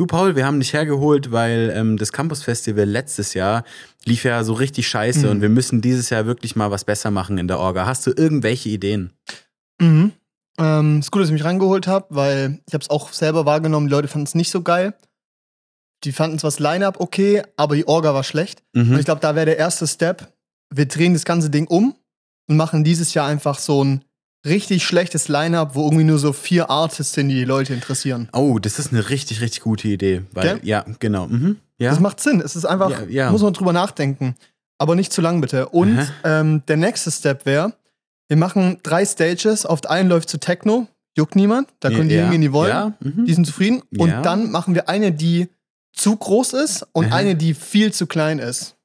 Du, 0.00 0.06
Paul, 0.06 0.34
wir 0.34 0.46
haben 0.46 0.60
dich 0.60 0.72
hergeholt, 0.72 1.30
weil 1.30 1.70
ähm, 1.76 1.98
das 1.98 2.10
Campus 2.10 2.42
Festival 2.42 2.86
letztes 2.86 3.34
Jahr 3.34 3.64
lief 4.06 4.24
ja 4.24 4.42
so 4.44 4.54
richtig 4.54 4.88
scheiße 4.88 5.26
Mhm. 5.26 5.30
und 5.30 5.42
wir 5.42 5.50
müssen 5.50 5.82
dieses 5.82 6.08
Jahr 6.08 6.24
wirklich 6.24 6.56
mal 6.56 6.70
was 6.70 6.84
besser 6.84 7.10
machen 7.10 7.36
in 7.36 7.48
der 7.48 7.58
Orga. 7.58 7.84
Hast 7.84 8.06
du 8.06 8.12
irgendwelche 8.16 8.70
Ideen? 8.70 9.12
Mhm. 9.78 10.12
Ähm, 10.58 11.00
ist 11.00 11.10
gut, 11.10 11.20
dass 11.20 11.28
ich 11.28 11.34
mich 11.34 11.44
rangeholt 11.44 11.86
habe, 11.86 12.06
weil 12.08 12.60
ich 12.66 12.72
habe 12.72 12.80
es 12.82 12.88
auch 12.88 13.12
selber 13.12 13.44
wahrgenommen, 13.44 13.88
die 13.88 13.92
Leute 13.92 14.08
fanden 14.08 14.24
es 14.24 14.34
nicht 14.34 14.50
so 14.50 14.62
geil. 14.62 14.94
Die 16.04 16.12
fanden 16.12 16.38
zwar 16.38 16.48
das 16.48 16.60
Line-Up 16.60 16.98
okay, 16.98 17.42
aber 17.58 17.76
die 17.76 17.86
Orga 17.86 18.14
war 18.14 18.24
schlecht. 18.24 18.62
Mhm. 18.72 18.92
Und 18.92 18.98
ich 19.00 19.04
glaube, 19.04 19.20
da 19.20 19.34
wäre 19.34 19.44
der 19.44 19.58
erste 19.58 19.86
Step. 19.86 20.32
Wir 20.74 20.86
drehen 20.88 21.12
das 21.12 21.26
ganze 21.26 21.50
Ding 21.50 21.66
um 21.66 21.94
und 22.48 22.56
machen 22.56 22.84
dieses 22.84 23.12
Jahr 23.12 23.26
einfach 23.26 23.58
so 23.58 23.84
ein 23.84 24.02
richtig 24.46 24.84
schlechtes 24.84 25.28
Line-Up, 25.28 25.74
wo 25.74 25.84
irgendwie 25.84 26.04
nur 26.04 26.18
so 26.18 26.32
vier 26.32 26.70
Artists 26.70 27.12
sind, 27.14 27.28
die 27.28 27.34
die 27.36 27.44
Leute 27.44 27.74
interessieren. 27.74 28.28
Oh, 28.32 28.58
das 28.58 28.78
ist 28.78 28.92
eine 28.92 29.08
richtig, 29.10 29.40
richtig 29.40 29.60
gute 29.60 29.88
Idee. 29.88 30.22
Weil, 30.32 30.58
Gell? 30.58 30.60
ja, 30.62 30.84
genau. 30.98 31.26
Mhm. 31.26 31.56
Ja. 31.78 31.90
Das 31.90 32.00
macht 32.00 32.20
Sinn. 32.20 32.40
Es 32.40 32.56
ist 32.56 32.64
einfach, 32.64 32.90
Ja, 32.90 33.04
ja. 33.08 33.30
muss 33.30 33.42
man 33.42 33.52
drüber 33.52 33.72
nachdenken. 33.72 34.34
Aber 34.78 34.94
nicht 34.94 35.12
zu 35.12 35.20
lang, 35.20 35.40
bitte. 35.40 35.68
Und 35.68 36.10
ähm, 36.24 36.62
der 36.68 36.76
nächste 36.78 37.10
Step 37.10 37.44
wäre, 37.44 37.74
wir 38.28 38.36
machen 38.36 38.78
drei 38.82 39.04
Stages. 39.04 39.66
Auf 39.66 39.80
der 39.82 39.90
einen 39.90 40.08
läuft 40.08 40.30
zu 40.30 40.38
Techno, 40.38 40.86
juckt 41.16 41.36
niemand. 41.36 41.68
Da 41.80 41.90
können 41.90 42.08
die 42.08 42.16
hingehen, 42.16 42.40
die 42.40 42.52
wollen. 42.52 42.94
Mhm. 43.00 43.26
Die 43.26 43.34
sind 43.34 43.46
zufrieden. 43.46 43.82
Und 43.98 44.10
dann 44.22 44.50
machen 44.50 44.74
wir 44.74 44.88
eine, 44.88 45.12
die 45.12 45.48
zu 45.92 46.16
groß 46.16 46.54
ist 46.54 46.86
und 46.92 47.06
Aha. 47.06 47.16
eine, 47.16 47.34
die 47.34 47.52
viel 47.52 47.92
zu 47.92 48.06
klein 48.06 48.38
ist. 48.38 48.76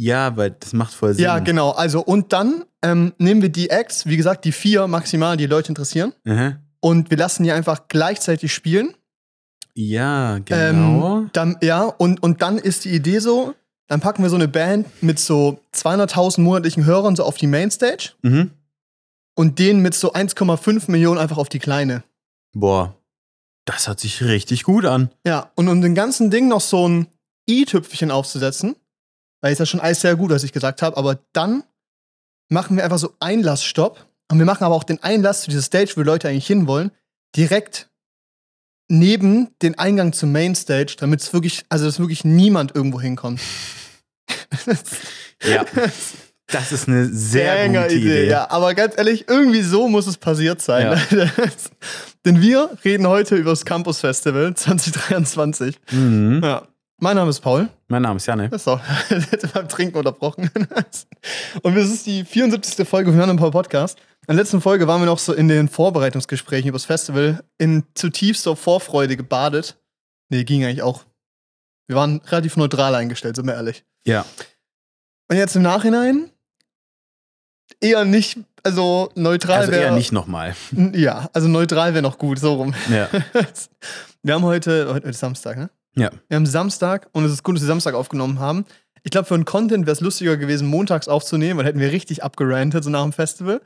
Ja, 0.00 0.34
weil 0.38 0.52
das 0.52 0.72
macht 0.72 0.94
voll 0.94 1.12
Sinn. 1.12 1.24
Ja, 1.24 1.40
genau. 1.40 1.72
Also, 1.72 2.00
und 2.00 2.32
dann 2.32 2.64
ähm, 2.80 3.12
nehmen 3.18 3.42
wir 3.42 3.50
die 3.50 3.68
Acts, 3.68 4.06
wie 4.06 4.16
gesagt, 4.16 4.46
die 4.46 4.52
vier 4.52 4.86
maximal, 4.86 5.36
die 5.36 5.44
Leute 5.44 5.68
interessieren. 5.68 6.14
Aha. 6.26 6.56
Und 6.80 7.10
wir 7.10 7.18
lassen 7.18 7.42
die 7.42 7.52
einfach 7.52 7.86
gleichzeitig 7.88 8.54
spielen. 8.54 8.94
Ja, 9.74 10.38
genau. 10.38 11.18
Ähm, 11.18 11.30
dann, 11.34 11.58
ja, 11.60 11.82
und, 11.82 12.22
und 12.22 12.40
dann 12.40 12.56
ist 12.56 12.86
die 12.86 12.94
Idee 12.94 13.18
so, 13.18 13.54
dann 13.88 14.00
packen 14.00 14.22
wir 14.22 14.30
so 14.30 14.36
eine 14.36 14.48
Band 14.48 14.86
mit 15.02 15.18
so 15.18 15.60
200.000 15.74 16.40
monatlichen 16.40 16.86
Hörern 16.86 17.14
so 17.14 17.24
auf 17.24 17.36
die 17.36 17.46
Mainstage 17.46 18.12
mhm. 18.22 18.52
und 19.34 19.58
den 19.58 19.80
mit 19.80 19.92
so 19.92 20.14
1,5 20.14 20.90
Millionen 20.90 21.18
einfach 21.18 21.36
auf 21.36 21.50
die 21.50 21.58
kleine. 21.58 22.04
Boah, 22.54 22.96
das 23.66 23.86
hört 23.86 24.00
sich 24.00 24.22
richtig 24.22 24.62
gut 24.62 24.86
an. 24.86 25.10
Ja, 25.26 25.50
und 25.56 25.68
um 25.68 25.82
den 25.82 25.94
ganzen 25.94 26.30
Ding 26.30 26.48
noch 26.48 26.62
so 26.62 26.88
ein 26.88 27.06
i-Tüpfchen 27.46 28.10
aufzusetzen, 28.10 28.76
weil 29.40 29.52
ist 29.52 29.58
ja 29.58 29.66
schon 29.66 29.80
alles 29.80 30.00
sehr 30.00 30.16
gut, 30.16 30.30
was 30.30 30.44
ich 30.44 30.52
gesagt 30.52 30.82
habe, 30.82 30.96
aber 30.96 31.18
dann 31.32 31.62
machen 32.48 32.76
wir 32.76 32.84
einfach 32.84 32.98
so 32.98 33.14
Einlassstopp 33.20 34.06
und 34.30 34.38
wir 34.38 34.46
machen 34.46 34.64
aber 34.64 34.74
auch 34.74 34.84
den 34.84 35.02
Einlass 35.02 35.42
zu 35.42 35.50
dieser 35.50 35.62
Stage, 35.62 35.92
wo 35.96 36.02
Leute 36.02 36.28
eigentlich 36.28 36.46
hinwollen, 36.46 36.90
direkt 37.36 37.88
neben 38.88 39.56
den 39.62 39.78
Eingang 39.78 40.12
zur 40.12 40.28
Mainstage, 40.28 40.96
damit 40.98 41.20
es 41.20 41.32
wirklich, 41.32 41.64
also 41.68 41.84
dass 41.86 42.00
wirklich 42.00 42.24
niemand 42.24 42.74
irgendwo 42.74 43.00
hinkommt. 43.00 43.40
Ja. 45.42 45.64
Das 46.52 46.72
ist 46.72 46.88
eine 46.88 47.06
sehr 47.06 47.54
Banger 47.54 47.84
gute 47.84 47.94
Idee. 47.94 48.28
Ja, 48.28 48.50
aber 48.50 48.74
ganz 48.74 48.98
ehrlich, 48.98 49.28
irgendwie 49.28 49.62
so 49.62 49.88
muss 49.88 50.08
es 50.08 50.16
passiert 50.16 50.60
sein. 50.60 50.98
Ja. 51.10 51.26
Denn 52.24 52.42
wir 52.42 52.70
reden 52.84 53.06
heute 53.06 53.36
über 53.36 53.50
das 53.50 53.64
Campus 53.64 54.00
Festival 54.00 54.52
2023. 54.56 55.76
Mhm. 55.92 56.40
Ja. 56.42 56.66
Mein 57.02 57.16
Name 57.16 57.30
ist 57.30 57.40
Paul. 57.40 57.70
Mein 57.88 58.02
Name 58.02 58.18
ist 58.18 58.26
Janne. 58.26 58.50
Das 58.50 58.60
ist 58.60 58.68
auch 58.68 58.78
hätte 59.08 59.48
beim 59.48 59.66
Trinken 59.70 59.96
unterbrochen. 59.96 60.50
Und 61.62 61.74
es 61.78 61.90
ist 61.90 62.04
die 62.04 62.26
74. 62.26 62.86
Folge 62.86 63.10
von 63.10 63.18
Jan 63.18 63.30
und 63.30 63.38
Paul 63.38 63.50
Podcast. 63.50 63.98
In 64.28 64.36
der 64.36 64.36
letzten 64.36 64.60
Folge 64.60 64.86
waren 64.86 65.00
wir 65.00 65.06
noch 65.06 65.18
so 65.18 65.32
in 65.32 65.48
den 65.48 65.70
Vorbereitungsgesprächen 65.70 66.68
über 66.68 66.76
das 66.76 66.84
Festival 66.84 67.42
in 67.56 67.84
zutiefster 67.94 68.54
Vorfreude 68.54 69.16
gebadet. 69.16 69.78
Nee, 70.28 70.44
ging 70.44 70.62
eigentlich 70.62 70.82
auch. 70.82 71.04
Wir 71.86 71.96
waren 71.96 72.20
relativ 72.26 72.58
neutral 72.58 72.94
eingestellt, 72.94 73.36
sind 73.36 73.46
wir 73.46 73.54
ehrlich. 73.54 73.82
Ja. 74.04 74.26
Und 75.30 75.38
jetzt 75.38 75.56
im 75.56 75.62
Nachhinein 75.62 76.30
eher 77.80 78.04
nicht, 78.04 78.40
also 78.62 79.10
neutral 79.14 79.60
Also 79.60 79.72
wäre. 79.72 79.84
eher 79.84 79.92
nicht 79.92 80.12
nochmal. 80.12 80.54
Ja, 80.92 81.30
also 81.32 81.48
neutral 81.48 81.94
wäre 81.94 82.02
noch 82.02 82.18
gut, 82.18 82.38
so 82.38 82.56
rum. 82.56 82.74
Ja. 82.90 83.08
Wir 84.22 84.34
haben 84.34 84.44
heute, 84.44 84.92
heute 84.92 85.08
ist 85.08 85.18
Samstag, 85.18 85.56
ne? 85.56 85.70
Ja. 85.96 86.10
Wir 86.28 86.36
haben 86.36 86.46
Samstag 86.46 87.08
und 87.12 87.24
es 87.24 87.32
ist 87.32 87.42
gut, 87.42 87.56
dass 87.56 87.62
wir 87.62 87.68
Samstag 87.68 87.94
aufgenommen 87.94 88.38
haben. 88.38 88.64
Ich 89.02 89.10
glaube, 89.10 89.26
für 89.26 89.34
einen 89.34 89.44
Content 89.44 89.86
wäre 89.86 89.92
es 89.92 90.00
lustiger 90.00 90.36
gewesen, 90.36 90.68
montags 90.68 91.08
aufzunehmen, 91.08 91.58
weil 91.58 91.66
hätten 91.66 91.80
wir 91.80 91.90
richtig 91.90 92.22
abgerantet, 92.22 92.84
so 92.84 92.90
nach 92.90 93.02
dem 93.02 93.12
Festival. 93.12 93.60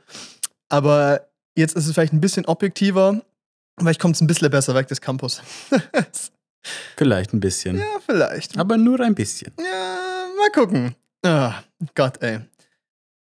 Aber 0.69 1.27
jetzt 1.55 1.75
ist 1.75 1.85
es 1.87 1.93
vielleicht 1.93 2.13
ein 2.13 2.21
bisschen 2.21 2.45
objektiver, 2.45 3.21
vielleicht 3.77 3.99
kommt 3.99 4.15
es 4.15 4.21
ein 4.21 4.27
bisschen 4.27 4.49
besser 4.49 4.75
weg 4.75 4.87
des 4.87 5.01
Campus. 5.01 5.41
Vielleicht 6.97 7.31
ein 7.31 7.39
bisschen. 7.39 7.77
ja, 7.77 7.85
vielleicht. 8.03 8.57
Aber 8.57 8.75
nur 8.77 8.99
ein 8.99 9.13
bisschen. 9.13 9.53
Ja, 9.59 10.25
mal 10.35 10.49
gucken. 10.51 10.95
Ah, 11.23 11.61
Gott, 11.93 12.19
ey. 12.23 12.39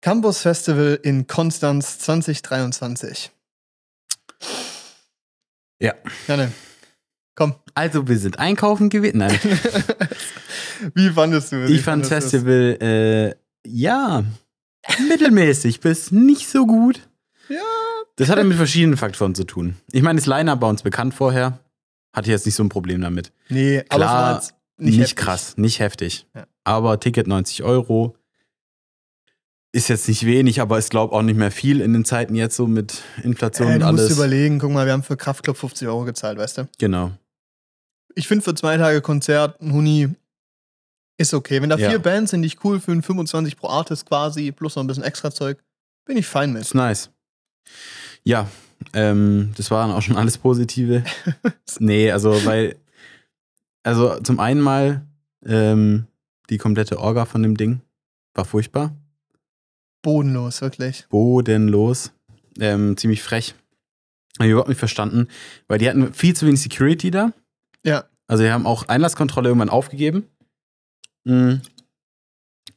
Campus 0.01 0.39
Festival 0.43 1.01
in 1.03 1.27
Konstanz 1.27 1.99
2023. 1.99 3.33
Ja. 5.81 5.95
Janne, 6.29 6.53
komm. 7.35 7.55
Also, 7.75 8.07
wir 8.09 8.19
sind 8.19 8.39
einkaufen 8.39 8.89
gewesen. 8.91 9.19
Nein. 9.19 9.39
Wie 10.95 11.09
fandest 11.11 11.53
du 11.53 11.57
es? 11.65 11.71
Ich 11.71 11.83
fand 11.83 12.03
das? 12.05 12.09
Festival, 12.11 12.79
äh, 12.81 13.35
ja, 13.67 14.25
mittelmäßig 15.09 15.81
bis 15.81 16.11
nicht 16.11 16.49
so 16.49 16.67
gut. 16.67 17.09
Ja. 17.49 17.57
Das 18.17 18.29
hat 18.29 18.39
ja 18.39 18.45
mit 18.45 18.57
verschiedenen 18.57 18.97
Faktoren 18.97 19.35
zu 19.35 19.45
tun. 19.45 19.77
Ich 19.93 20.03
meine, 20.03 20.19
das 20.19 20.27
Line-Up 20.27 20.61
war 20.61 20.69
uns 20.69 20.83
bekannt 20.83 21.15
vorher. 21.15 21.59
Hatte 22.15 22.31
jetzt 22.31 22.47
nicht 22.47 22.55
so 22.55 22.63
ein 22.63 22.69
Problem 22.69 23.01
damit. 23.01 23.33
Nee, 23.49 23.81
aber 23.89 24.05
Klar, 24.05 24.23
war 24.25 24.35
jetzt 24.37 24.55
Nicht, 24.77 24.99
nicht, 24.99 25.17
krass, 25.17 25.57
nicht 25.57 25.81
heftig. 25.81 26.27
Ja. 26.35 26.47
Aber 26.63 27.01
Ticket 27.01 27.27
90 27.27 27.63
Euro 27.65 28.17
ist 29.73 29.89
jetzt 29.89 30.07
nicht 30.09 30.25
wenig, 30.25 30.61
aber 30.61 30.79
ist, 30.79 30.91
glaube 30.91 31.13
auch 31.13 31.23
nicht 31.23 31.37
mehr 31.37 31.51
viel 31.51 31.81
in 31.81 31.93
den 31.93 32.05
Zeiten 32.05 32.37
jetzt 32.37 32.55
so 32.55 32.69
mit 32.69 33.03
Inflation 33.25 33.69
Äh, 33.69 33.75
und 33.75 33.81
du 33.81 33.87
musst 33.93 33.99
alles. 34.05 34.13
überlegen, 34.17 34.61
guck 34.61 34.71
mal, 34.71 34.87
wir 34.87 34.93
haben 34.93 35.03
für 35.03 35.17
Kraftclub 35.17 35.57
50 35.57 35.89
Euro 35.89 36.05
gezahlt, 36.05 36.39
weißt 36.39 36.59
du? 36.59 36.69
Genau. 36.79 37.11
Ich 38.15 38.29
finde 38.29 38.45
für 38.45 38.55
zwei 38.55 38.77
Tage 38.77 39.01
Konzert 39.01 39.61
ein 39.61 39.73
Huni 39.73 40.09
ist 41.17 41.35
okay. 41.35 41.61
Wenn 41.63 41.71
da 41.71 41.77
Ja. 41.77 41.91
vier 41.91 41.99
Bands 41.99 42.31
sind, 42.31 42.43
die 42.43 42.47
ich 42.49 42.65
cool 42.65 42.81
finde, 42.81 43.03
25 43.03 43.57
pro 43.57 43.69
Artist 43.69 44.07
quasi, 44.07 44.53
plus 44.53 44.77
noch 44.77 44.83
ein 44.85 44.87
bisschen 44.87 45.05
extra 45.05 45.31
Zeug, 45.31 45.63
bin 46.07 46.17
ich 46.17 46.27
fein 46.27 46.53
mit. 46.53 46.63
Ist 46.63 46.75
nice. 46.75 47.11
Ja, 48.25 48.49
ähm, 48.93 49.53
das 49.57 49.71
waren 49.71 49.91
auch 49.91 50.03
schon 50.03 50.17
alles 50.17 50.39
Positive. 50.39 51.05
nee, 51.79 52.11
also, 52.11 52.45
weil, 52.45 52.77
also 53.83 54.19
zum 54.21 54.41
einen 54.41 54.61
mal 54.61 55.07
ähm, 55.47 56.07
die 56.51 56.59
komplette 56.59 56.99
Orga 56.99 57.25
von 57.25 57.43
dem 57.43 57.57
Ding 57.57 57.81
war 58.35 58.45
furchtbar. 58.45 58.95
Bodenlos, 60.03 60.61
wirklich. 60.61 61.07
Bodenlos. 61.09 62.13
Ähm, 62.59 62.97
ziemlich 62.97 63.23
frech. 63.23 63.55
Hab 64.39 64.47
ich 64.47 64.51
überhaupt 64.51 64.69
nicht 64.69 64.79
verstanden, 64.79 65.29
weil 65.69 65.79
die 65.79 65.89
hatten 65.89 66.13
viel 66.13 66.35
zu 66.35 66.47
wenig 66.47 66.61
Security 66.61 67.11
da. 67.11 67.33
Ja. 67.85 68.05
Also, 68.27 68.43
die 68.45 68.51
haben 68.51 68.67
auch 68.67 68.89
Einlasskontrolle 68.89 69.49
irgendwann 69.49 69.71
aufgegeben. 69.71 70.25
Mhm. 71.25 71.61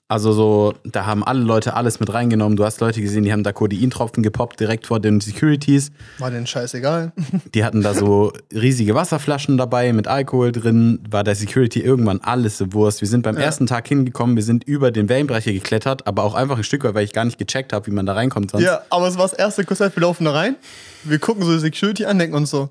Also 0.09 0.31
so, 0.31 0.73
da 0.85 1.05
haben 1.05 1.21
alle 1.21 1.41
Leute 1.41 1.73
alles 1.73 1.99
mit 1.99 2.13
reingenommen. 2.13 2.55
Du 2.55 2.63
hast 2.63 2.79
Leute 2.79 3.01
gesehen, 3.01 3.23
die 3.23 3.33
haben 3.33 3.43
da 3.43 3.51
Codeintropfen 3.51 4.23
gepoppt 4.23 4.57
direkt 4.57 4.87
vor 4.87 5.01
den 5.01 5.19
Securities. 5.19 5.91
War 6.17 6.31
denen 6.31 6.47
scheißegal. 6.47 7.11
Die 7.53 7.65
hatten 7.65 7.81
da 7.81 7.93
so 7.93 8.31
riesige 8.53 8.95
Wasserflaschen 8.95 9.57
dabei 9.57 9.91
mit 9.91 10.07
Alkohol 10.07 10.53
drin. 10.53 11.03
War 11.09 11.25
der 11.25 11.35
Security 11.35 11.81
irgendwann 11.81 12.21
alles 12.21 12.57
so 12.57 12.71
Wurst. 12.71 13.01
Wir 13.01 13.07
sind 13.09 13.23
beim 13.23 13.35
Ja. 13.35 13.41
ersten 13.43 13.67
Tag 13.67 13.85
hingekommen, 13.89 14.37
wir 14.37 14.43
sind 14.43 14.63
über 14.63 14.91
den 14.91 15.09
Wellenbrecher 15.09 15.51
geklettert, 15.51 16.07
aber 16.07 16.23
auch 16.23 16.35
einfach 16.35 16.55
ein 16.55 16.63
Stück 16.63 16.85
weit, 16.85 16.93
weil 16.93 17.03
ich 17.03 17.11
gar 17.11 17.25
nicht 17.25 17.37
gecheckt 17.37 17.73
habe, 17.73 17.85
wie 17.87 17.91
man 17.91 18.05
da 18.05 18.13
reinkommt 18.13 18.51
sonst. 18.51 18.63
Ja, 18.63 18.83
aber 18.89 19.09
es 19.09 19.17
war 19.17 19.27
das 19.27 19.33
erste 19.37 19.65
Konzert, 19.65 19.93
wir 19.97 20.01
laufen 20.01 20.23
da 20.23 20.31
rein. 20.31 20.55
Wir 21.03 21.19
gucken 21.19 21.43
so 21.43 21.51
die 21.51 21.59
Security 21.59 22.05
an, 22.05 22.17
denken 22.17 22.37
uns 22.37 22.49
so, 22.49 22.69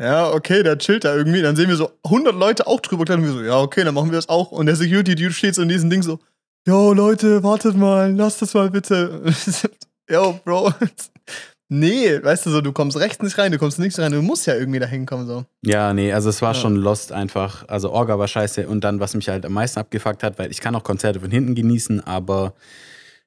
ja, 0.00 0.30
okay, 0.30 0.62
der 0.62 0.78
chillt 0.78 1.04
da 1.04 1.14
irgendwie. 1.14 1.42
Dann 1.42 1.56
sehen 1.56 1.68
wir 1.68 1.76
so 1.76 1.90
100 2.04 2.34
Leute 2.34 2.66
auch 2.66 2.80
drüber. 2.80 3.00
Und 3.12 3.22
wir 3.24 3.32
so, 3.32 3.42
ja, 3.42 3.58
okay, 3.60 3.84
dann 3.84 3.94
machen 3.94 4.10
wir 4.10 4.16
das 4.16 4.28
auch. 4.28 4.52
Und 4.52 4.66
der 4.66 4.76
Security-Dude 4.76 5.32
steht 5.32 5.54
so 5.54 5.62
in 5.62 5.68
diesem 5.68 5.90
Ding 5.90 6.02
so, 6.02 6.18
yo, 6.66 6.92
Leute, 6.92 7.42
wartet 7.42 7.76
mal, 7.76 8.12
lasst 8.14 8.40
das 8.42 8.54
mal 8.54 8.70
bitte. 8.70 9.22
yo, 10.10 10.38
Bro. 10.44 10.72
nee, 11.68 12.22
weißt 12.22 12.46
du 12.46 12.50
so, 12.50 12.60
du 12.60 12.72
kommst 12.72 12.96
rechts 12.98 13.22
nicht 13.22 13.36
rein, 13.38 13.50
du 13.52 13.58
kommst 13.58 13.78
links 13.78 13.98
rein, 13.98 14.12
du 14.12 14.22
musst 14.22 14.46
ja 14.46 14.54
irgendwie 14.54 14.78
da 14.78 14.86
hinkommen, 14.86 15.26
so. 15.26 15.44
Ja, 15.64 15.92
nee, 15.94 16.12
also 16.12 16.28
es 16.30 16.40
war 16.42 16.54
Ja. 16.54 16.60
schon 16.60 16.76
lost 16.76 17.10
einfach. 17.12 17.66
Also 17.68 17.90
Orga 17.90 18.18
war 18.18 18.28
scheiße 18.28 18.68
und 18.68 18.84
dann, 18.84 19.00
was 19.00 19.14
mich 19.14 19.28
halt 19.28 19.44
am 19.46 19.52
meisten 19.52 19.78
abgefuckt 19.80 20.22
hat, 20.22 20.38
weil 20.38 20.50
ich 20.50 20.60
kann 20.60 20.74
auch 20.76 20.84
Konzerte 20.84 21.20
von 21.20 21.30
hinten 21.30 21.54
genießen, 21.54 22.06
aber 22.06 22.54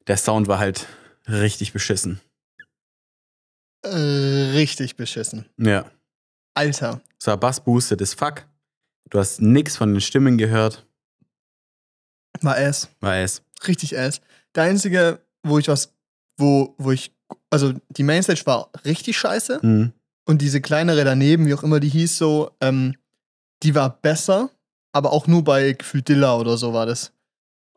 der 0.08 0.18
Sound 0.18 0.48
war 0.48 0.60
halt 0.60 0.88
richtig 1.28 1.74
beschissen. 1.74 2.20
Äh, 3.84 4.52
richtig 4.54 4.96
beschissen. 4.96 5.46
Ja. 5.58 5.86
Alter. 6.54 7.02
Es 7.20 7.28
war 7.28 7.38
bassboosted 7.38 8.02
as 8.02 8.14
fuck. 8.14 8.46
Du 9.10 9.20
hast 9.20 9.42
nix 9.42 9.78
von 9.78 9.94
den 9.94 10.02
Stimmen 10.02 10.38
gehört. 10.38 10.86
War 12.42 12.58
ass. 12.58 12.90
War 13.00 13.18
es. 13.18 13.42
Richtig 13.68 13.98
ass. 13.98 14.22
Der 14.56 14.64
einzige, 14.64 15.20
wo 15.44 15.60
ich 15.60 15.68
was, 15.68 15.94
wo, 16.38 16.76
wo 16.78 16.92
ich, 16.92 17.14
also 17.50 17.74
die 17.90 18.04
Mainstage 18.04 18.42
war 18.46 18.70
richtig 18.86 19.18
scheiße. 19.18 19.60
Mhm. 19.62 19.94
Und 20.26 20.42
diese 20.42 20.62
kleinere 20.62 21.04
daneben, 21.04 21.46
wie 21.46 21.54
auch 21.54 21.64
immer 21.64 21.80
die 21.80 21.90
hieß, 21.90 22.18
so, 22.18 22.52
ähm, 22.62 22.96
die 23.64 23.76
war 23.76 23.90
besser, 24.02 24.50
aber 24.94 25.12
auch 25.12 25.28
nur 25.28 25.44
bei 25.44 25.74
gefühlt 25.74 26.08
Dilla 26.08 26.38
oder 26.38 26.58
so 26.58 26.74
war 26.74 26.86
das. 26.86 27.12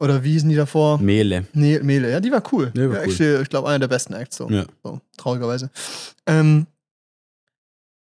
Oder 0.00 0.24
wie 0.24 0.32
hießen 0.32 0.48
die 0.48 0.56
davor? 0.56 0.98
Mehle. 0.98 1.46
Nee, 1.52 1.78
Mele, 1.80 2.10
ja, 2.10 2.20
die 2.20 2.30
war 2.30 2.42
cool. 2.52 2.72
Nee, 2.74 2.88
war 2.88 2.96
ja, 2.96 3.02
cool. 3.02 3.10
actually, 3.10 3.42
ich 3.42 3.48
glaube, 3.48 3.68
einer 3.68 3.78
der 3.78 3.88
besten 3.88 4.12
Acts, 4.14 4.36
so. 4.36 4.48
Ja. 4.50 4.66
so 4.82 5.00
traurigerweise. 5.16 5.70
Ähm, 6.26 6.66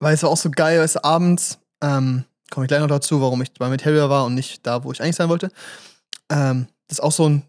weil 0.01 0.15
es 0.15 0.23
war 0.23 0.31
auch 0.31 0.37
so 0.37 0.51
geil, 0.51 0.81
weißt 0.81 0.97
du, 0.97 1.05
abends, 1.05 1.59
ähm, 1.83 2.25
komme 2.51 2.67
ich 2.67 2.69
gleich 2.69 2.81
noch 2.81 2.89
dazu, 2.89 3.21
warum 3.21 3.41
ich 3.43 3.53
bei 3.53 3.69
Materia 3.69 4.11
war 4.11 4.25
und 4.25 4.35
nicht 4.35 4.67
da, 4.67 4.83
wo 4.83 4.91
ich 4.91 5.01
eigentlich 5.01 5.17
sein 5.17 5.29
wollte. 5.29 5.51
Ähm, 6.31 6.67
das 6.89 6.99
ist 6.99 7.05
auch 7.05 7.13
so 7.13 7.29
ein 7.29 7.45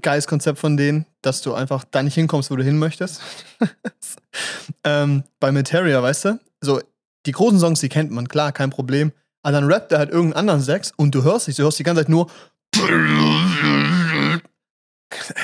geiles 0.00 0.26
Konzept 0.26 0.58
von 0.58 0.76
denen, 0.76 1.06
dass 1.22 1.42
du 1.42 1.54
einfach 1.54 1.84
da 1.90 2.02
nicht 2.02 2.14
hinkommst, 2.14 2.50
wo 2.50 2.56
du 2.56 2.64
hin 2.64 2.78
möchtest. 2.78 3.20
ähm, 4.84 5.24
bei 5.40 5.52
Materia, 5.52 6.02
weißt 6.02 6.24
du, 6.26 6.40
so 6.60 6.80
die 7.26 7.32
großen 7.32 7.58
Songs, 7.58 7.80
die 7.80 7.88
kennt 7.88 8.10
man, 8.10 8.28
klar, 8.28 8.52
kein 8.52 8.70
Problem. 8.70 9.12
Aber 9.42 9.52
dann 9.52 9.70
rappt 9.70 9.92
er 9.92 9.98
halt 9.98 10.10
irgendeinen 10.10 10.40
anderen 10.40 10.62
Sex 10.62 10.92
und 10.96 11.14
du 11.14 11.22
hörst 11.22 11.46
dich, 11.46 11.56
du 11.56 11.64
hörst 11.64 11.78
die 11.78 11.82
ganze 11.82 12.02
Zeit 12.02 12.08
nur 12.08 12.30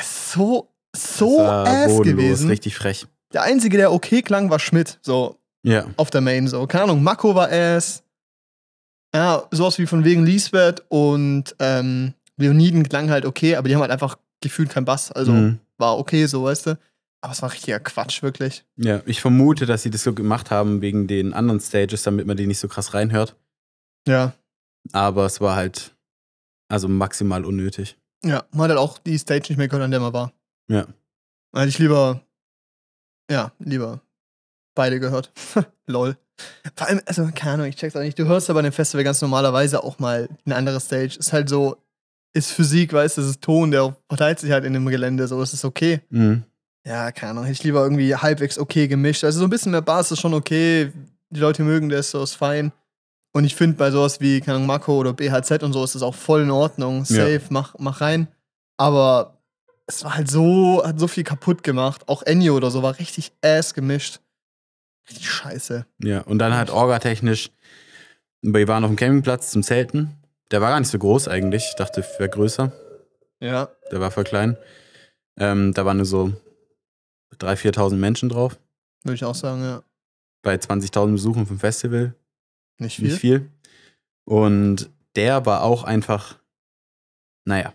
so, 0.03 0.69
so 0.95 1.41
ass 1.41 2.01
gewesen. 2.03 2.49
Richtig 2.49 2.77
frech. 2.77 3.07
Der 3.33 3.43
einzige, 3.43 3.77
der 3.77 3.93
okay 3.93 4.23
klang, 4.23 4.51
war 4.51 4.59
Schmidt, 4.59 4.99
so 5.03 5.39
Ja. 5.65 5.87
auf 5.97 6.11
der 6.11 6.21
Main, 6.21 6.47
so. 6.47 6.67
Keine 6.67 6.85
Ahnung, 6.85 7.03
Mako 7.03 7.35
war 7.35 7.51
ass. 7.51 8.03
Ja, 9.15 9.45
sowas 9.51 9.79
wie 9.79 9.87
von 9.87 10.05
wegen 10.05 10.27
Lisbeth 10.27 10.83
und 10.89 11.55
ähm, 11.59 12.15
Leoniden 12.37 12.83
klang 12.89 13.11
halt 13.11 13.25
okay, 13.27 13.57
aber 13.57 13.69
die 13.69 13.75
haben 13.75 13.81
halt 13.83 13.93
einfach 13.93 14.19
gefühlt 14.41 14.71
keinen 14.71 14.85
Bass. 14.85 15.11
Also 15.13 15.33
Mhm. 15.33 15.59
war 15.79 15.99
okay, 15.99 16.27
so, 16.27 16.45
weißt 16.45 16.67
du. 16.67 16.79
Aber 17.23 17.33
es 17.33 17.41
war 17.41 17.51
richtiger 17.53 17.81
Quatsch, 17.81 18.23
wirklich. 18.23 18.65
Ja, 18.77 19.01
ich 19.07 19.21
vermute, 19.23 19.65
dass 19.67 19.83
sie 19.83 19.91
das 19.91 20.03
so 20.03 20.13
gemacht 20.13 20.51
haben 20.51 20.83
wegen 20.83 21.07
den 21.07 21.33
anderen 21.33 21.61
Stages, 21.61 22.03
damit 22.03 22.27
man 22.27 22.37
die 22.37 22.47
nicht 22.47 22.59
so 22.59 22.69
krass 22.69 22.93
reinhört. 22.93 23.35
Ja. 24.07 24.35
Aber 24.93 25.25
es 25.25 25.41
war 25.41 25.57
halt 25.57 25.95
also 26.69 26.89
maximal 26.89 27.45
unnötig. 27.47 27.97
Ja, 28.25 28.45
man 28.53 28.65
hat 28.65 28.71
halt 28.71 28.79
auch 28.81 28.99
die 28.99 29.17
Stage 29.17 29.47
nicht 29.49 29.57
mehr 29.59 29.69
gehört, 29.69 29.85
an 29.85 29.91
der 29.91 30.01
man 30.01 30.13
war. 30.13 30.33
Ja. 30.69 30.87
Hätte 31.55 31.69
ich 31.69 31.79
lieber, 31.79 32.21
ja, 33.31 33.53
lieber 33.61 34.01
beide 34.75 35.01
gehört. 35.01 35.33
Lol. 35.87 36.17
Vor 36.75 36.89
allem, 36.89 37.01
also, 37.07 37.29
keine 37.35 37.53
Ahnung, 37.53 37.67
ich 37.67 37.77
check's 37.77 37.95
auch 37.95 38.01
nicht. 38.01 38.19
Du 38.19 38.27
hörst 38.27 38.51
aber 38.51 38.61
in 38.61 38.65
dem 38.65 38.73
Festival 38.73 39.05
ganz 39.05 39.21
normalerweise 39.21 39.85
auch 39.85 39.99
mal 39.99 40.29
eine 40.45 40.57
andere 40.57 40.81
Stage. 40.81 41.17
Ist 41.19 41.33
halt 41.33 41.49
so, 41.49 41.77
ist 42.33 42.51
Physik, 42.51 42.93
weißt 42.93 43.17
du, 43.17 43.21
das 43.21 43.31
ist 43.31 43.43
Ton, 43.43 43.71
der 43.71 43.97
verteilt 44.09 44.41
sich 44.41 44.51
halt 44.51 44.65
in 44.65 44.73
dem 44.73 44.87
Gelände, 44.87 45.29
so 45.29 45.41
ist 45.41 45.55
es 45.55 45.65
okay. 45.65 46.01
Mhm. 46.11 46.43
Ja, 46.87 47.13
keine 47.13 47.31
Ahnung, 47.31 47.45
hätte 47.45 47.53
ich 47.53 47.65
lieber 47.65 47.83
irgendwie 47.83 48.15
halbwegs 48.15 48.59
okay 48.59 48.89
gemischt. 48.89 49.25
Also 49.25 49.39
so 49.39 49.47
ein 49.47 49.51
bisschen 49.51 49.73
mehr 49.73 49.81
Bass 49.81 50.11
ist 50.11 50.21
schon 50.21 50.35
okay. 50.35 50.93
Die 51.31 51.41
Leute 51.41 51.63
mögen 51.63 51.89
das, 51.89 52.11
so 52.11 52.23
ist 52.23 52.35
fein. 52.35 52.73
Und 53.33 53.45
ich 53.45 53.55
finde 53.55 53.77
bei 53.77 53.91
sowas 53.91 54.21
wie, 54.21 54.41
keine 54.41 54.57
Ahnung, 54.57 54.67
Mako 54.67 54.99
oder 54.99 55.13
BHZ 55.13 55.63
und 55.63 55.73
so 55.73 55.83
ist 55.83 55.95
das 55.95 56.03
auch 56.03 56.15
voll 56.15 56.43
in 56.43 56.51
Ordnung. 56.51 57.05
Safe, 57.05 57.41
mach, 57.49 57.75
mach 57.79 58.01
rein. 58.01 58.29
Aber 58.77 59.39
es 59.87 60.05
war 60.05 60.15
halt 60.17 60.31
so, 60.31 60.83
hat 60.85 61.01
so 61.01 61.09
viel 61.09 61.25
kaputt 61.25 61.63
gemacht. 61.63 62.09
Auch 62.09 62.23
Ennio 62.23 62.55
oder 62.57 62.71
so 62.71 62.83
war 62.83 62.99
richtig 62.99 63.33
ass 63.43 63.75
gemischt. 63.75 64.21
Richtig 65.09 65.31
scheiße. 65.31 65.87
Ja, 66.03 66.23
und 66.23 66.39
dann 66.39 66.55
halt 66.55 66.71
orgatechnisch. 66.71 67.51
Wir 68.43 68.69
waren 68.69 68.85
auf 68.85 68.91
dem 68.91 68.97
Campingplatz 68.97 69.51
zum 69.51 69.63
Zelten. 69.63 70.15
Der 70.51 70.61
war 70.61 70.71
gar 70.71 70.81
nicht 70.81 70.91
so 70.91 70.99
groß 70.99 71.29
eigentlich. 71.29 71.67
Ich 71.71 71.77
dachte, 71.77 72.05
wäre 72.19 72.29
größer. 72.29 72.73
Ja. 73.41 73.69
Der 73.91 74.01
war 74.01 74.11
voll 74.11 74.25
klein. 74.25 74.57
Ähm, 75.39 75.73
da 75.75 75.85
waren 75.85 75.97
nur 75.97 76.07
so 76.07 76.33
3.000, 77.39 77.75
4.000 77.75 77.97
Menschen 77.97 78.29
drauf. 78.29 78.59
Würde 79.03 79.17
ich 79.17 79.25
auch 79.25 79.35
sagen, 79.35 79.63
ja. 79.63 79.83
Bei 80.43 80.55
20.000 80.55 81.13
Besuchern 81.13 81.47
vom 81.47 81.59
Festival. 81.59 82.15
Nicht 82.79 82.97
viel. 82.97 83.09
Nicht 83.09 83.21
viel. 83.21 83.51
Und 84.25 84.91
der 85.17 85.47
war 85.47 85.63
auch 85.63 85.85
einfach, 85.85 86.39
naja. 87.45 87.73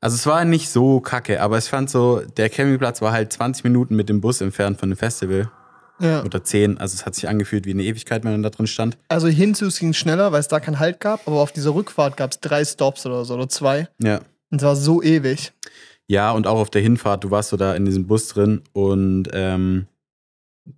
Also 0.00 0.16
es 0.16 0.26
war 0.26 0.44
nicht 0.44 0.68
so 0.68 1.00
kacke, 1.00 1.40
aber 1.40 1.58
ich 1.58 1.66
fand 1.66 1.88
so, 1.88 2.20
der 2.20 2.50
Campingplatz 2.50 3.00
war 3.02 3.12
halt 3.12 3.32
20 3.32 3.64
Minuten 3.64 3.94
mit 3.94 4.08
dem 4.08 4.20
Bus 4.20 4.40
entfernt 4.40 4.80
von 4.80 4.90
dem 4.90 4.96
Festival. 4.96 5.50
Ja. 5.98 6.24
Oder 6.24 6.42
10. 6.42 6.78
Also 6.78 6.94
es 6.94 7.06
hat 7.06 7.14
sich 7.14 7.28
angefühlt 7.28 7.66
wie 7.66 7.70
eine 7.70 7.84
Ewigkeit, 7.84 8.24
wenn 8.24 8.32
man 8.32 8.42
da 8.42 8.50
drin 8.50 8.66
stand. 8.66 8.98
Also 9.08 9.28
hinzu 9.28 9.66
es 9.66 9.78
ging 9.78 9.92
schneller, 9.92 10.32
weil 10.32 10.40
es 10.40 10.48
da 10.48 10.60
keinen 10.60 10.78
Halt 10.78 11.00
gab, 11.00 11.26
aber 11.28 11.40
auf 11.40 11.52
dieser 11.52 11.74
Rückfahrt 11.74 12.16
gab 12.16 12.32
es 12.32 12.40
drei 12.40 12.64
Stops 12.64 13.06
oder 13.06 13.24
so, 13.24 13.34
oder 13.34 13.48
zwei. 13.48 13.88
Ja. 14.02 14.20
Und 14.50 14.60
es 14.60 14.64
war 14.64 14.76
so 14.76 15.02
ewig. 15.02 15.52
Ja, 16.08 16.32
und 16.32 16.46
auch 16.46 16.58
auf 16.58 16.70
der 16.70 16.82
Hinfahrt, 16.82 17.24
du 17.24 17.30
warst 17.30 17.50
so 17.50 17.56
da 17.56 17.74
in 17.74 17.84
diesem 17.84 18.06
Bus 18.06 18.28
drin 18.28 18.62
und 18.72 19.28
ähm, 19.32 19.86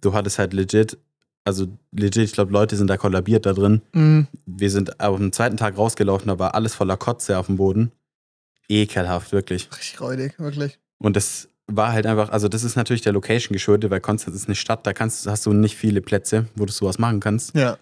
du 0.01 0.13
hattest 0.13 0.39
halt 0.39 0.53
legit, 0.53 0.99
also 1.45 1.67
legit, 1.93 2.25
ich 2.25 2.33
glaube, 2.33 2.53
Leute 2.53 2.77
sind 2.77 2.89
da 2.89 2.97
kollabiert 2.97 3.47
da 3.47 3.53
drin. 3.53 3.83
Mhm. 3.93 4.29
Wir 4.47 4.71
sind 4.71 5.01
auf 5.01 5.19
dem 5.19 5.33
zweiten 5.33 5.57
Tag 5.57 5.77
rausgelaufen, 5.77 6.29
da 6.29 6.39
war 6.39 6.55
alles 6.55 6.75
voller 6.75 6.97
Kotze 6.97 7.39
auf 7.39 7.47
dem 7.47 7.57
Boden. 7.57 7.93
Ekelhaft, 8.69 9.33
wirklich. 9.33 9.69
Richtig 9.77 10.01
räudig, 10.01 10.39
wirklich. 10.39 10.79
Und 10.99 11.17
das 11.17 11.49
war 11.67 11.93
halt 11.93 12.07
einfach, 12.07 12.29
also 12.31 12.49
das 12.49 12.63
ist 12.65 12.77
natürlich 12.77 13.03
der 13.03 13.13
Location 13.13 13.53
geschuldet, 13.53 13.91
weil 13.91 14.01
Konstanz 14.01 14.37
ist 14.37 14.47
eine 14.47 14.55
Stadt, 14.55 14.87
da 14.87 14.93
kannst, 14.93 15.27
hast 15.27 15.47
du 15.47 15.53
nicht 15.53 15.77
viele 15.77 16.01
Plätze, 16.03 16.47
wo 16.57 16.65
du 16.67 16.73
sowas 16.73 16.99
machen 16.99 17.21
kannst. 17.21 17.55
Ja. 17.55 17.79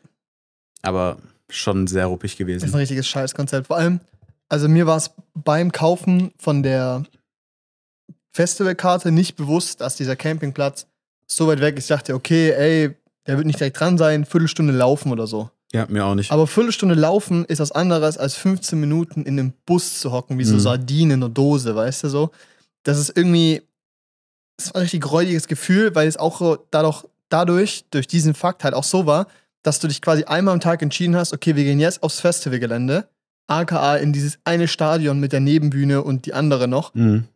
Aber 0.82 1.18
schon 1.50 1.86
sehr 1.86 2.06
ruppig 2.06 2.32
Das 2.32 2.40
ist 2.40 2.40
ein 2.40 2.46
gewesen. 2.60 2.76
richtiges 2.76 3.06
Scheißkonzept. 3.08 3.66
Vor 3.66 3.76
allem, 3.76 4.00
also 4.48 4.68
mir 4.68 4.86
war 4.86 4.96
es 4.96 5.10
beim 5.34 5.72
Kaufen 5.72 6.32
von 6.38 6.62
der 6.62 7.02
Festivalkarte 8.32 9.10
nicht 9.12 9.36
bewusst, 9.36 9.80
dass 9.80 9.96
dieser 9.96 10.16
Campingplatz 10.16 10.86
so 11.26 11.46
weit 11.48 11.60
weg 11.60 11.76
ist. 11.76 11.84
Ich 11.84 11.88
dachte, 11.88 12.14
okay, 12.14 12.50
ey, 12.52 12.96
der 13.26 13.36
wird 13.36 13.46
nicht 13.46 13.60
direkt 13.60 13.78
dran 13.78 13.98
sein, 13.98 14.24
Viertelstunde 14.24 14.72
laufen 14.72 15.12
oder 15.12 15.26
so. 15.26 15.50
Ja, 15.72 15.86
mir 15.88 16.04
auch 16.04 16.14
nicht. 16.14 16.30
Aber 16.30 16.46
Viertelstunde 16.46 16.94
laufen 16.94 17.44
ist 17.46 17.58
was 17.60 17.72
anderes, 17.72 18.18
als 18.18 18.34
15 18.36 18.78
Minuten 18.78 19.22
in 19.24 19.38
einem 19.38 19.52
Bus 19.64 20.00
zu 20.00 20.12
hocken, 20.12 20.38
wie 20.38 20.44
so 20.44 20.54
Mhm. 20.54 20.60
Sardinen 20.60 21.10
in 21.12 21.22
einer 21.22 21.32
Dose, 21.32 21.74
weißt 21.74 22.04
du 22.04 22.08
so? 22.08 22.30
Das 22.82 22.98
ist 22.98 23.16
irgendwie, 23.16 23.62
das 24.64 24.74
war 24.74 24.80
ein 24.80 24.84
richtig 24.84 25.10
räudiges 25.10 25.46
Gefühl, 25.48 25.94
weil 25.94 26.08
es 26.08 26.16
auch 26.16 26.58
dadurch, 26.70 27.04
dadurch, 27.28 27.84
durch 27.90 28.06
diesen 28.06 28.34
Fakt 28.34 28.64
halt 28.64 28.74
auch 28.74 28.84
so 28.84 29.06
war, 29.06 29.26
dass 29.62 29.78
du 29.78 29.88
dich 29.88 30.02
quasi 30.02 30.24
einmal 30.24 30.54
am 30.54 30.60
Tag 30.60 30.82
entschieden 30.82 31.16
hast, 31.16 31.32
okay, 31.32 31.54
wir 31.56 31.64
gehen 31.64 31.78
jetzt 31.80 32.02
aufs 32.02 32.20
Festivalgelände, 32.20 33.08
aka 33.46 33.96
in 33.96 34.12
dieses 34.12 34.38
eine 34.44 34.66
Stadion 34.68 35.20
mit 35.20 35.32
der 35.32 35.40
Nebenbühne 35.40 36.02
und 36.02 36.26
die 36.26 36.34
andere 36.34 36.66
noch, 36.68 36.94
Mhm. 36.94 37.28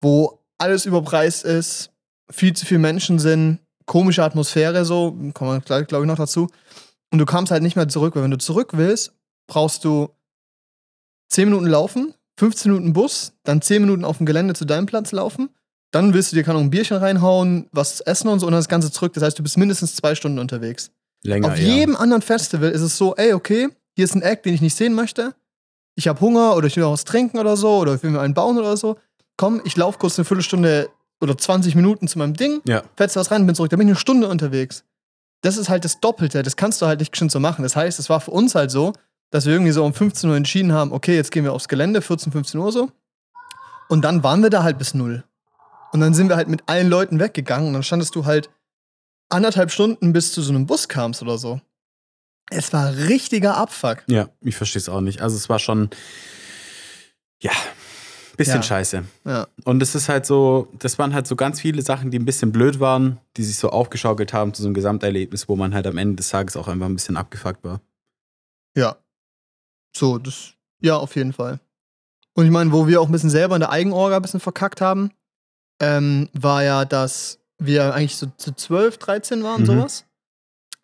wo 0.00 0.38
alles 0.58 0.86
überpreist 0.86 1.44
ist, 1.44 1.90
viel 2.30 2.54
zu 2.54 2.64
viele 2.66 2.80
Menschen 2.80 3.18
sind, 3.18 3.58
komische 3.84 4.24
Atmosphäre 4.24 4.84
so, 4.84 5.12
kommen 5.34 5.52
wir 5.52 5.60
gleich, 5.60 5.86
glaube 5.86 6.04
ich, 6.04 6.08
noch 6.08 6.16
dazu. 6.16 6.48
Und 7.12 7.18
du 7.18 7.26
kamst 7.26 7.52
halt 7.52 7.62
nicht 7.62 7.76
mehr 7.76 7.88
zurück, 7.88 8.16
weil 8.16 8.22
wenn 8.24 8.30
du 8.30 8.38
zurück 8.38 8.70
willst, 8.74 9.12
brauchst 9.46 9.84
du 9.84 10.08
10 11.30 11.48
Minuten 11.48 11.66
laufen, 11.66 12.14
15 12.38 12.72
Minuten 12.72 12.92
Bus, 12.92 13.32
dann 13.44 13.62
10 13.62 13.82
Minuten 13.82 14.04
auf 14.04 14.16
dem 14.18 14.26
Gelände 14.26 14.54
zu 14.54 14.64
deinem 14.64 14.86
Platz 14.86 15.12
laufen, 15.12 15.50
dann 15.90 16.14
willst 16.14 16.32
du 16.32 16.36
dir, 16.36 16.42
keine 16.42 16.58
Ahnung, 16.58 16.68
ein 16.68 16.70
Bierchen 16.70 16.96
reinhauen, 16.96 17.68
was 17.72 18.00
essen 18.00 18.28
und 18.28 18.40
so 18.40 18.46
und 18.46 18.52
dann 18.52 18.60
das 18.60 18.68
Ganze 18.68 18.90
zurück. 18.90 19.12
Das 19.14 19.22
heißt, 19.22 19.38
du 19.38 19.42
bist 19.42 19.56
mindestens 19.56 19.94
zwei 19.96 20.14
Stunden 20.14 20.38
unterwegs. 20.38 20.90
Länger, 21.22 21.48
Auf 21.48 21.58
ja. 21.58 21.66
jedem 21.66 21.96
anderen 21.96 22.22
Festival 22.22 22.70
ist 22.70 22.82
es 22.82 22.96
so, 22.96 23.14
ey, 23.16 23.32
okay, 23.32 23.68
hier 23.94 24.04
ist 24.04 24.14
ein 24.14 24.22
Act, 24.22 24.44
den 24.44 24.54
ich 24.54 24.60
nicht 24.60 24.76
sehen 24.76 24.94
möchte. 24.94 25.34
Ich 25.94 26.08
habe 26.08 26.20
Hunger 26.20 26.54
oder 26.56 26.66
ich 26.66 26.76
will 26.76 26.84
noch 26.84 26.92
was 26.92 27.04
trinken 27.04 27.38
oder 27.38 27.56
so 27.56 27.78
oder 27.78 27.94
ich 27.94 28.02
will 28.02 28.10
mir 28.10 28.20
einen 28.20 28.34
bauen 28.34 28.58
oder 28.58 28.76
so. 28.76 28.96
Komm, 29.36 29.60
ich 29.64 29.76
laufe 29.76 29.98
kurz 29.98 30.18
eine 30.18 30.24
Viertelstunde 30.24 30.88
oder 31.20 31.36
20 31.36 31.74
Minuten 31.74 32.08
zu 32.08 32.18
meinem 32.18 32.34
Ding, 32.34 32.60
Ja, 32.66 32.82
fetz 32.96 33.16
was 33.16 33.30
rein, 33.30 33.46
bin 33.46 33.54
zurück. 33.54 33.70
Da 33.70 33.76
bin 33.76 33.88
ich 33.88 33.92
eine 33.92 33.98
Stunde 33.98 34.28
unterwegs. 34.28 34.84
Das 35.42 35.56
ist 35.56 35.68
halt 35.68 35.84
das 35.84 36.00
Doppelte. 36.00 36.42
Das 36.42 36.56
kannst 36.56 36.82
du 36.82 36.86
halt 36.86 37.00
nicht 37.00 37.12
geschwind 37.12 37.32
so 37.32 37.40
machen. 37.40 37.62
Das 37.62 37.76
heißt, 37.76 37.98
es 37.98 38.10
war 38.10 38.20
für 38.20 38.30
uns 38.30 38.54
halt 38.54 38.70
so, 38.70 38.92
dass 39.30 39.46
wir 39.46 39.54
irgendwie 39.54 39.72
so 39.72 39.84
um 39.84 39.94
15 39.94 40.28
Uhr 40.28 40.36
entschieden 40.36 40.72
haben, 40.72 40.92
okay, 40.92 41.16
jetzt 41.16 41.30
gehen 41.30 41.44
wir 41.44 41.52
aufs 41.52 41.68
Gelände, 41.68 42.02
14, 42.02 42.32
15 42.32 42.60
Uhr 42.60 42.72
so. 42.72 42.90
Und 43.88 44.02
dann 44.04 44.22
waren 44.22 44.42
wir 44.42 44.50
da 44.50 44.62
halt 44.62 44.78
bis 44.78 44.94
null. 44.94 45.24
Und 45.96 46.02
dann 46.02 46.12
sind 46.12 46.28
wir 46.28 46.36
halt 46.36 46.48
mit 46.48 46.62
allen 46.66 46.90
Leuten 46.90 47.18
weggegangen 47.20 47.68
und 47.68 47.72
dann 47.72 47.82
standest 47.82 48.14
du 48.14 48.26
halt 48.26 48.50
anderthalb 49.30 49.70
Stunden, 49.70 50.12
bis 50.12 50.34
du 50.34 50.42
so 50.42 50.52
einem 50.52 50.66
Bus 50.66 50.88
kamst 50.88 51.22
oder 51.22 51.38
so. 51.38 51.58
Es 52.50 52.70
war 52.74 52.94
richtiger 52.94 53.56
Abfuck. 53.56 54.04
ja, 54.06 54.28
ich 54.42 54.54
verstehe 54.56 54.80
es 54.80 54.90
auch 54.90 55.00
nicht. 55.00 55.22
Also 55.22 55.36
es 55.38 55.48
war 55.48 55.58
schon, 55.58 55.88
ja, 57.40 57.50
bisschen 58.36 58.56
Ja. 58.56 58.62
scheiße. 58.62 59.04
Ja. 59.24 59.46
Und 59.64 59.82
es 59.82 59.94
ist 59.94 60.10
halt 60.10 60.26
so, 60.26 60.68
das 60.78 60.98
waren 60.98 61.14
halt 61.14 61.26
so 61.26 61.34
ganz 61.34 61.62
viele 61.62 61.80
Sachen, 61.80 62.10
die 62.10 62.18
ein 62.18 62.26
bisschen 62.26 62.52
blöd 62.52 62.78
waren, 62.78 63.18
die 63.38 63.42
sich 63.44 63.56
so 63.56 63.70
aufgeschaukelt 63.70 64.34
haben 64.34 64.52
zu 64.52 64.60
so 64.60 64.68
einem 64.68 64.74
Gesamterlebnis, 64.74 65.48
wo 65.48 65.56
man 65.56 65.72
halt 65.72 65.86
am 65.86 65.96
Ende 65.96 66.16
des 66.16 66.28
Tages 66.28 66.58
auch 66.58 66.68
einfach 66.68 66.84
ein 66.86 66.94
bisschen 66.94 67.16
abgefuckt 67.16 67.64
war. 67.64 67.80
Ja. 68.76 68.96
So, 69.96 70.18
das, 70.18 70.52
ja, 70.82 70.96
auf 70.98 71.16
jeden 71.16 71.32
Fall. 71.32 71.58
Und 72.34 72.44
ich 72.44 72.50
meine, 72.50 72.70
wo 72.70 72.86
wir 72.86 73.00
auch 73.00 73.06
ein 73.06 73.12
bisschen 73.12 73.30
selber 73.30 73.56
in 73.56 73.60
der 73.60 73.70
Eigenorga 73.70 74.16
ein 74.16 74.22
bisschen 74.22 74.40
verkackt 74.40 74.82
haben, 74.82 75.10
ähm, 75.80 76.28
war 76.32 76.62
ja, 76.62 76.84
dass 76.84 77.38
wir 77.58 77.94
eigentlich 77.94 78.16
so 78.16 78.26
zu 78.36 78.52
12, 78.52 78.98
13 78.98 79.42
waren, 79.42 79.62
Mhm. 79.62 79.66
sowas. 79.66 80.04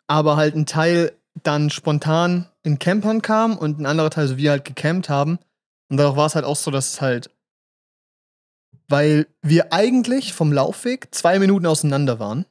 Aber 0.07 0.37
halt 0.37 0.55
ein 0.55 0.65
Teil 0.65 1.13
dann 1.43 1.69
spontan 1.69 2.47
in 2.63 2.79
Campern 2.79 3.21
kam 3.21 3.57
und 3.57 3.79
ein 3.79 3.85
anderer 3.85 4.09
Teil, 4.09 4.27
so 4.27 4.37
wir 4.37 4.51
halt 4.51 4.65
gecampt 4.65 5.09
haben. 5.09 5.39
Und 5.89 5.97
dadurch 5.97 6.15
war 6.15 6.25
es 6.27 6.35
halt 6.35 6.45
auch 6.45 6.55
so, 6.55 6.71
dass 6.71 6.93
es 6.93 7.01
halt, 7.01 7.29
weil 8.87 9.27
wir 9.41 9.73
eigentlich 9.73 10.33
vom 10.33 10.51
Laufweg 10.51 11.13
zwei 11.13 11.39
Minuten 11.39 11.65
auseinander 11.65 12.19
waren. 12.19 12.45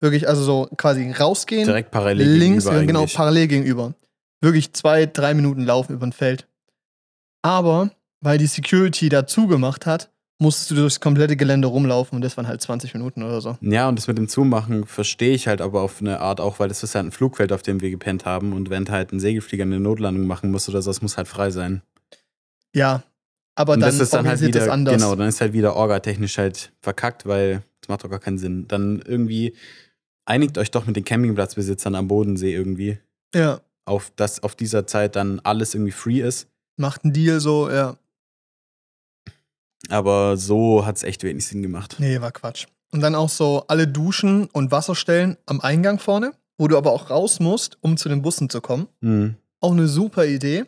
Wirklich, 0.00 0.28
also 0.28 0.42
so 0.42 0.68
quasi 0.76 1.10
rausgehen, 1.10 1.64
Direkt 1.66 1.90
parallel 1.90 2.26
links, 2.28 2.64
gegenüber 2.64 2.86
genau, 2.86 3.00
eigentlich. 3.00 3.14
parallel 3.16 3.48
gegenüber. 3.48 3.94
Wirklich 4.40 4.72
zwei, 4.72 5.06
drei 5.06 5.34
Minuten 5.34 5.62
laufen 5.64 5.94
über 5.94 6.06
ein 6.06 6.12
Feld. 6.12 6.46
Aber 7.42 7.90
weil 8.20 8.38
die 8.38 8.46
Security 8.46 9.08
da 9.08 9.26
zugemacht 9.26 9.86
hat, 9.86 10.10
musstest 10.38 10.70
du 10.70 10.74
durchs 10.76 11.00
komplette 11.00 11.36
Gelände 11.36 11.66
rumlaufen 11.68 12.16
und 12.16 12.22
das 12.22 12.36
waren 12.36 12.46
halt 12.46 12.60
20 12.62 12.94
Minuten 12.94 13.22
oder 13.22 13.40
so. 13.40 13.58
Ja, 13.60 13.88
und 13.88 13.96
das 13.98 14.06
mit 14.06 14.18
dem 14.18 14.28
Zumachen 14.28 14.86
verstehe 14.86 15.34
ich 15.34 15.48
halt 15.48 15.60
aber 15.60 15.82
auf 15.82 16.00
eine 16.00 16.20
Art 16.20 16.40
auch, 16.40 16.60
weil 16.60 16.68
das 16.68 16.82
ist 16.82 16.94
halt 16.94 17.06
ein 17.06 17.12
Flugfeld, 17.12 17.52
auf 17.52 17.62
dem 17.62 17.80
wir 17.80 17.90
gepennt 17.90 18.24
haben. 18.24 18.52
Und 18.52 18.70
wenn 18.70 18.88
halt 18.88 19.12
ein 19.12 19.20
Segelflieger 19.20 19.64
eine 19.64 19.80
Notlandung 19.80 20.26
machen 20.26 20.50
muss 20.50 20.68
oder 20.68 20.80
so, 20.80 20.90
das 20.90 21.02
muss 21.02 21.16
halt 21.16 21.26
frei 21.28 21.50
sein. 21.50 21.82
Ja, 22.74 23.02
aber 23.56 23.72
und 23.72 23.80
dann, 23.80 23.88
das 23.90 23.98
ist 24.00 24.14
dann 24.14 24.28
halt 24.28 24.40
wieder, 24.40 24.60
das 24.60 24.68
anders. 24.68 24.94
genau, 24.94 25.16
dann 25.16 25.28
ist 25.28 25.40
halt 25.40 25.52
wieder 25.52 25.74
orgatechnisch 25.74 26.38
halt 26.38 26.72
verkackt, 26.80 27.26
weil 27.26 27.62
das 27.80 27.88
macht 27.88 28.04
doch 28.04 28.10
gar 28.10 28.20
keinen 28.20 28.38
Sinn. 28.38 28.68
Dann 28.68 29.02
irgendwie 29.04 29.56
einigt 30.24 30.58
euch 30.58 30.70
doch 30.70 30.86
mit 30.86 30.94
den 30.94 31.04
Campingplatzbesitzern 31.04 31.94
am 31.96 32.06
Bodensee 32.06 32.52
irgendwie 32.54 32.98
Ja, 33.34 33.60
auf, 33.86 34.12
dass 34.14 34.42
auf 34.42 34.54
dieser 34.54 34.86
Zeit 34.86 35.16
dann 35.16 35.40
alles 35.40 35.74
irgendwie 35.74 35.90
free 35.92 36.20
ist. 36.20 36.46
macht 36.76 37.02
einen 37.02 37.12
Deal 37.12 37.40
so, 37.40 37.68
ja. 37.70 37.96
Aber 39.88 40.36
so 40.36 40.84
hat 40.84 40.96
es 40.96 41.02
echt 41.02 41.22
wenig 41.22 41.46
Sinn 41.46 41.62
gemacht. 41.62 41.96
Nee, 41.98 42.20
war 42.20 42.32
Quatsch. 42.32 42.66
Und 42.90 43.00
dann 43.00 43.14
auch 43.14 43.28
so 43.28 43.64
alle 43.68 43.86
Duschen 43.86 44.46
und 44.46 44.70
Wasserstellen 44.70 45.36
am 45.46 45.60
Eingang 45.60 45.98
vorne, 45.98 46.32
wo 46.56 46.68
du 46.68 46.76
aber 46.76 46.92
auch 46.92 47.10
raus 47.10 47.38
musst, 47.40 47.78
um 47.80 47.96
zu 47.96 48.08
den 48.08 48.22
Bussen 48.22 48.50
zu 48.50 48.60
kommen. 48.60 48.88
Mhm. 49.00 49.36
Auch 49.60 49.72
eine 49.72 49.88
super 49.88 50.26
Idee. 50.26 50.64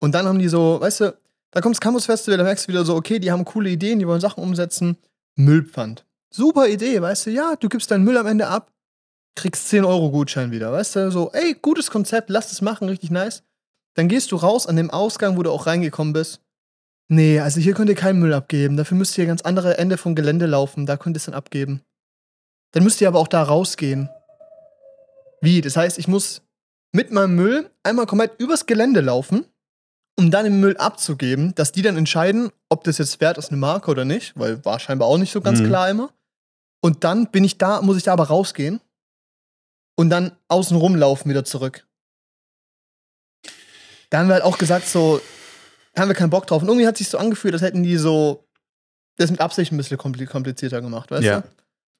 Und 0.00 0.14
dann 0.14 0.26
haben 0.26 0.38
die 0.38 0.48
so, 0.48 0.80
weißt 0.80 1.00
du, 1.00 1.16
da 1.50 1.60
kommt 1.60 1.76
das 1.76 1.80
Campus 1.80 2.06
Festival, 2.06 2.38
da 2.38 2.44
merkst 2.44 2.66
du 2.66 2.72
wieder 2.72 2.84
so, 2.84 2.94
okay, 2.94 3.18
die 3.18 3.30
haben 3.30 3.44
coole 3.44 3.70
Ideen, 3.70 3.98
die 3.98 4.06
wollen 4.06 4.20
Sachen 4.20 4.42
umsetzen. 4.42 4.96
Müllpfand. 5.36 6.04
Super 6.30 6.68
Idee, 6.68 7.00
weißt 7.02 7.26
du, 7.26 7.30
ja, 7.30 7.56
du 7.56 7.68
gibst 7.68 7.90
deinen 7.90 8.04
Müll 8.04 8.16
am 8.16 8.26
Ende 8.26 8.46
ab, 8.46 8.70
kriegst 9.34 9.68
10 9.68 9.84
Euro 9.84 10.10
Gutschein 10.10 10.52
wieder, 10.52 10.72
weißt 10.72 10.96
du, 10.96 11.10
so, 11.10 11.30
ey, 11.32 11.56
gutes 11.60 11.90
Konzept, 11.90 12.30
lass 12.30 12.48
das 12.48 12.62
machen, 12.62 12.88
richtig 12.88 13.10
nice. 13.10 13.42
Dann 13.94 14.08
gehst 14.08 14.30
du 14.30 14.36
raus 14.36 14.66
an 14.66 14.76
dem 14.76 14.90
Ausgang, 14.90 15.36
wo 15.36 15.42
du 15.42 15.50
auch 15.50 15.66
reingekommen 15.66 16.12
bist. 16.12 16.40
Nee, 17.12 17.40
also 17.40 17.60
hier 17.60 17.74
könnt 17.74 17.90
ihr 17.90 17.96
keinen 17.96 18.20
Müll 18.20 18.32
abgeben, 18.32 18.76
dafür 18.76 18.96
müsst 18.96 19.18
ihr 19.18 19.26
ganz 19.26 19.42
andere 19.42 19.78
Ende 19.78 19.98
vom 19.98 20.14
Gelände 20.14 20.46
laufen, 20.46 20.86
da 20.86 20.96
könnt 20.96 21.16
ihr 21.16 21.18
es 21.18 21.24
dann 21.24 21.34
abgeben. 21.34 21.82
Dann 22.72 22.84
müsst 22.84 23.00
ihr 23.00 23.08
aber 23.08 23.18
auch 23.18 23.26
da 23.26 23.42
rausgehen. 23.42 24.08
Wie? 25.40 25.60
Das 25.60 25.76
heißt, 25.76 25.98
ich 25.98 26.06
muss 26.06 26.42
mit 26.92 27.10
meinem 27.10 27.34
Müll 27.34 27.68
einmal 27.82 28.06
komplett 28.06 28.38
übers 28.38 28.66
Gelände 28.66 29.00
laufen, 29.00 29.44
um 30.16 30.30
dann 30.30 30.44
den 30.44 30.60
Müll 30.60 30.76
abzugeben, 30.76 31.52
dass 31.56 31.72
die 31.72 31.82
dann 31.82 31.96
entscheiden, 31.96 32.50
ob 32.68 32.84
das 32.84 32.98
jetzt 32.98 33.20
wert 33.20 33.38
ist, 33.38 33.48
eine 33.48 33.56
Marke 33.56 33.90
oder 33.90 34.04
nicht, 34.04 34.38
weil 34.38 34.64
war 34.64 34.78
scheinbar 34.78 35.08
auch 35.08 35.18
nicht 35.18 35.32
so 35.32 35.40
ganz 35.40 35.60
Mhm. 35.60 35.66
klar 35.66 35.90
immer. 35.90 36.10
Und 36.80 37.02
dann 37.02 37.26
bin 37.32 37.42
ich 37.42 37.58
da, 37.58 37.82
muss 37.82 37.96
ich 37.96 38.04
da 38.04 38.12
aber 38.12 38.28
rausgehen 38.28 38.80
und 39.96 40.10
dann 40.10 40.30
außen 40.46 40.76
rumlaufen 40.76 41.28
wieder 41.28 41.44
zurück. 41.44 41.88
Da 44.10 44.18
haben 44.18 44.28
wir 44.28 44.34
halt 44.34 44.44
auch 44.44 44.58
gesagt, 44.58 44.86
so, 44.86 45.20
haben 45.98 46.08
wir 46.08 46.14
keinen 46.14 46.30
Bock 46.30 46.46
drauf. 46.46 46.62
Und 46.62 46.68
irgendwie 46.68 46.86
hat 46.86 46.96
sich 46.96 47.08
so 47.08 47.18
angefühlt, 47.18 47.54
als 47.54 47.62
hätten 47.62 47.82
die 47.82 47.96
so 47.96 48.46
das 49.16 49.30
mit 49.30 49.40
Absicht 49.40 49.72
ein 49.72 49.76
bisschen 49.76 49.98
kompli- 49.98 50.26
komplizierter 50.26 50.80
gemacht, 50.80 51.10
weißt 51.10 51.24
Ja. 51.24 51.40
du? 51.40 51.48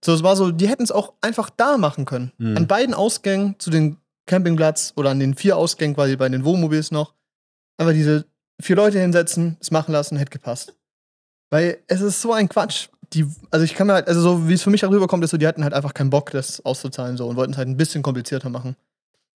So, 0.04 0.14
es 0.14 0.22
war 0.22 0.36
so, 0.36 0.50
die 0.50 0.68
hätten 0.68 0.82
es 0.82 0.90
auch 0.92 1.12
einfach 1.20 1.50
da 1.50 1.76
machen 1.76 2.06
können. 2.06 2.32
Mhm. 2.38 2.56
An 2.56 2.66
beiden 2.66 2.94
Ausgängen 2.94 3.56
zu 3.58 3.68
den 3.70 3.98
Campingplatz 4.26 4.92
oder 4.96 5.10
an 5.10 5.18
den 5.20 5.34
vier 5.34 5.56
Ausgängen, 5.56 5.94
quasi 5.94 6.16
bei 6.16 6.28
den 6.28 6.44
Wohnmobils 6.44 6.90
noch, 6.90 7.14
einfach 7.76 7.92
diese 7.92 8.24
vier 8.62 8.76
Leute 8.76 8.98
hinsetzen, 8.98 9.56
es 9.60 9.70
machen 9.70 9.92
lassen, 9.92 10.16
hätte 10.16 10.30
gepasst. 10.30 10.74
Weil 11.50 11.78
es 11.88 12.00
ist 12.00 12.22
so 12.22 12.32
ein 12.32 12.48
Quatsch. 12.48 12.88
Die, 13.12 13.26
also 13.50 13.64
ich 13.64 13.74
kann 13.74 13.88
mir 13.88 13.94
halt, 13.94 14.06
also 14.08 14.20
so 14.20 14.48
wie 14.48 14.54
es 14.54 14.62
für 14.62 14.70
mich 14.70 14.84
auch 14.84 14.90
rüberkommt, 14.90 15.24
ist 15.24 15.30
so, 15.32 15.36
die 15.36 15.46
hatten 15.46 15.64
halt 15.64 15.74
einfach 15.74 15.92
keinen 15.94 16.10
Bock, 16.10 16.30
das 16.30 16.64
auszuzahlen 16.64 17.16
so 17.16 17.26
und 17.26 17.34
wollten 17.36 17.52
es 17.52 17.58
halt 17.58 17.68
ein 17.68 17.76
bisschen 17.76 18.02
komplizierter 18.02 18.48
machen. 18.50 18.76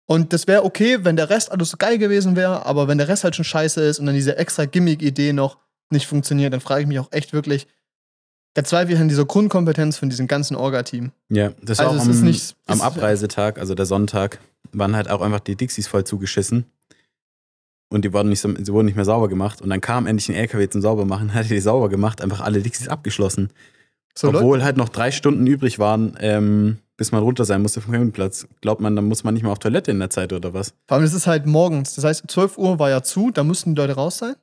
Und 0.07 0.33
das 0.33 0.45
wäre 0.47 0.63
okay, 0.63 0.99
wenn 1.03 1.15
der 1.15 1.29
Rest 1.29 1.51
alles 1.51 1.71
so 1.71 1.77
geil 1.77 1.97
gewesen 1.97 2.35
wäre, 2.35 2.65
aber 2.65 2.87
wenn 2.87 2.97
der 2.99 3.07
Rest 3.07 3.23
halt 3.23 3.35
schon 3.35 3.45
scheiße 3.45 3.81
ist 3.81 3.99
und 3.99 4.05
dann 4.05 4.13
diese 4.15 4.37
extra 4.37 4.65
Gimmick-Idee 4.65 5.33
noch 5.33 5.57
nicht 5.89 6.05
funktioniert, 6.07 6.53
dann 6.53 6.61
frage 6.61 6.81
ich 6.81 6.87
mich 6.87 6.99
auch 6.99 7.11
echt 7.11 7.33
wirklich, 7.33 7.67
da 8.53 8.63
zweifle 8.63 8.93
ich 8.95 8.99
an 9.01 9.09
dieser 9.09 9.25
Grundkompetenz 9.25 9.97
von 9.97 10.09
diesem 10.09 10.27
ganzen 10.27 10.55
Orga-Team. 10.55 11.11
Ja, 11.29 11.51
das 11.61 11.79
Also 11.79 11.97
auch 11.97 12.01
am, 12.03 12.09
ist 12.09 12.21
nicht- 12.21 12.55
am 12.67 12.81
Abreisetag, 12.81 13.57
also 13.57 13.73
der 13.75 13.85
Sonntag, 13.85 14.39
waren 14.71 14.95
halt 14.95 15.09
auch 15.09 15.21
einfach 15.21 15.39
die 15.39 15.55
Dixies 15.55 15.87
voll 15.87 16.03
zugeschissen. 16.03 16.65
Und 17.89 18.03
die 18.05 18.13
wurden 18.13 18.29
nicht, 18.29 18.41
so, 18.41 18.53
sie 18.55 18.73
wurden 18.73 18.85
nicht 18.87 18.95
mehr 18.95 19.05
sauber 19.05 19.27
gemacht. 19.29 19.61
Und 19.61 19.69
dann 19.69 19.81
kam 19.81 20.05
endlich 20.07 20.29
ein 20.29 20.35
LKW 20.35 20.67
zum 20.69 20.81
Saubermachen, 20.81 21.33
hat 21.33 21.49
die 21.49 21.59
sauber 21.59 21.89
gemacht, 21.89 22.21
einfach 22.21 22.41
alle 22.41 22.61
Dixies 22.61 22.87
abgeschlossen. 22.87 23.49
So, 24.17 24.27
Leute, 24.27 24.37
Obwohl 24.39 24.63
halt 24.63 24.77
noch 24.77 24.89
drei 24.89 25.11
Stunden 25.11 25.45
übrig 25.47 25.77
waren, 25.79 26.15
ähm, 26.19 26.77
bis 26.97 27.11
man 27.11 27.21
runter 27.21 27.45
sein 27.45 27.61
musste 27.61 27.81
vom 27.81 27.93
Campingplatz. 27.93 28.47
Glaubt 28.61 28.81
man, 28.81 28.95
dann 28.95 29.05
muss 29.05 29.23
man 29.23 29.33
nicht 29.33 29.43
mehr 29.43 29.51
auf 29.51 29.59
Toilette 29.59 29.91
in 29.91 29.99
der 29.99 30.09
Zeit 30.09 30.31
oder 30.33 30.53
was? 30.53 30.73
Vor 30.87 30.95
allem, 30.95 31.05
das 31.05 31.13
ist 31.13 31.27
halt 31.27 31.45
morgens. 31.45 31.95
Das 31.95 32.03
heißt, 32.03 32.23
12 32.27 32.57
Uhr 32.57 32.79
war 32.79 32.89
ja 32.89 33.03
zu, 33.03 33.31
da 33.31 33.43
müssten 33.43 33.75
die 33.75 33.81
Leute 33.81 33.93
raus 33.93 34.17
sein. 34.17 34.35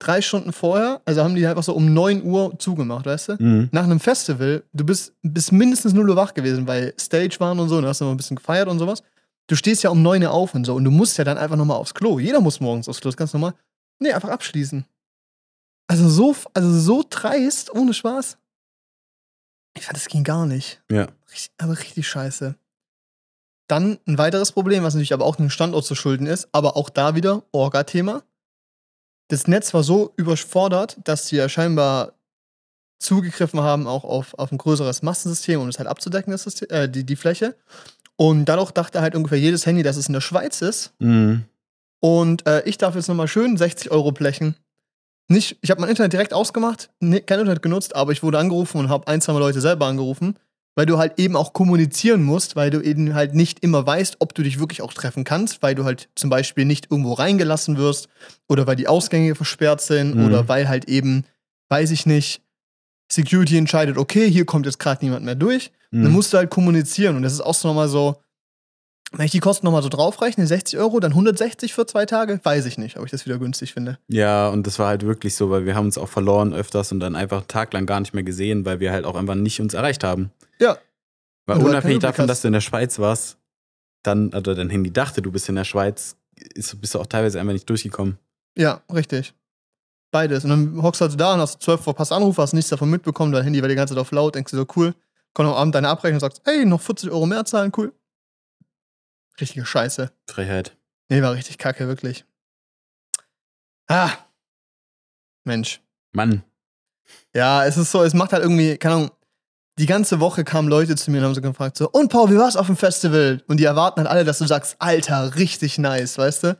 Drei 0.00 0.20
Stunden 0.22 0.52
vorher, 0.52 1.00
also 1.06 1.24
haben 1.24 1.34
die 1.34 1.44
einfach 1.44 1.64
so 1.64 1.74
um 1.74 1.92
9 1.92 2.22
Uhr 2.22 2.56
zugemacht, 2.58 3.06
weißt 3.06 3.30
du? 3.30 3.36
Mhm. 3.42 3.68
Nach 3.72 3.82
einem 3.82 3.98
Festival, 3.98 4.62
du 4.72 4.84
bist 4.84 5.14
bis 5.22 5.50
mindestens 5.50 5.92
0 5.92 6.10
Uhr 6.10 6.14
wach 6.14 6.34
gewesen, 6.34 6.68
weil 6.68 6.94
Stage 7.00 7.36
waren 7.40 7.58
und 7.58 7.68
so, 7.68 7.76
und 7.76 7.82
du 7.82 7.88
hast 7.88 8.00
noch 8.00 8.10
ein 8.10 8.16
bisschen 8.16 8.36
gefeiert 8.36 8.68
und 8.68 8.78
sowas. 8.78 9.02
Du 9.48 9.56
stehst 9.56 9.82
ja 9.82 9.90
um 9.90 10.02
9 10.02 10.22
Uhr 10.22 10.30
auf 10.30 10.54
und 10.54 10.64
so, 10.64 10.74
und 10.74 10.84
du 10.84 10.92
musst 10.92 11.18
ja 11.18 11.24
dann 11.24 11.36
einfach 11.36 11.56
nochmal 11.56 11.78
aufs 11.78 11.94
Klo. 11.94 12.20
Jeder 12.20 12.40
muss 12.40 12.60
morgens 12.60 12.88
aufs 12.88 13.00
Klo, 13.00 13.08
das 13.08 13.14
ist 13.14 13.18
ganz 13.18 13.32
normal. 13.32 13.54
Nee, 13.98 14.12
einfach 14.12 14.28
abschließen. 14.28 14.84
Also 15.88 16.08
so, 16.08 16.36
also 16.54 16.78
so 16.78 17.04
dreist, 17.08 17.74
ohne 17.74 17.92
Spaß. 17.92 18.38
Ich 19.78 19.86
fand, 19.86 19.96
das 19.96 20.08
ging 20.08 20.24
gar 20.24 20.46
nicht. 20.46 20.82
Ja. 20.90 21.08
Richtig, 21.30 21.50
aber 21.58 21.78
richtig 21.78 22.08
scheiße. 22.08 22.56
Dann 23.68 23.98
ein 24.06 24.18
weiteres 24.18 24.52
Problem, 24.52 24.82
was 24.82 24.94
natürlich 24.94 25.12
aber 25.12 25.24
auch 25.24 25.36
dem 25.36 25.50
Standort 25.50 25.84
zu 25.84 25.94
schulden 25.94 26.26
ist, 26.26 26.48
aber 26.52 26.76
auch 26.76 26.88
da 26.88 27.14
wieder 27.14 27.44
Orga-Thema. 27.52 28.22
Das 29.28 29.46
Netz 29.46 29.74
war 29.74 29.82
so 29.82 30.12
überfordert, 30.16 30.96
dass 31.04 31.28
sie 31.28 31.36
ja 31.36 31.48
scheinbar 31.48 32.14
zugegriffen 32.98 33.60
haben 33.60 33.86
auch 33.86 34.04
auf, 34.04 34.34
auf 34.34 34.50
ein 34.50 34.58
größeres 34.58 35.02
Mastensystem, 35.02 35.60
um 35.60 35.68
es 35.68 35.78
halt 35.78 35.88
abzudecken, 35.88 36.32
das 36.32 36.42
System, 36.42 36.68
äh, 36.70 36.88
die, 36.88 37.04
die 37.04 37.16
Fläche. 37.16 37.54
Und 38.16 38.46
dadurch 38.46 38.72
dachte 38.72 39.00
halt 39.00 39.14
ungefähr 39.14 39.38
jedes 39.38 39.66
Handy, 39.66 39.82
dass 39.82 39.96
es 39.96 40.08
in 40.08 40.14
der 40.14 40.20
Schweiz 40.20 40.62
ist. 40.62 40.92
Mhm. 40.98 41.44
Und 42.00 42.46
äh, 42.46 42.62
ich 42.64 42.78
darf 42.78 42.94
jetzt 42.94 43.08
nochmal 43.08 43.28
schön 43.28 43.56
60 43.56 43.90
Euro 43.90 44.12
blechen. 44.12 44.56
Nicht, 45.28 45.58
ich 45.60 45.70
habe 45.70 45.80
mein 45.80 45.90
Internet 45.90 46.12
direkt 46.14 46.32
ausgemacht, 46.32 46.90
nee, 47.00 47.20
kein 47.20 47.40
Internet 47.40 47.62
genutzt, 47.62 47.94
aber 47.94 48.12
ich 48.12 48.22
wurde 48.22 48.38
angerufen 48.38 48.78
und 48.78 48.88
habe 48.88 49.06
ein, 49.08 49.20
zwei 49.20 49.34
Leute 49.38 49.60
selber 49.60 49.86
angerufen, 49.86 50.36
weil 50.74 50.86
du 50.86 50.96
halt 50.96 51.18
eben 51.18 51.36
auch 51.36 51.52
kommunizieren 51.52 52.22
musst, 52.22 52.56
weil 52.56 52.70
du 52.70 52.80
eben 52.80 53.14
halt 53.14 53.34
nicht 53.34 53.60
immer 53.60 53.86
weißt, 53.86 54.16
ob 54.20 54.34
du 54.34 54.42
dich 54.42 54.58
wirklich 54.58 54.80
auch 54.80 54.94
treffen 54.94 55.24
kannst, 55.24 55.62
weil 55.62 55.74
du 55.74 55.84
halt 55.84 56.08
zum 56.14 56.30
Beispiel 56.30 56.64
nicht 56.64 56.90
irgendwo 56.90 57.12
reingelassen 57.12 57.76
wirst 57.76 58.08
oder 58.48 58.66
weil 58.66 58.76
die 58.76 58.88
Ausgänge 58.88 59.34
versperrt 59.34 59.82
sind 59.82 60.16
Mhm. 60.16 60.24
oder 60.24 60.48
weil 60.48 60.68
halt 60.68 60.86
eben, 60.86 61.24
weiß 61.68 61.90
ich 61.90 62.06
nicht, 62.06 62.40
Security 63.10 63.56
entscheidet, 63.58 63.98
okay, 63.98 64.30
hier 64.30 64.44
kommt 64.46 64.66
jetzt 64.66 64.78
gerade 64.78 65.04
niemand 65.04 65.24
mehr 65.24 65.34
durch. 65.34 65.72
Mhm. 65.90 66.04
Dann 66.04 66.12
musst 66.12 66.32
du 66.32 66.36
halt 66.38 66.50
kommunizieren. 66.50 67.16
Und 67.16 67.22
das 67.22 67.32
ist 67.32 67.40
auch 67.40 67.54
so 67.54 67.68
nochmal 67.68 67.88
so, 67.88 68.16
wenn 69.12 69.24
ich 69.24 69.32
die 69.32 69.40
Kosten 69.40 69.64
nochmal 69.64 69.82
so 69.82 69.88
draufrechne, 69.88 70.46
60 70.46 70.78
Euro, 70.78 71.00
dann 71.00 71.12
160 71.12 71.72
für 71.72 71.86
zwei 71.86 72.04
Tage, 72.04 72.40
weiß 72.42 72.66
ich 72.66 72.76
nicht, 72.76 72.98
ob 72.98 73.04
ich 73.06 73.10
das 73.10 73.24
wieder 73.24 73.38
günstig 73.38 73.72
finde. 73.72 73.98
Ja, 74.08 74.48
und 74.48 74.66
das 74.66 74.78
war 74.78 74.88
halt 74.88 75.06
wirklich 75.06 75.34
so, 75.34 75.50
weil 75.50 75.64
wir 75.64 75.74
haben 75.74 75.86
uns 75.86 75.96
auch 75.96 76.08
verloren 76.08 76.52
öfters 76.52 76.92
und 76.92 77.00
dann 77.00 77.16
einfach 77.16 77.38
einen 77.38 77.48
Tag 77.48 77.72
lang 77.72 77.86
gar 77.86 78.00
nicht 78.00 78.12
mehr 78.12 78.22
gesehen, 78.22 78.66
weil 78.66 78.80
wir 78.80 78.92
halt 78.92 79.06
auch 79.06 79.16
einfach 79.16 79.34
nicht 79.34 79.60
uns 79.60 79.72
erreicht 79.74 80.04
haben. 80.04 80.30
Ja. 80.60 80.76
Weil 81.46 81.56
halt 81.56 81.66
unabhängig 81.66 82.00
davon, 82.00 82.26
dass 82.26 82.42
du 82.42 82.48
in 82.48 82.52
der 82.52 82.60
Schweiz 82.60 82.98
warst, 82.98 83.38
dann, 84.02 84.28
oder 84.28 84.54
dein 84.54 84.68
Handy 84.68 84.92
dachte, 84.92 85.22
du 85.22 85.32
bist 85.32 85.48
in 85.48 85.54
der 85.54 85.64
Schweiz, 85.64 86.16
ist, 86.54 86.78
bist 86.80 86.94
du 86.94 87.00
auch 87.00 87.06
teilweise 87.06 87.40
einfach 87.40 87.54
nicht 87.54 87.68
durchgekommen. 87.68 88.18
Ja, 88.56 88.82
richtig. 88.92 89.32
Beides. 90.10 90.44
Und 90.44 90.50
dann 90.50 90.82
hockst 90.82 91.00
du 91.00 91.06
halt 91.06 91.18
da 91.18 91.34
und 91.34 91.40
hast 91.40 91.62
12 91.62 91.80
verpasst 91.80 92.12
Anrufe, 92.12 92.42
hast 92.42 92.52
nichts 92.52 92.70
davon 92.70 92.90
mitbekommen, 92.90 93.32
dein 93.32 93.44
Handy 93.44 93.62
war 93.62 93.68
die 93.68 93.74
ganze 93.74 93.94
Zeit 93.94 94.00
auf 94.00 94.10
laut, 94.12 94.34
denkst 94.34 94.50
du 94.50 94.58
so, 94.58 94.66
cool. 94.76 94.94
Kommt 95.34 95.48
am 95.48 95.54
Abend 95.54 95.74
deine 95.74 95.88
Abrechnung 95.88 96.16
und 96.16 96.20
sagst, 96.20 96.42
ey, 96.44 96.64
noch 96.64 96.80
40 96.80 97.10
Euro 97.10 97.26
mehr 97.26 97.44
zahlen, 97.44 97.72
cool. 97.76 97.92
Richtige 99.40 99.64
Scheiße. 99.64 100.10
Frechheit. 100.26 100.76
Nee, 101.08 101.22
war 101.22 101.32
richtig 101.32 101.58
kacke, 101.58 101.86
wirklich. 101.88 102.24
Ah. 103.86 104.10
Mensch. 105.44 105.80
Mann. 106.12 106.42
Ja, 107.34 107.64
es 107.64 107.76
ist 107.76 107.90
so, 107.90 108.02
es 108.02 108.14
macht 108.14 108.32
halt 108.32 108.42
irgendwie, 108.42 108.76
keine 108.76 108.94
Ahnung, 108.94 109.10
die 109.78 109.86
ganze 109.86 110.20
Woche 110.20 110.44
kamen 110.44 110.68
Leute 110.68 110.96
zu 110.96 111.10
mir 111.10 111.18
und 111.18 111.24
haben 111.24 111.34
so 111.34 111.40
gefragt, 111.40 111.76
so, 111.76 111.88
und 111.88 112.10
Paul, 112.10 112.30
wie 112.30 112.36
war's 112.36 112.56
auf 112.56 112.66
dem 112.66 112.76
Festival? 112.76 113.42
Und 113.46 113.58
die 113.58 113.64
erwarten 113.64 114.00
halt 114.00 114.10
alle, 114.10 114.24
dass 114.24 114.38
du 114.38 114.46
sagst, 114.46 114.76
Alter, 114.80 115.36
richtig 115.36 115.78
nice, 115.78 116.18
weißt 116.18 116.44
du? 116.44 116.58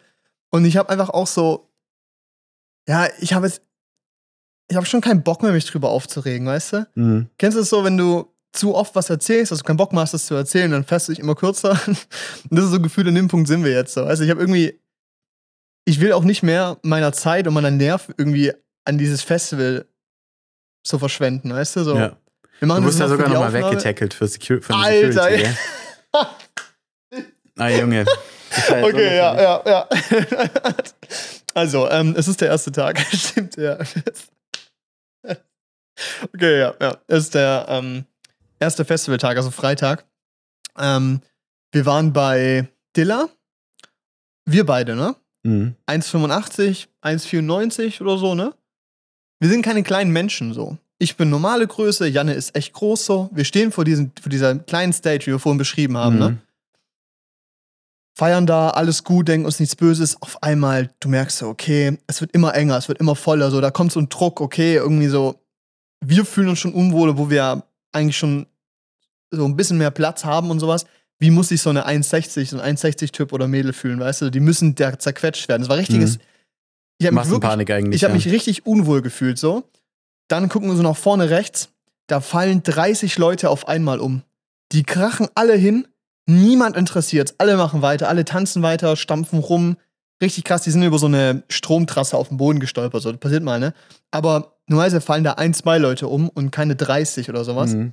Und 0.50 0.64
ich 0.64 0.76
habe 0.76 0.88
einfach 0.88 1.11
auch 1.11 1.26
so, 1.26 1.68
ja, 2.88 3.08
ich 3.18 3.35
habe 3.35 3.47
jetzt, 3.47 3.62
ich 4.68 4.76
habe 4.76 4.87
schon 4.87 5.00
keinen 5.00 5.23
Bock 5.23 5.42
mehr, 5.42 5.52
mich 5.52 5.66
drüber 5.66 5.90
aufzuregen, 5.90 6.47
weißt 6.47 6.73
du? 6.73 6.87
Mhm. 6.94 7.30
Kennst 7.38 7.56
du 7.56 7.62
es 7.62 7.70
so, 7.70 7.85
wenn 7.85 7.97
du 7.97 8.32
zu 8.52 8.75
oft 8.75 8.95
was 8.95 9.11
erzählst, 9.11 9.52
dass 9.52 9.59
du 9.59 9.64
keinen 9.64 9.76
Bock 9.76 9.93
mehr 9.93 10.02
hast, 10.02 10.14
das 10.14 10.26
zu 10.26 10.35
erzählen, 10.35 10.71
dann 10.71 10.85
fährst 10.85 11.09
du 11.09 11.12
dich 11.12 11.21
immer 11.21 11.35
kürzer? 11.35 11.71
Und 11.87 12.07
das 12.50 12.64
ist 12.67 12.71
so 12.71 12.81
gefühlt, 12.81 13.07
an 13.09 13.14
dem 13.14 13.28
Punkt 13.28 13.49
sind 13.49 13.64
wir 13.64 13.73
jetzt 13.73 13.95
so. 13.95 14.05
Also 14.05 14.25
ich 14.25 14.31
habe 14.31 14.40
irgendwie, 14.40 14.81
ich 15.85 16.00
will 16.00 16.12
auch 16.12 16.25
nicht 16.25 16.43
mehr 16.43 16.78
meiner 16.83 17.12
Zeit 17.12 17.47
und 17.47 17.55
meiner 17.55 17.71
Nerv 17.71 18.09
irgendwie 18.17 18.52
an 18.85 18.99
dieses 18.99 19.23
Festival 19.23 19.87
zu 20.83 20.99
verschwenden, 20.99 21.52
weißt 21.52 21.76
du? 21.76 21.85
So. 21.85 21.97
Ja. 21.97 22.17
Wir 22.59 22.69
machen 22.69 22.83
Du 22.83 22.88
das 22.88 22.99
wirst 22.99 23.00
ja 23.00 23.09
sogar 23.09 23.28
nochmal 23.28 23.52
weggetackelt 23.52 24.14
für, 24.14 24.26
Secu 24.26 24.61
für 24.61 24.73
die 24.73 24.78
Alter, 24.78 25.12
Security, 25.12 25.35
ey. 25.35 25.43
gell? 25.43 26.26
Ah, 27.61 27.71
Junge. 27.71 28.05
Halt 28.69 28.85
Okay, 28.85 29.17
ja, 29.17 29.40
ja, 29.40 29.62
ja. 29.67 29.88
Also, 31.55 31.90
ähm, 31.90 32.14
es 32.17 32.28
ist 32.28 32.40
der 32.40 32.49
erste 32.49 32.71
Tag. 32.71 33.00
Stimmt, 33.12 33.57
ja. 33.57 33.78
Okay, 36.33 36.61
ja, 36.61 36.75
ja. 36.81 36.97
Es 37.09 37.25
ist 37.25 37.35
der 37.35 37.67
ähm, 37.69 38.05
erste 38.59 38.85
Festivaltag, 38.85 39.37
also 39.37 39.50
Freitag. 39.50 40.05
Ähm, 40.79 41.21
wir 41.73 41.87
waren 41.87 42.12
bei 42.12 42.69
Dilla. 42.97 43.29
Wir 44.45 44.65
beide, 44.65 44.97
ne? 44.97 45.15
Mhm. 45.43 45.75
1,85, 45.87 46.87
1,94 47.03 48.00
oder 48.00 48.19
so, 48.19 48.35
ne? 48.35 48.55
Wir 49.41 49.49
sind 49.49 49.62
keine 49.62 49.83
kleinen 49.83 50.11
Menschen 50.11 50.53
so. 50.53 50.79
Ich 50.99 51.17
bin 51.17 51.31
normale 51.31 51.67
Größe, 51.67 52.09
Janne 52.09 52.35
ist 52.35 52.57
echt 52.57 52.73
groß 52.73 53.05
so. 53.05 53.31
Wir 53.33 53.45
stehen 53.45 53.71
vor, 53.71 53.85
diesem, 53.85 54.11
vor 54.21 54.31
dieser 54.31 54.57
kleinen 54.57 54.93
Stage, 54.93 55.27
wie 55.27 55.33
wir 55.33 55.38
vorhin 55.38 55.59
beschrieben 55.59 55.97
haben, 55.97 56.19
ne? 56.19 56.31
Mhm. 56.31 56.38
feiern 58.17 58.47
da, 58.47 58.71
alles 58.71 59.05
gut, 59.05 59.29
denken 59.29 59.47
uns 59.47 59.61
nichts 59.61 59.77
Böses. 59.77 60.21
Auf 60.21 60.43
einmal, 60.43 60.91
du 60.99 61.09
merkst 61.09 61.38
so, 61.38 61.49
okay, 61.49 61.99
es 62.09 62.21
wird 62.21 62.33
immer 62.33 62.53
enger, 62.55 62.77
es 62.77 62.88
wird 62.88 62.99
immer 62.99 63.15
voller, 63.15 63.50
so, 63.53 63.61
da 63.61 63.71
kommt 63.71 63.93
so 63.93 64.00
ein 64.00 64.09
Druck, 64.09 64.41
okay, 64.41 64.75
irgendwie 64.75 65.07
so, 65.07 65.41
wir 66.00 66.25
fühlen 66.25 66.49
uns 66.49 66.59
schon 66.59 66.75
unwohl, 66.75 67.17
wo 67.17 67.31
wir 67.31 67.62
eigentlich 67.92 68.16
schon 68.16 68.47
so 69.30 69.45
ein 69.45 69.57
bisschen 69.57 69.78
mehr 69.78 69.90
Platz 69.90 70.25
haben 70.25 70.50
und 70.50 70.61
sowas. 70.61 70.87
Wie 71.18 71.30
muss 71.30 71.49
sich 71.49 71.61
so 71.61 71.71
eine 71.71 71.87
1,60, 71.87 72.47
so 72.47 72.61
ein 72.61 72.76
1,60-Typ 72.76 73.33
oder 73.33 73.49
Mädel 73.49 73.73
fühlen, 73.73 73.99
weißt 73.99 74.23
du? 74.23 74.30
Die 74.30 74.40
müssen 74.40 74.75
der 74.76 74.99
zerquetscht 74.99 75.49
werden. 75.49 75.62
Das 75.62 75.68
war 75.68 75.76
richtiges. 75.76 76.18
Mhm. 76.18 76.23
Ich 76.99 77.07
habe 77.07 77.16
mich 77.16 77.30
wirklich 77.30 77.95
ich 77.95 78.04
habe 78.04 78.12
ja. 78.12 78.16
mich 78.16 78.28
richtig 78.28 78.66
unwohl 78.66 79.02
gefühlt 79.02 79.38
so. 79.38 79.64
Dann 80.28 80.49
gucken 80.49 80.68
wir 80.68 80.76
so 80.76 80.83
nach 80.83 80.97
vorne 80.97 81.30
rechts. 81.30 81.71
Da 82.07 82.21
fallen 82.21 82.62
30 82.62 83.18
Leute 83.18 83.50
auf 83.50 83.68
einmal 83.68 84.00
um. 84.00 84.23
Die 84.73 84.83
krachen 84.83 85.28
alle 85.35 85.54
hin. 85.54 85.87
Niemand 86.26 86.76
interessiert. 86.76 87.35
Alle 87.38 87.57
machen 87.57 87.83
weiter. 87.83 88.09
Alle 88.09 88.25
tanzen 88.25 88.62
weiter, 88.62 88.97
stampfen 88.97 89.38
rum. 89.38 89.76
Richtig 90.23 90.45
krass. 90.45 90.62
Die 90.62 90.71
sind 90.71 90.83
über 90.83 90.99
so 90.99 91.07
eine 91.07 91.45
Stromtrasse 91.49 92.16
auf 92.16 92.28
dem 92.28 92.37
Boden 92.37 92.61
gestolpert. 92.61 93.02
So, 93.02 93.11
das 93.12 93.21
passiert 93.21 93.42
mal, 93.42 93.61
ne? 93.61 93.73
Aber 94.11 94.58
normalerweise 94.69 95.01
fallen 95.01 95.25
da 95.25 95.33
ein, 95.33 95.55
zwei 95.55 95.79
Leute 95.79 96.09
um 96.09 96.29
und 96.29 96.51
keine 96.51 96.77
30 96.77 97.29
oder 97.29 97.45
sowas. 97.45 97.73
Mhm. 97.73 97.93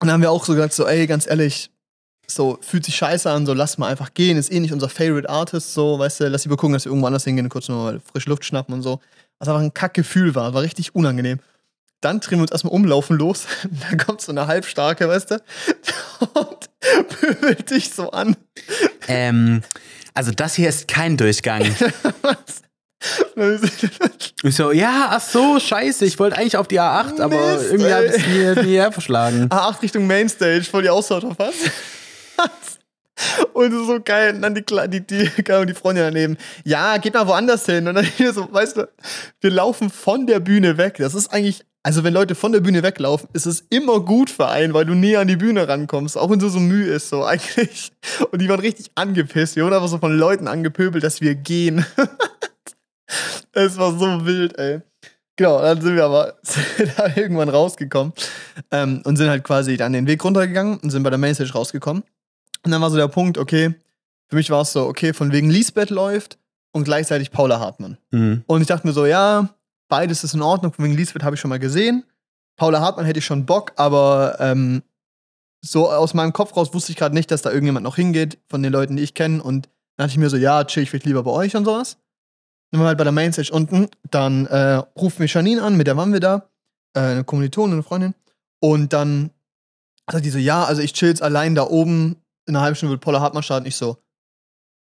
Und 0.00 0.06
dann 0.06 0.12
haben 0.12 0.22
wir 0.22 0.30
auch 0.30 0.44
so 0.44 0.54
gesagt, 0.54 0.72
so, 0.72 0.86
ey, 0.86 1.06
ganz 1.06 1.26
ehrlich, 1.26 1.70
so, 2.26 2.58
fühlt 2.60 2.84
sich 2.84 2.96
scheiße 2.96 3.30
an, 3.30 3.46
so, 3.46 3.54
lass 3.54 3.78
mal 3.78 3.88
einfach 3.88 4.14
gehen, 4.14 4.36
ist 4.36 4.52
eh 4.52 4.60
nicht 4.60 4.72
unser 4.72 4.88
Favorite 4.88 5.28
Artist, 5.28 5.74
so, 5.74 5.98
weißt 5.98 6.20
du, 6.20 6.28
lass 6.28 6.44
lieber 6.44 6.56
gucken, 6.56 6.74
dass 6.74 6.84
wir 6.84 6.90
irgendwo 6.90 7.06
anders 7.06 7.24
hingehen 7.24 7.48
kurz 7.48 7.68
nochmal 7.68 8.00
frische 8.00 8.30
Luft 8.30 8.44
schnappen 8.44 8.74
und 8.74 8.82
so. 8.82 9.00
Was 9.38 9.48
einfach 9.48 9.62
ein 9.62 9.74
Kackgefühl 9.74 10.34
war, 10.34 10.54
war 10.54 10.62
richtig 10.62 10.94
unangenehm. 10.94 11.40
Dann 12.00 12.20
drehen 12.20 12.38
wir 12.38 12.42
uns 12.42 12.52
erstmal 12.52 12.74
umlaufen 12.74 13.16
los, 13.16 13.46
dann 13.88 13.98
kommt 13.98 14.20
so 14.20 14.30
eine 14.30 14.46
Halbstarke, 14.46 15.08
weißt 15.08 15.32
du, 15.32 15.34
und 16.34 16.68
pöbelt 17.08 17.70
dich 17.70 17.90
so 17.90 18.10
an. 18.10 18.36
Ähm, 19.08 19.62
also 20.14 20.30
das 20.30 20.54
hier 20.54 20.68
ist 20.68 20.86
kein 20.86 21.16
Durchgang. 21.16 21.64
Ich 24.42 24.56
so, 24.56 24.72
ja, 24.72 25.08
ach 25.10 25.20
so, 25.20 25.60
scheiße, 25.60 26.04
ich 26.04 26.18
wollte 26.18 26.36
eigentlich 26.36 26.56
auf 26.56 26.68
die 26.68 26.80
A8, 26.80 27.20
aber 27.20 27.56
Mist, 27.56 27.70
irgendwie 27.70 27.92
hab 27.92 28.02
ey. 28.02 28.16
ich 28.16 28.26
mir 28.26 28.54
die 28.56 28.76
herverschlagen. 28.76 29.48
A8 29.48 29.82
Richtung 29.82 30.06
Mainstage, 30.06 30.64
voll 30.64 30.82
die 30.82 30.90
Ausfahrt 30.90 31.22
verpasst. 31.22 31.70
Und 33.52 33.72
so 33.72 33.98
geil. 34.00 34.34
Und 34.34 34.42
dann 34.42 34.54
die, 34.54 34.64
die, 34.64 34.88
die, 34.88 35.06
die, 35.06 35.66
die 35.66 35.74
Freundin 35.74 36.04
daneben. 36.04 36.36
Ja, 36.64 36.96
geht 36.98 37.14
mal 37.14 37.26
woanders 37.26 37.66
hin. 37.66 37.88
Und 37.88 37.96
dann 37.96 38.04
hier 38.04 38.32
so, 38.32 38.52
weißt 38.52 38.76
du, 38.76 38.88
wir 39.40 39.50
laufen 39.50 39.90
von 39.90 40.26
der 40.26 40.40
Bühne 40.40 40.76
weg. 40.78 40.96
Das 40.98 41.14
ist 41.14 41.32
eigentlich, 41.32 41.64
also 41.82 42.04
wenn 42.04 42.14
Leute 42.14 42.34
von 42.34 42.52
der 42.52 42.60
Bühne 42.60 42.82
weglaufen, 42.82 43.28
ist 43.32 43.46
es 43.46 43.64
immer 43.70 44.00
gut 44.00 44.30
für 44.30 44.48
einen, 44.48 44.74
weil 44.74 44.84
du 44.84 44.94
näher 44.94 45.20
an 45.20 45.28
die 45.28 45.36
Bühne 45.36 45.66
rankommst. 45.66 46.16
Auch 46.16 46.30
wenn 46.30 46.40
so 46.40 46.48
so 46.48 46.60
Mühe 46.60 46.86
ist, 46.92 47.08
so 47.08 47.24
eigentlich. 47.24 47.92
Und 48.30 48.40
die 48.40 48.48
waren 48.48 48.60
richtig 48.60 48.90
angepisst. 48.94 49.56
Wir 49.56 49.64
wurden 49.64 49.74
aber 49.74 49.88
so 49.88 49.98
von 49.98 50.16
Leuten 50.16 50.46
angepöbelt, 50.46 51.02
dass 51.02 51.20
wir 51.20 51.34
gehen. 51.34 51.84
Es 53.52 53.78
war 53.78 53.92
so 53.92 54.26
wild, 54.26 54.58
ey. 54.58 54.80
Genau, 55.36 55.62
dann 55.62 55.80
sind 55.80 55.94
wir 55.94 56.04
aber 56.04 56.34
da 56.96 57.16
irgendwann 57.16 57.48
rausgekommen 57.48 58.12
ähm, 58.72 59.02
und 59.04 59.16
sind 59.16 59.30
halt 59.30 59.44
quasi 59.44 59.76
dann 59.76 59.92
den 59.92 60.06
Weg 60.08 60.24
runtergegangen 60.24 60.78
und 60.78 60.90
sind 60.90 61.04
bei 61.04 61.10
der 61.10 61.18
Mainstage 61.18 61.52
rausgekommen. 61.52 62.02
Und 62.64 62.70
dann 62.72 62.82
war 62.82 62.90
so 62.90 62.96
der 62.96 63.08
Punkt, 63.08 63.38
okay, 63.38 63.74
für 64.28 64.36
mich 64.36 64.50
war 64.50 64.62
es 64.62 64.72
so, 64.72 64.86
okay, 64.86 65.12
von 65.12 65.32
wegen 65.32 65.48
Lisbeth 65.48 65.90
läuft 65.90 66.38
und 66.72 66.84
gleichzeitig 66.84 67.30
Paula 67.30 67.60
Hartmann. 67.60 67.98
Mhm. 68.10 68.42
Und 68.46 68.60
ich 68.62 68.66
dachte 68.66 68.86
mir 68.86 68.92
so, 68.92 69.06
ja, 69.06 69.48
beides 69.88 70.24
ist 70.24 70.34
in 70.34 70.42
Ordnung, 70.42 70.72
von 70.72 70.84
wegen 70.84 70.96
Lisbeth 70.96 71.22
habe 71.22 71.36
ich 71.36 71.40
schon 71.40 71.50
mal 71.50 71.58
gesehen. 71.60 72.04
Paula 72.56 72.80
Hartmann 72.80 73.06
hätte 73.06 73.20
ich 73.20 73.24
schon 73.24 73.46
Bock, 73.46 73.72
aber 73.76 74.36
ähm, 74.40 74.82
so 75.60 75.90
aus 75.90 76.14
meinem 76.14 76.32
Kopf 76.32 76.56
raus 76.56 76.74
wusste 76.74 76.92
ich 76.92 76.98
gerade 76.98 77.14
nicht, 77.14 77.30
dass 77.30 77.42
da 77.42 77.50
irgendjemand 77.50 77.84
noch 77.84 77.96
hingeht 77.96 78.38
von 78.48 78.62
den 78.62 78.72
Leuten, 78.72 78.96
die 78.96 79.02
ich 79.02 79.14
kenne. 79.14 79.42
Und 79.42 79.66
dann 79.96 80.06
dachte 80.06 80.12
ich 80.12 80.18
mir 80.18 80.30
so, 80.30 80.36
ja, 80.36 80.64
chill 80.64 80.82
ich 80.82 80.90
vielleicht 80.90 81.06
lieber 81.06 81.22
bei 81.22 81.30
euch 81.30 81.56
und 81.56 81.64
sowas. 81.64 81.98
Waren 82.70 82.82
wir 82.82 82.86
halt 82.88 82.98
bei 82.98 83.04
der 83.04 83.12
Mainstage 83.12 83.52
unten. 83.52 83.88
Dann 84.10 84.46
äh, 84.46 84.82
ruft 84.98 85.20
mich 85.20 85.32
Janine 85.32 85.62
an, 85.62 85.76
mit 85.76 85.86
der 85.86 85.96
waren 85.96 86.12
wir 86.12 86.20
da. 86.20 86.50
Äh, 86.94 87.00
eine 87.00 87.24
Kommilitonin, 87.24 87.74
eine 87.74 87.82
Freundin. 87.82 88.14
Und 88.60 88.92
dann 88.92 89.30
sagt 90.10 90.24
die 90.24 90.30
so, 90.30 90.38
ja, 90.38 90.64
also 90.64 90.82
ich 90.82 90.92
chill 90.92 91.08
jetzt 91.08 91.22
allein 91.22 91.54
da 91.54 91.64
oben. 91.64 92.16
In 92.46 92.56
einer 92.56 92.62
halben 92.62 92.76
Stunde 92.76 92.92
wird 92.92 93.02
Paula 93.02 93.20
Hartmann 93.20 93.42
starten. 93.42 93.66
Ich 93.66 93.76
so, 93.76 93.98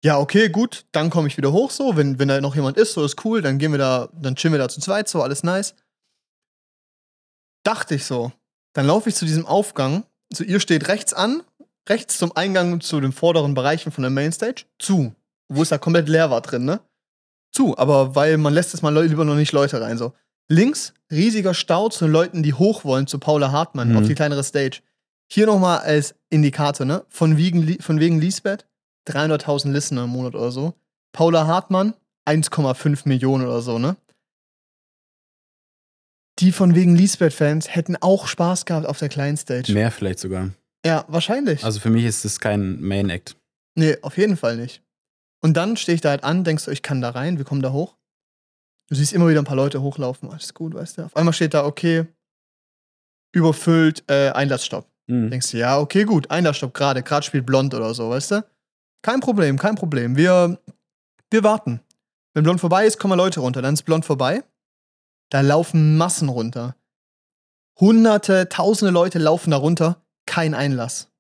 ja, 0.05 0.19
okay, 0.19 0.51
gut, 0.51 0.85
dann 0.93 1.09
komme 1.09 1.29
ich 1.29 1.37
wieder 1.39 1.53
hoch 1.53 1.71
so. 1.71 1.97
Wenn, 1.97 2.19
wenn 2.19 2.29
da 2.29 2.41
noch 2.41 2.55
jemand 2.55 2.77
ist, 2.77 2.93
so 2.93 3.05
ist 3.05 3.25
cool, 3.25 3.41
dann 3.41 3.59
gehen 3.59 3.73
wir 3.73 3.79
da, 3.79 4.11
dann 4.13 4.37
chillen 4.37 4.53
wir 4.53 4.59
da 4.59 4.69
zu 4.69 4.81
zweit, 4.81 5.09
so, 5.09 5.23
alles 5.23 5.43
nice. 5.43 5.75
Dachte 7.65 7.95
ich 7.95 8.05
so. 8.05 8.31
Dann 8.75 8.87
laufe 8.87 9.09
ich 9.09 9.15
zu 9.15 9.25
diesem 9.25 9.47
Aufgang. 9.47 10.05
So, 10.31 10.45
ihr 10.45 10.61
steht 10.61 10.89
rechts 10.89 11.15
an, 11.15 11.43
rechts 11.89 12.19
zum 12.19 12.37
Eingang 12.37 12.83
zu 12.83 13.01
den 13.01 13.13
vorderen 13.13 13.55
Bereichen 13.55 13.93
von 13.93 14.03
der 14.03 14.11
Mainstage, 14.11 14.67
zu. 14.79 15.15
Wo 15.49 15.63
es 15.63 15.71
da 15.71 15.79
komplett 15.79 16.09
leer 16.09 16.31
war 16.31 16.43
drin, 16.43 16.67
ne? 16.67 16.81
Zu, 17.55 17.79
aber 17.79 18.14
weil 18.17 18.37
man 18.37 18.53
lässt 18.53 18.75
es 18.75 18.83
mal 18.83 18.93
lieber 19.07 19.25
noch 19.25 19.37
nicht 19.37 19.53
Leute 19.53 19.81
rein, 19.81 19.97
so. 19.97 20.12
Links, 20.49 20.93
riesiger 21.11 21.55
Stau 21.55 21.88
zu 21.88 22.05
den 22.05 22.12
Leuten, 22.12 22.43
die 22.43 22.53
hoch 22.53 22.85
wollen 22.85 23.07
zu 23.07 23.19
Paula 23.19 23.53
Hartmann 23.53 23.90
Mhm. 23.93 23.97
auf 23.99 24.07
die 24.07 24.14
kleinere 24.14 24.43
Stage. 24.45 24.81
Hier 25.31 25.47
nochmal 25.47 25.79
als 25.79 26.14
Indikator, 26.31 26.85
ne? 26.85 27.05
Von 27.09 27.37
wegen, 27.38 27.81
von 27.81 27.99
wegen 28.01 28.21
Lisbeth, 28.21 28.67
300.000 29.09 29.73
Listener 29.73 30.05
im 30.05 30.11
Monat 30.11 30.35
oder 30.35 30.51
so. 30.51 30.75
Paula 31.12 31.47
Hartmann, 31.47 31.95
1,5 32.27 33.07
Millionen 33.09 33.47
oder 33.47 33.62
so, 33.62 33.79
ne? 33.79 33.97
Die 36.40 36.51
von 36.53 36.75
wegen 36.75 36.97
Lisbeth-Fans 36.97 37.75
hätten 37.75 37.97
auch 37.97 38.27
Spaß 38.27 38.64
gehabt 38.64 38.87
auf 38.87 38.99
der 38.99 39.09
kleinen 39.09 39.37
Stage. 39.37 39.73
Mehr 39.73 39.90
vielleicht 39.93 40.19
sogar. 40.19 40.51
Ja, 40.85 41.05
wahrscheinlich. 41.09 41.64
Also 41.64 41.79
für 41.81 41.90
mich 41.90 42.05
ist 42.05 42.25
das 42.25 42.40
kein 42.40 42.81
Main 42.81 43.09
Act. 43.09 43.37
nee, 43.77 43.97
auf 44.03 44.19
jeden 44.19 44.37
Fall 44.37 44.57
nicht. 44.57 44.83
Und 45.44 45.59
dann 45.59 45.76
stehe 45.76 45.94
ich 45.94 46.00
da 46.00 46.09
halt 46.09 46.24
an, 46.24 46.42
denkst 46.42 46.64
du, 46.64 46.70
ich 46.70 46.80
kann 46.80 47.02
da 47.02 47.11
rein, 47.11 47.37
wir 47.37 47.44
kommen 47.44 47.61
da 47.61 47.70
hoch. 47.70 47.98
Du 48.88 48.94
siehst 48.94 49.12
immer 49.12 49.28
wieder 49.28 49.42
ein 49.42 49.44
paar 49.44 49.57
Leute 49.57 49.83
hochlaufen, 49.83 50.30
alles 50.30 50.54
gut, 50.54 50.72
weißt 50.72 50.96
du. 50.96 51.04
Auf 51.04 51.14
einmal 51.14 51.35
steht 51.35 51.52
da, 51.52 51.66
okay, 51.66 52.07
überfüllt, 53.33 54.04
äh, 54.09 54.30
Einlassstopp. 54.30 54.88
Mhm. 55.07 55.28
Denkst 55.28 55.50
du, 55.50 55.59
ja, 55.59 55.78
okay, 55.78 56.04
gut, 56.04 56.30
Einlassstopp 56.30 56.72
gerade, 56.72 57.02
gerade 57.02 57.26
spielt 57.26 57.44
Blond 57.44 57.74
oder 57.74 57.92
so, 57.92 58.09
weißt 58.09 58.30
du? 58.30 58.44
Kein 59.02 59.20
Problem, 59.20 59.59
kein 59.59 59.74
Problem. 59.74 60.16
Wir, 60.16 60.59
wir 61.30 61.44
warten. 61.44 61.80
Wenn 62.33 62.44
Blond 62.44 62.61
vorbei 62.61 62.87
ist, 62.87 62.98
kommen 62.98 63.18
Leute 63.18 63.40
runter. 63.40 63.61
Dann 63.61 63.74
ist 63.74 63.83
Blond 63.83 64.07
vorbei. 64.07 64.44
Da 65.28 65.42
laufen 65.42 65.98
Massen 65.98 66.30
runter. 66.30 66.74
Hunderte, 67.78 68.48
tausende 68.48 68.92
Leute 68.92 69.18
laufen 69.18 69.50
da 69.50 69.59
runter. 69.59 70.02
Kein 70.24 70.54
Einlass. 70.54 71.11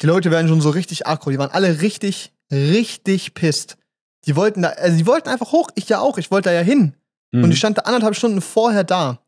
Die 0.00 0.06
Leute 0.06 0.30
werden 0.30 0.48
schon 0.48 0.60
so 0.60 0.70
richtig 0.70 1.06
aggro. 1.06 1.30
Die 1.30 1.38
waren 1.38 1.50
alle 1.50 1.80
richtig, 1.80 2.32
richtig 2.50 3.34
pisst. 3.34 3.76
Die 4.26 4.36
wollten 4.36 4.62
da, 4.62 4.70
also 4.70 4.96
die 4.96 5.06
wollten 5.06 5.28
einfach 5.28 5.52
hoch. 5.52 5.68
Ich 5.74 5.88
ja 5.88 6.00
auch. 6.00 6.18
Ich 6.18 6.30
wollte 6.30 6.48
da 6.48 6.54
ja 6.54 6.62
hin. 6.62 6.94
Mhm. 7.32 7.44
Und 7.44 7.52
ich 7.52 7.58
stand 7.58 7.78
da 7.78 7.82
anderthalb 7.82 8.16
Stunden 8.16 8.40
vorher 8.40 8.84
da. 8.84 9.20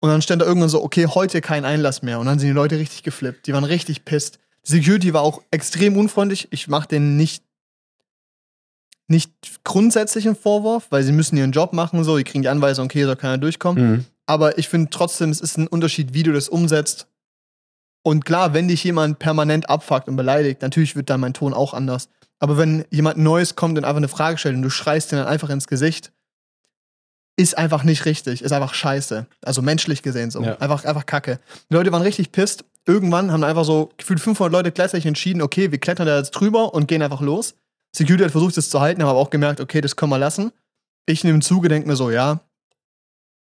Und 0.00 0.08
dann 0.08 0.22
stand 0.22 0.40
da 0.40 0.46
irgendwann 0.46 0.70
so, 0.70 0.82
okay, 0.82 1.06
heute 1.06 1.40
kein 1.40 1.64
Einlass 1.64 2.02
mehr. 2.02 2.20
Und 2.20 2.26
dann 2.26 2.38
sind 2.38 2.48
die 2.48 2.54
Leute 2.54 2.78
richtig 2.78 3.02
geflippt. 3.02 3.46
Die 3.46 3.52
waren 3.52 3.64
richtig 3.64 4.04
pisst. 4.04 4.38
Die 4.66 4.72
Security 4.72 5.12
war 5.12 5.22
auch 5.22 5.42
extrem 5.50 5.96
unfreundlich. 5.96 6.48
Ich 6.50 6.68
mache 6.68 6.88
denen 6.88 7.16
nicht, 7.16 7.44
nicht 9.08 9.30
grundsätzlich 9.64 10.26
einen 10.26 10.36
Vorwurf, 10.36 10.86
weil 10.90 11.02
sie 11.02 11.12
müssen 11.12 11.36
ihren 11.36 11.52
Job 11.52 11.72
machen, 11.74 12.02
so. 12.04 12.16
Die 12.16 12.24
kriegen 12.24 12.42
die 12.42 12.48
Anweisung, 12.48 12.86
okay, 12.86 13.04
soll 13.04 13.16
keiner 13.16 13.38
durchkommen. 13.38 13.90
Mhm. 13.90 14.04
Aber 14.24 14.58
ich 14.58 14.68
finde 14.68 14.90
trotzdem, 14.90 15.30
es 15.30 15.40
ist 15.40 15.58
ein 15.58 15.66
Unterschied, 15.66 16.14
wie 16.14 16.22
du 16.22 16.32
das 16.32 16.48
umsetzt. 16.48 17.08
Und 18.02 18.24
klar, 18.24 18.54
wenn 18.54 18.68
dich 18.68 18.82
jemand 18.84 19.18
permanent 19.18 19.68
abfuckt 19.68 20.08
und 20.08 20.16
beleidigt, 20.16 20.62
natürlich 20.62 20.96
wird 20.96 21.10
dann 21.10 21.20
mein 21.20 21.34
Ton 21.34 21.52
auch 21.52 21.74
anders. 21.74 22.08
Aber 22.38 22.56
wenn 22.56 22.84
jemand 22.90 23.18
Neues 23.18 23.54
kommt 23.56 23.76
und 23.76 23.84
einfach 23.84 23.98
eine 23.98 24.08
Frage 24.08 24.38
stellt 24.38 24.56
und 24.56 24.62
du 24.62 24.70
schreist 24.70 25.12
den 25.12 25.18
dann 25.18 25.28
einfach 25.28 25.50
ins 25.50 25.66
Gesicht, 25.66 26.10
ist 27.36 27.56
einfach 27.56 27.84
nicht 27.84 28.04
richtig, 28.04 28.42
ist 28.42 28.52
einfach 28.52 28.74
scheiße. 28.74 29.26
Also 29.42 29.62
menschlich 29.62 30.02
gesehen 30.02 30.30
so. 30.30 30.42
Ja. 30.42 30.56
Einfach, 30.58 30.84
einfach 30.84 31.06
kacke. 31.06 31.38
Die 31.70 31.74
Leute 31.74 31.92
waren 31.92 32.02
richtig 32.02 32.32
pisst. 32.32 32.64
Irgendwann 32.86 33.30
haben 33.30 33.44
einfach 33.44 33.64
so 33.64 33.90
gefühlt 33.96 34.20
500 34.20 34.52
Leute 34.52 34.72
gleichzeitig 34.72 35.06
entschieden, 35.06 35.42
okay, 35.42 35.70
wir 35.70 35.78
klettern 35.78 36.06
da 36.06 36.16
jetzt 36.16 36.32
drüber 36.32 36.74
und 36.74 36.88
gehen 36.88 37.02
einfach 37.02 37.20
los. 37.20 37.54
Security 37.94 38.24
hat 38.24 38.32
versucht, 38.32 38.56
das 38.56 38.70
zu 38.70 38.80
halten, 38.80 39.02
haben 39.02 39.08
aber 39.08 39.18
auch 39.18 39.30
gemerkt, 39.30 39.60
okay, 39.60 39.80
das 39.80 39.96
können 39.96 40.10
wir 40.10 40.18
lassen. 40.18 40.52
Ich 41.06 41.24
nehme 41.24 41.40
Zuge, 41.40 41.68
denke 41.68 41.88
mir 41.88 41.96
so, 41.96 42.10
ja, 42.10 42.40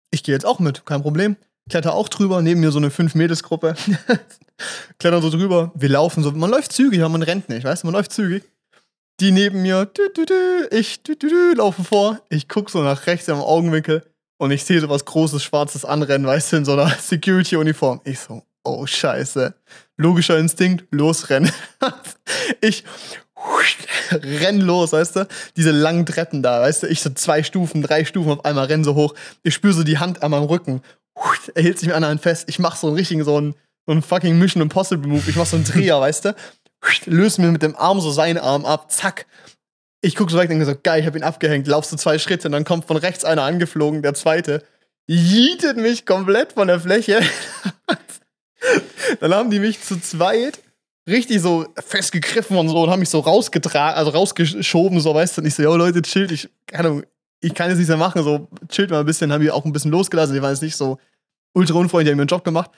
ich 0.10 0.24
gehe 0.24 0.34
jetzt 0.34 0.46
auch 0.46 0.60
mit, 0.60 0.86
kein 0.86 1.02
Problem. 1.02 1.38
Kletter 1.70 1.94
auch 1.94 2.10
drüber, 2.10 2.42
neben 2.42 2.62
mir 2.62 2.72
so 2.72 2.80
eine 2.80 2.90
5-Mädels-Gruppe. 2.90 3.76
Klettern 5.00 5.22
so 5.22 5.30
drüber, 5.30 5.72
wir 5.76 5.90
laufen 5.90 6.24
so, 6.24 6.32
man 6.32 6.50
läuft 6.50 6.72
zügig, 6.72 7.00
aber 7.00 7.10
man 7.10 7.24
rennt 7.24 7.50
nicht, 7.50 7.64
weißt 7.64 7.84
du, 7.84 7.88
man 7.88 7.96
läuft 7.96 8.12
zügig. 8.12 8.44
Die 9.20 9.32
neben 9.32 9.62
mir, 9.62 9.86
dü, 9.86 10.10
dü, 10.16 10.26
dü, 10.26 10.68
ich 10.72 11.04
dü, 11.04 11.16
dü, 11.16 11.54
laufen 11.56 11.86
vor, 11.86 12.22
ich 12.30 12.48
guck 12.48 12.70
so 12.70 12.82
nach 12.82 13.06
rechts 13.08 13.30
am 13.30 13.40
Augenwinkel 13.40 14.04
und 14.38 14.52
ich 14.52 14.64
sehe 14.64 14.82
so 14.82 14.90
was 14.90 15.06
Großes, 15.06 15.44
Schwarzes 15.44 15.86
anrennen, 15.86 16.26
weißt 16.26 16.52
du, 16.52 16.58
in 16.58 16.66
so 16.66 16.74
einer 16.74 16.90
Security-Uniform. 17.00 18.02
Ich 18.04 18.20
so, 18.20 18.44
oh 18.64 18.86
Scheiße. 18.86 19.54
Logischer 19.98 20.38
Instinkt, 20.40 20.86
losrennen. 20.92 21.52
ich 22.62 22.84
renn 24.12 24.62
los, 24.62 24.92
weißt 24.94 25.16
du? 25.16 25.28
Diese 25.56 25.72
langen 25.72 26.06
Treppen 26.06 26.44
da, 26.44 26.62
weißt 26.62 26.84
du? 26.84 26.88
Ich 26.88 27.02
so 27.02 27.10
zwei 27.12 27.44
Stufen, 27.44 27.82
drei 27.82 28.06
Stufen 28.06 28.32
auf 28.32 28.46
einmal 28.46 28.66
renn 28.66 28.84
so 28.84 28.96
hoch. 28.96 29.14
Ich 29.44 29.54
spüre 29.54 29.74
so 29.74 29.84
die 29.84 29.98
Hand 29.98 30.24
an 30.24 30.32
meinem 30.32 30.46
Rücken. 30.46 30.82
Er 31.56 31.64
hält 31.64 31.80
sich 31.80 31.88
mir 31.88 31.96
an 31.96 32.02
der 32.02 32.10
Hand 32.10 32.22
fest. 32.22 32.46
Ich 32.48 32.60
mach 32.60 32.76
so 32.76 32.88
einen 32.88 32.96
richtigen, 32.96 33.24
so 33.24 33.38
einen, 33.38 33.56
so 33.86 33.92
einen 33.92 34.02
fucking 34.02 34.38
Mission 34.38 34.62
Impossible 34.62 35.08
Move. 35.08 35.24
Ich 35.28 35.36
mach 35.36 35.46
so 35.46 35.56
einen 35.56 35.66
Dreher, 35.66 36.00
weißt 36.00 36.26
du? 36.26 36.36
Löse 37.06 37.42
mir 37.42 37.52
mit 37.52 37.62
dem 37.62 37.76
Arm 37.76 38.00
so 38.02 38.12
seinen 38.12 38.38
Arm 38.38 38.66
ab. 38.66 38.92
Zack. 38.92 39.26
Ich 40.02 40.16
guck 40.16 40.32
so 40.32 40.38
weg 40.38 40.50
denke 40.50 40.66
so, 40.66 40.74
geil, 40.82 41.02
ich 41.02 41.06
hab 41.06 41.16
ihn 41.16 41.24
abgehängt. 41.24 41.68
Laufst 41.68 41.92
du 41.92 41.98
zwei 41.98 42.18
Schritte 42.18 42.48
und 42.48 42.54
dann 42.54 42.64
kommt 42.64 42.86
von 42.86 42.98
rechts 42.98 43.24
einer 43.24 43.44
angeflogen, 43.44 44.02
der 44.02 44.16
zweite. 44.16 44.64
Jietet 45.08 45.78
mich 45.78 46.06
komplett 46.06 46.54
von 46.54 46.68
der 46.68 46.80
Fläche. 46.80 47.22
dann 49.20 49.34
haben 49.34 49.52
die 49.52 49.60
mich 49.60 49.82
zu 49.82 50.00
zweit 50.00 50.60
richtig 51.08 51.42
so 51.42 51.66
festgegriffen 51.76 52.58
und 52.58 52.70
so 52.70 52.84
und 52.84 52.90
haben 52.90 53.00
mich 53.00 53.10
so 53.10 53.20
rausgetragen, 53.20 53.98
also 53.98 54.12
rausgeschoben, 54.12 55.00
so, 55.00 55.14
weißt 55.14 55.38
du, 55.38 55.42
und 55.42 55.48
ich 55.48 55.56
so, 55.56 55.64
yo, 55.64 55.76
Leute, 55.76 56.02
chillt, 56.02 56.32
ich, 56.32 56.50
keine 56.68 56.90
Ahnung, 56.90 57.04
ich 57.42 57.54
kann 57.54 57.70
jetzt 57.70 57.78
nichts 57.78 57.90
mehr 57.90 57.98
machen, 57.98 58.24
so, 58.24 58.48
chillt 58.70 58.92
mal 58.92 59.00
ein 59.00 59.06
bisschen, 59.06 59.32
haben 59.32 59.42
die 59.42 59.52
auch 59.52 59.66
ein 59.66 59.74
bisschen 59.74 59.92
losgelassen, 59.92 60.36
die 60.36 60.42
waren 60.42 60.52
jetzt 60.52 60.62
nicht 60.62 60.76
so 60.76 61.00
ultra 61.54 61.78
unfreundlich, 61.78 62.08
die 62.08 62.12
haben 62.12 62.20
ihren 62.20 62.28
Job 62.28 62.44
gemacht, 62.44 62.70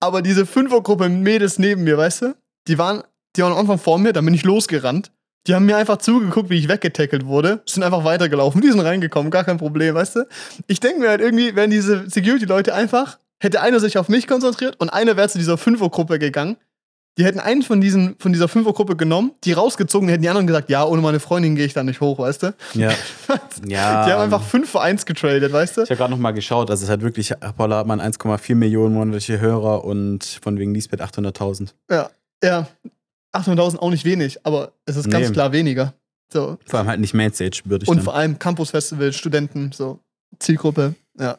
aber 0.00 0.22
diese 0.22 0.46
Fünfergruppe 0.46 1.08
Mädels 1.08 1.58
neben 1.58 1.84
mir, 1.84 1.98
weißt 1.98 2.22
du, 2.22 2.34
die 2.66 2.78
waren, 2.78 3.02
die 3.36 3.42
waren 3.42 3.52
am 3.52 3.58
Anfang 3.58 3.78
vor 3.78 3.98
mir, 3.98 4.12
dann 4.12 4.24
bin 4.24 4.34
ich 4.34 4.44
losgerannt, 4.44 5.12
die 5.46 5.54
haben 5.54 5.66
mir 5.66 5.76
einfach 5.76 5.98
zugeguckt, 5.98 6.50
wie 6.50 6.58
ich 6.58 6.68
weggetackelt 6.68 7.26
wurde, 7.26 7.62
sind 7.66 7.82
einfach 7.82 8.04
weitergelaufen, 8.04 8.62
die 8.62 8.70
sind 8.70 8.80
reingekommen, 8.80 9.30
gar 9.30 9.44
kein 9.44 9.58
Problem, 9.58 9.94
weißt 9.94 10.16
du, 10.16 10.28
ich 10.66 10.80
denke 10.80 11.00
mir 11.00 11.10
halt 11.10 11.20
irgendwie, 11.20 11.54
wenn 11.54 11.70
diese 11.70 12.08
Security-Leute 12.08 12.74
einfach, 12.74 13.18
hätte 13.38 13.60
einer 13.60 13.80
sich 13.80 13.98
auf 13.98 14.08
mich 14.08 14.26
konzentriert 14.26 14.80
und 14.80 14.88
einer 14.88 15.16
wäre 15.18 15.28
zu 15.28 15.36
dieser 15.36 15.58
Fünfergruppe 15.58 16.18
gegangen, 16.18 16.56
die 17.18 17.24
hätten 17.24 17.40
einen 17.40 17.62
von, 17.62 17.80
diesen, 17.80 18.16
von 18.18 18.32
dieser 18.32 18.46
Fünfergruppe 18.46 18.94
genommen, 18.94 19.32
die 19.44 19.52
rausgezogen, 19.52 20.08
hätten 20.08 20.22
die 20.22 20.28
anderen 20.28 20.46
gesagt, 20.46 20.68
ja, 20.68 20.84
ohne 20.84 21.00
meine 21.00 21.18
Freundin 21.18 21.56
gehe 21.56 21.64
ich 21.64 21.72
da 21.72 21.82
nicht 21.82 22.00
hoch, 22.00 22.18
weißt 22.18 22.42
du? 22.42 22.54
Ja. 22.74 22.90
ja. 23.66 24.04
Die 24.06 24.12
haben 24.12 24.20
einfach 24.20 24.42
5 24.42 24.70
für 24.70 24.80
1 24.80 25.06
getradet, 25.06 25.52
weißt 25.52 25.78
du? 25.78 25.82
Ich 25.82 25.90
habe 25.90 25.96
gerade 25.96 26.10
nochmal 26.10 26.34
geschaut, 26.34 26.70
also 26.70 26.84
es 26.84 26.90
hat 26.90 27.00
wirklich, 27.00 27.32
Paula 27.56 27.76
Hartmann 27.76 28.00
1,4 28.00 28.54
Millionen 28.54 28.94
monatliche 28.94 29.40
Hörer 29.40 29.84
und 29.84 30.24
von 30.24 30.58
wegen 30.58 30.74
Lisbeth 30.74 31.00
800.000. 31.00 31.70
Ja, 31.90 32.10
ja. 32.44 32.68
800.000 33.32 33.78
auch 33.78 33.90
nicht 33.90 34.04
wenig, 34.04 34.38
aber 34.44 34.72
es 34.84 34.96
ist 34.96 35.10
ganz 35.10 35.28
nee. 35.28 35.32
klar 35.32 35.52
weniger. 35.52 35.94
So. 36.32 36.58
Vor 36.66 36.80
allem 36.80 36.88
halt 36.88 37.00
nicht 37.00 37.14
Mainstage, 37.14 37.62
würde 37.64 37.84
ich 37.84 37.88
Und 37.88 37.98
dann. 37.98 38.04
vor 38.04 38.14
allem 38.14 38.38
Campus-Festival, 38.38 39.12
Studenten, 39.12 39.72
so 39.72 40.00
Zielgruppe, 40.38 40.94
ja. 41.18 41.38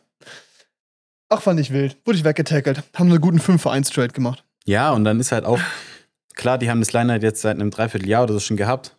Ach, 1.29 1.41
fand 1.41 1.59
ich 1.59 1.71
wild. 1.71 1.97
Wurde 2.05 2.17
ich 2.17 2.23
weggetackelt. 2.23 2.83
Haben 2.95 3.09
einen 3.09 3.19
guten 3.19 3.39
5 3.39 3.61
für 3.61 3.71
1 3.71 3.89
Trade 3.89 4.13
gemacht. 4.13 4.45
Ja, 4.67 4.91
und 4.91 5.05
dann 5.05 5.19
ist 5.19 5.31
halt 5.31 5.45
auch, 5.45 5.59
klar, 6.35 6.57
die 6.57 6.69
haben 6.69 6.81
das 6.81 6.93
Line 6.93 7.17
jetzt 7.21 7.41
seit 7.41 7.55
einem 7.55 7.71
Dreivierteljahr 7.71 8.23
oder 8.23 8.33
so 8.33 8.39
schon 8.39 8.57
gehabt. 8.57 8.97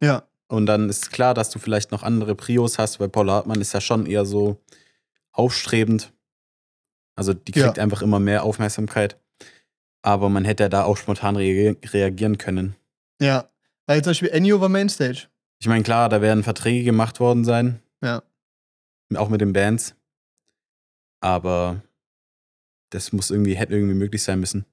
Ja. 0.00 0.28
Und 0.48 0.66
dann 0.66 0.90
ist 0.90 1.10
klar, 1.10 1.32
dass 1.32 1.50
du 1.50 1.58
vielleicht 1.58 1.92
noch 1.92 2.02
andere 2.02 2.34
Prios 2.34 2.78
hast, 2.78 3.00
weil 3.00 3.08
Paula 3.08 3.34
Hartmann 3.34 3.60
ist 3.60 3.72
ja 3.72 3.80
schon 3.80 4.04
eher 4.04 4.26
so 4.26 4.60
aufstrebend. 5.32 6.12
Also 7.16 7.32
die 7.32 7.52
kriegt 7.52 7.78
ja. 7.78 7.82
einfach 7.82 8.02
immer 8.02 8.20
mehr 8.20 8.44
Aufmerksamkeit. 8.44 9.18
Aber 10.02 10.28
man 10.28 10.44
hätte 10.44 10.64
ja 10.64 10.68
da 10.68 10.84
auch 10.84 10.96
spontan 10.96 11.36
re 11.36 11.76
reagieren 11.84 12.36
können. 12.36 12.76
Ja, 13.20 13.48
weil 13.86 14.02
zum 14.02 14.10
Beispiel 14.10 14.28
Ennio 14.28 14.60
war 14.60 14.68
Mainstage. 14.68 15.28
Ich 15.58 15.68
meine, 15.68 15.84
klar, 15.84 16.08
da 16.08 16.20
werden 16.20 16.42
Verträge 16.42 16.84
gemacht 16.84 17.20
worden 17.20 17.44
sein. 17.44 17.80
Ja. 18.02 18.22
Auch 19.14 19.28
mit 19.28 19.40
den 19.40 19.52
Bands. 19.52 19.94
Aber 21.20 21.80
das 22.90 23.12
muss 23.12 23.30
irgendwie, 23.30 23.54
hätte 23.54 23.74
irgendwie 23.74 23.94
möglich 23.94 24.22
sein 24.22 24.40
müssen. 24.40 24.66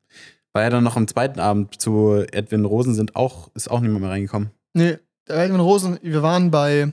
War 0.54 0.64
ja 0.64 0.70
dann 0.70 0.84
noch 0.84 0.96
am 0.96 1.08
zweiten 1.08 1.40
Abend 1.40 1.80
zu 1.80 2.26
Edwin 2.32 2.66
Rosen 2.66 2.96
sind 2.96 3.16
auch, 3.16 3.50
ist 3.54 3.70
auch 3.70 3.80
niemand 3.82 4.02
mehr 4.02 4.10
reingekommen. 4.10 4.52
Nee, 4.74 4.98
Edwin 5.28 5.60
Rosen, 5.60 6.00
wir 6.02 6.24
waren 6.24 6.52
bei 6.52 6.92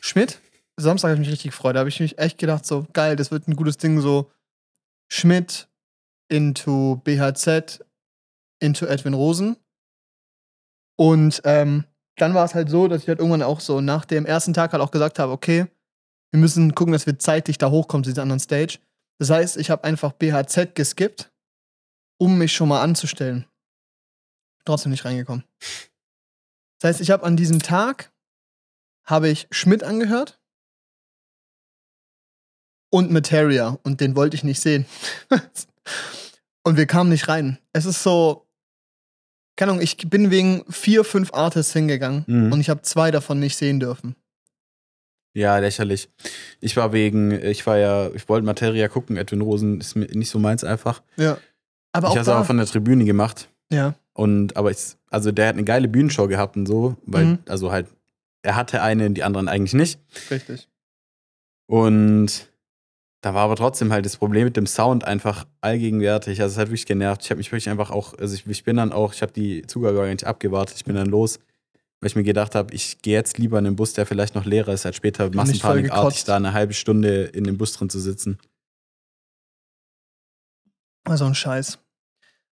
Schmidt. 0.00 0.40
Samstag 0.76 1.10
habe 1.10 1.14
ich 1.14 1.26
mich 1.26 1.32
richtig 1.32 1.52
gefreut. 1.52 1.76
Da 1.76 1.80
habe 1.80 1.88
ich 1.88 2.00
mich 2.00 2.18
echt 2.18 2.38
gedacht, 2.38 2.64
so 2.66 2.86
geil, 2.92 3.16
das 3.16 3.30
wird 3.30 3.48
ein 3.48 3.56
gutes 3.56 3.76
Ding, 3.76 4.00
so 4.00 4.30
Schmidt 5.10 5.68
into 6.28 7.00
BHZ 7.04 7.84
into 8.60 8.86
Edwin 8.86 9.14
Rosen. 9.14 9.56
Und 10.96 11.42
ähm, 11.44 11.84
dann 12.16 12.34
war 12.34 12.44
es 12.44 12.54
halt 12.54 12.70
so, 12.70 12.88
dass 12.88 13.02
ich 13.02 13.08
halt 13.08 13.18
irgendwann 13.18 13.42
auch 13.42 13.60
so 13.60 13.80
nach 13.80 14.04
dem 14.04 14.26
ersten 14.26 14.54
Tag 14.54 14.72
halt 14.72 14.82
auch 14.82 14.90
gesagt 14.90 15.18
habe, 15.18 15.32
okay, 15.32 15.66
wir 16.32 16.40
müssen 16.40 16.74
gucken, 16.74 16.92
dass 16.92 17.06
wir 17.06 17.18
zeitlich 17.18 17.58
da 17.58 17.70
hochkommen 17.70 18.04
zu 18.04 18.10
dieser 18.10 18.22
anderen 18.22 18.40
Stage. 18.40 18.78
Das 19.18 19.30
heißt, 19.30 19.56
ich 19.56 19.70
habe 19.70 19.84
einfach 19.84 20.12
BHZ 20.12 20.74
geskippt, 20.74 21.30
um 22.24 22.38
mich 22.38 22.54
schon 22.54 22.68
mal 22.68 22.80
anzustellen. 22.80 23.44
Trotzdem 24.64 24.92
nicht 24.92 25.04
reingekommen. 25.04 25.44
Das 26.80 26.88
heißt, 26.88 27.00
ich 27.02 27.10
habe 27.10 27.24
an 27.24 27.36
diesem 27.36 27.60
Tag 27.60 28.12
habe 29.04 29.28
ich 29.28 29.46
Schmidt 29.50 29.82
angehört 29.82 30.40
und 32.90 33.10
Materia 33.10 33.78
und 33.82 34.00
den 34.00 34.16
wollte 34.16 34.36
ich 34.36 34.42
nicht 34.42 34.58
sehen. 34.58 34.86
und 36.64 36.78
wir 36.78 36.86
kamen 36.86 37.10
nicht 37.10 37.28
rein. 37.28 37.58
Es 37.74 37.84
ist 37.84 38.02
so, 38.02 38.46
keine 39.56 39.72
Ahnung, 39.72 39.82
ich 39.82 39.98
bin 40.08 40.30
wegen 40.30 40.64
vier, 40.72 41.04
fünf 41.04 41.34
Artists 41.34 41.74
hingegangen 41.74 42.24
mhm. 42.26 42.52
und 42.52 42.60
ich 42.60 42.70
habe 42.70 42.80
zwei 42.80 43.10
davon 43.10 43.38
nicht 43.38 43.56
sehen 43.56 43.80
dürfen. 43.80 44.16
Ja, 45.34 45.58
lächerlich. 45.58 46.08
Ich 46.60 46.74
war 46.78 46.94
wegen, 46.94 47.32
ich 47.32 47.66
war 47.66 47.76
ja, 47.76 48.10
ich 48.14 48.30
wollte 48.30 48.46
Materia 48.46 48.88
gucken, 48.88 49.18
Edwin 49.18 49.42
Rosen 49.42 49.78
ist 49.78 49.94
mir 49.94 50.06
nicht 50.06 50.30
so 50.30 50.38
meins 50.38 50.64
einfach. 50.64 51.02
Ja. 51.16 51.36
Aber 51.94 52.08
ich 52.08 52.10
habe 52.10 52.20
es 52.20 52.28
aber 52.28 52.44
von 52.44 52.56
der 52.56 52.66
Tribüne 52.66 53.04
gemacht. 53.04 53.48
Ja. 53.72 53.94
Und, 54.12 54.56
aber 54.56 54.70
ich, 54.70 54.96
also 55.10 55.32
der 55.32 55.48
hat 55.48 55.54
eine 55.54 55.64
geile 55.64 55.88
Bühnenshow 55.88 56.28
gehabt 56.28 56.56
und 56.56 56.66
so, 56.66 56.96
weil, 57.06 57.24
mhm. 57.24 57.38
also 57.48 57.72
halt, 57.72 57.86
er 58.42 58.56
hatte 58.56 58.82
eine, 58.82 59.10
die 59.10 59.22
anderen 59.22 59.48
eigentlich 59.48 59.74
nicht. 59.74 59.98
Richtig. 60.30 60.68
Und 61.66 62.48
da 63.22 63.32
war 63.32 63.44
aber 63.44 63.56
trotzdem 63.56 63.90
halt 63.90 64.04
das 64.04 64.18
Problem 64.18 64.44
mit 64.44 64.56
dem 64.56 64.66
Sound 64.66 65.04
einfach 65.04 65.46
allgegenwärtig. 65.62 66.42
Also 66.42 66.52
es 66.52 66.58
hat 66.58 66.68
wirklich 66.68 66.84
genervt. 66.84 67.22
Ich 67.24 67.30
habe 67.30 67.38
mich 67.38 67.50
wirklich 67.50 67.70
einfach 67.70 67.90
auch, 67.90 68.18
also 68.18 68.34
ich, 68.34 68.46
ich 68.46 68.64
bin 68.64 68.76
dann 68.76 68.92
auch, 68.92 69.14
ich 69.14 69.22
habe 69.22 69.32
die 69.32 69.66
Zugabe 69.66 70.02
eigentlich 70.02 70.26
abgewartet, 70.26 70.76
ich 70.76 70.84
bin 70.84 70.94
dann 70.94 71.06
los 71.06 71.38
weil 72.04 72.08
ich 72.08 72.16
mir 72.16 72.22
gedacht 72.22 72.54
habe, 72.54 72.74
ich 72.74 73.00
gehe 73.00 73.14
jetzt 73.14 73.38
lieber 73.38 73.58
in 73.58 73.64
den 73.64 73.76
Bus, 73.76 73.94
der 73.94 74.04
vielleicht 74.04 74.34
noch 74.34 74.44
leerer 74.44 74.74
ist, 74.74 74.84
als 74.84 74.94
später 74.94 75.30
massenpanikartig 75.34 76.24
da 76.24 76.36
eine 76.36 76.52
halbe 76.52 76.74
Stunde 76.74 77.24
in 77.24 77.44
dem 77.44 77.56
Bus 77.56 77.72
drin 77.72 77.88
zu 77.88 77.98
sitzen. 77.98 78.38
Also 81.04 81.24
ein 81.24 81.34
Scheiß. 81.34 81.78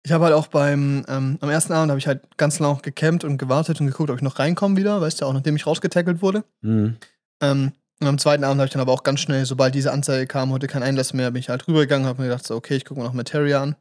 Ich 0.07 0.13
habe 0.13 0.23
halt 0.23 0.33
auch 0.33 0.47
beim, 0.47 1.03
ähm, 1.09 1.37
am 1.41 1.49
ersten 1.49 1.73
Abend 1.73 1.89
habe 1.89 1.99
ich 1.99 2.07
halt 2.07 2.21
ganz 2.37 2.59
lange 2.59 2.79
gecampt 2.81 3.25
und 3.25 3.37
gewartet 3.37 3.81
und 3.81 3.87
geguckt, 3.87 4.09
ob 4.09 4.15
ich 4.15 4.21
noch 4.21 4.39
reinkomme 4.39 4.77
wieder, 4.77 5.01
weißt 5.01 5.19
du, 5.19 5.25
auch 5.25 5.33
nachdem 5.33 5.57
ich 5.57 5.67
rausgetackelt 5.67 6.21
wurde. 6.21 6.45
Mhm. 6.61 6.95
Ähm, 7.41 7.73
und 7.99 8.07
am 8.07 8.17
zweiten 8.17 8.45
Abend 8.45 8.61
habe 8.61 8.67
ich 8.67 8.71
dann 8.71 8.79
aber 8.79 8.93
auch 8.93 9.03
ganz 9.03 9.19
schnell, 9.19 9.45
sobald 9.45 9.75
diese 9.75 9.91
Anzeige 9.91 10.25
kam, 10.25 10.53
heute 10.53 10.67
kein 10.67 10.81
Einlass 10.81 11.11
mehr, 11.11 11.29
bin 11.31 11.41
ich 11.41 11.49
halt 11.49 11.67
rübergegangen, 11.67 12.07
habe 12.07 12.21
mir 12.21 12.29
gedacht, 12.29 12.47
so, 12.47 12.55
okay, 12.55 12.77
ich 12.77 12.85
gucke 12.85 13.01
mir 13.01 13.05
noch 13.05 13.11
Materia 13.11 13.61
an. 13.61 13.75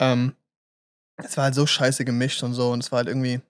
Ähm, 0.00 0.32
es 1.22 1.36
war 1.36 1.44
halt 1.44 1.54
so 1.54 1.66
scheiße 1.66 2.06
gemischt 2.06 2.42
und 2.42 2.54
so 2.54 2.70
und 2.72 2.82
es 2.82 2.90
war 2.90 3.00
halt 3.00 3.08
irgendwie, 3.08 3.42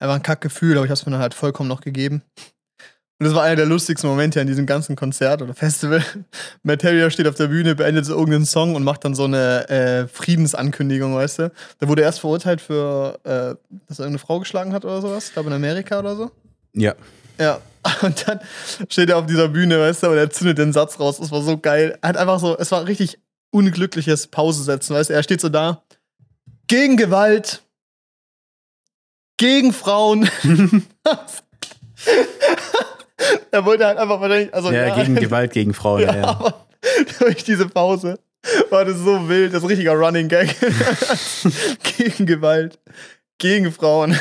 war 0.00 0.16
ein 0.16 0.22
Kackgefühl, 0.24 0.78
aber 0.78 0.84
ich 0.84 0.90
habe 0.90 0.98
es 0.98 1.06
mir 1.06 1.12
dann 1.12 1.20
halt 1.20 1.34
vollkommen 1.34 1.68
noch 1.68 1.80
gegeben. 1.80 2.22
Und 3.20 3.26
das 3.26 3.34
war 3.34 3.42
einer 3.42 3.56
der 3.56 3.66
lustigsten 3.66 4.08
Momente 4.08 4.40
an 4.40 4.46
diesem 4.46 4.64
ganzen 4.64 4.94
Konzert 4.94 5.42
oder 5.42 5.52
Festival. 5.52 6.04
Materia 6.62 7.10
steht 7.10 7.26
auf 7.26 7.34
der 7.34 7.48
Bühne, 7.48 7.74
beendet 7.74 8.06
so 8.06 8.14
irgendeinen 8.14 8.46
Song 8.46 8.76
und 8.76 8.84
macht 8.84 9.04
dann 9.04 9.14
so 9.16 9.24
eine 9.24 9.68
äh, 9.68 10.06
Friedensankündigung, 10.06 11.16
weißt 11.16 11.40
du? 11.40 11.52
Da 11.80 11.88
wurde 11.88 12.02
er 12.02 12.06
erst 12.06 12.20
verurteilt 12.20 12.60
für, 12.60 13.18
äh, 13.24 13.56
dass 13.88 13.98
er 13.98 14.04
irgendeine 14.04 14.18
Frau 14.20 14.38
geschlagen 14.38 14.72
hat 14.72 14.84
oder 14.84 15.00
sowas. 15.00 15.26
Ich 15.28 15.32
glaube 15.32 15.48
in 15.48 15.54
Amerika 15.54 15.98
oder 15.98 16.14
so. 16.14 16.30
Ja. 16.74 16.94
Ja. 17.40 17.60
Und 18.02 18.28
dann 18.28 18.40
steht 18.88 19.10
er 19.10 19.16
auf 19.16 19.26
dieser 19.26 19.48
Bühne, 19.48 19.80
weißt 19.80 20.02
du, 20.02 20.10
und 20.10 20.16
er 20.18 20.30
zündet 20.30 20.58
den 20.58 20.72
Satz 20.72 20.98
raus. 21.00 21.18
Das 21.18 21.30
war 21.30 21.42
so 21.42 21.56
geil. 21.56 21.96
Er 22.02 22.08
hat 22.10 22.16
einfach 22.16 22.38
so, 22.38 22.58
es 22.58 22.70
war 22.70 22.86
richtig 22.86 23.18
unglückliches 23.50 24.26
Pausesetzen, 24.26 24.94
weißt 24.94 25.10
du? 25.10 25.14
Er 25.14 25.22
steht 25.22 25.40
so 25.40 25.48
da. 25.48 25.82
Gegen 26.66 26.96
Gewalt, 26.96 27.62
gegen 29.38 29.72
Frauen. 29.72 30.28
er 33.50 33.64
wollte 33.64 33.86
halt 33.86 33.98
einfach 33.98 34.20
wahrscheinlich. 34.20 34.52
Also, 34.54 34.70
ja, 34.70 34.86
ja 34.88 34.94
gegen 34.94 35.14
Gewalt 35.20 35.52
gegen 35.52 35.74
Frauen, 35.74 36.02
ja. 36.02 36.16
ja. 36.16 36.24
Aber 36.28 36.66
durch 37.20 37.44
diese 37.44 37.68
Pause 37.68 38.18
war 38.70 38.84
das 38.84 38.98
so 38.98 39.28
wild, 39.28 39.52
das 39.52 39.58
ist 39.58 39.64
ein 39.64 39.68
richtiger 39.68 39.94
Running 39.94 40.28
Gag. 40.28 40.54
gegen 41.98 42.26
Gewalt, 42.26 42.78
gegen 43.38 43.72
Frauen. 43.72 44.18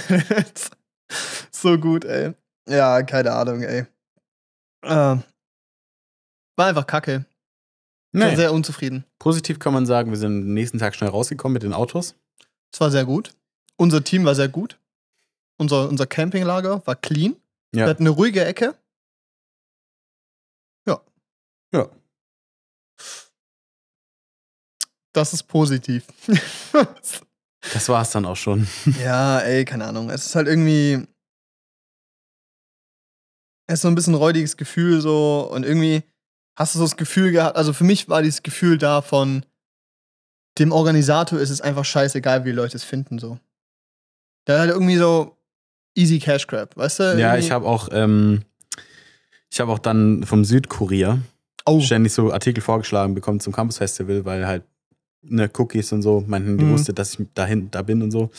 so 1.51 1.77
gut, 1.77 2.05
ey. 2.05 2.33
Ja, 2.69 3.01
keine 3.03 3.31
Ahnung, 3.33 3.61
ey. 3.61 3.85
Äh, 4.83 4.89
war 4.89 5.23
einfach 6.57 6.87
kacke. 6.87 7.25
Ich 8.13 8.19
war 8.19 8.29
Nee. 8.29 8.35
sehr 8.35 8.51
unzufrieden. 8.53 9.05
Positiv 9.19 9.59
kann 9.59 9.73
man 9.73 9.85
sagen, 9.85 10.09
wir 10.11 10.17
sind 10.17 10.41
am 10.43 10.53
nächsten 10.53 10.79
Tag 10.79 10.95
schnell 10.95 11.09
rausgekommen 11.09 11.53
mit 11.53 11.63
den 11.63 11.73
Autos. 11.73 12.15
Es 12.73 12.79
war 12.79 12.89
sehr 12.89 13.05
gut. 13.05 13.31
Unser 13.75 14.03
Team 14.03 14.25
war 14.25 14.33
sehr 14.33 14.47
gut. 14.47 14.79
Unser, 15.59 15.87
unser 15.87 16.07
Campinglager 16.07 16.81
war 16.85 16.95
clean. 16.95 17.35
Wir 17.71 17.83
Ja. 17.83 17.89
hatten 17.89 18.03
eine 18.03 18.09
ruhige 18.09 18.43
Ecke. 18.43 18.75
Ja. 21.73 21.79
Ja. 21.81 21.89
Das 25.13 25.33
ist 25.33 25.43
positiv. 25.43 26.05
Das 27.73 27.89
war's 27.89 28.11
dann 28.11 28.25
auch 28.25 28.35
schon. 28.37 28.65
ja, 29.03 29.39
ey, 29.39 29.65
keine 29.65 29.85
Ahnung. 29.87 30.09
Es 30.09 30.25
ist 30.25 30.35
halt 30.35 30.47
irgendwie. 30.47 31.05
Es 33.67 33.75
ist 33.75 33.81
so 33.81 33.89
ein 33.89 33.95
bisschen 33.95 34.13
ein 34.13 34.17
räudiges 34.19 34.55
Gefühl 34.55 35.01
so 35.01 35.49
und 35.51 35.65
irgendwie 35.65 36.03
hast 36.57 36.75
du 36.75 36.79
so 36.79 36.85
das 36.85 36.95
Gefühl 36.95 37.31
gehabt, 37.31 37.57
also 37.57 37.73
für 37.73 37.83
mich 37.83 38.07
war 38.07 38.21
dieses 38.21 38.41
Gefühl 38.43 38.77
da 38.77 39.01
von 39.01 39.45
dem 40.59 40.71
Organisator 40.71 41.39
ist 41.39 41.49
es 41.49 41.59
einfach 41.59 41.83
scheißegal, 41.83 42.45
wie 42.45 42.49
die 42.51 42.55
Leute 42.55 42.77
es 42.77 42.85
finden 42.85 43.19
so. 43.19 43.37
Der 44.47 44.61
hat 44.61 44.69
irgendwie 44.69 44.97
so 44.97 45.35
easy 45.97 46.19
Cash 46.19 46.47
Grab, 46.47 46.77
weißt 46.77 46.99
du? 46.99 47.03
Ja, 47.03 47.33
Irgendwie- 47.33 47.39
ich 47.47 47.51
habe 47.51 47.65
auch, 47.67 47.89
ähm, 47.91 48.45
ich 49.51 49.59
habe 49.59 49.71
auch 49.73 49.79
dann 49.79 50.23
vom 50.23 50.45
Südkurier 50.45 51.19
oh, 51.67 51.79
ständig 51.81 52.13
so 52.13 52.31
Artikel 52.33 52.61
vorgeschlagen 52.61 53.13
bekommen 53.13 53.39
zum 53.39 53.53
Campus 53.53 53.77
Festival, 53.77 54.25
weil 54.25 54.47
halt 54.47 54.63
ne 55.21 55.49
Cookies 55.57 55.91
und 55.93 56.01
so, 56.01 56.23
mein 56.27 56.43
Handy 56.45 56.63
Mhm. 56.65 56.71
wusste, 56.71 56.93
dass 56.93 57.19
ich 57.19 57.27
dahin 57.33 57.69
da 57.71 57.81
bin 57.81 58.01
und 58.01 58.11
so. 58.11 58.29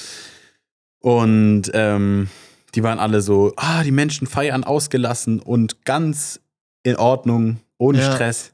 Und 1.00 1.70
ähm, 1.74 2.28
die 2.74 2.82
waren 2.82 2.98
alle 2.98 3.20
so, 3.20 3.52
ah, 3.56 3.82
die 3.82 3.90
Menschen 3.92 4.26
feiern 4.26 4.64
ausgelassen 4.64 5.40
und 5.40 5.84
ganz 5.84 6.40
in 6.82 6.96
Ordnung, 6.96 7.58
ohne 7.78 7.98
Ja. 7.98 8.14
Stress. 8.14 8.52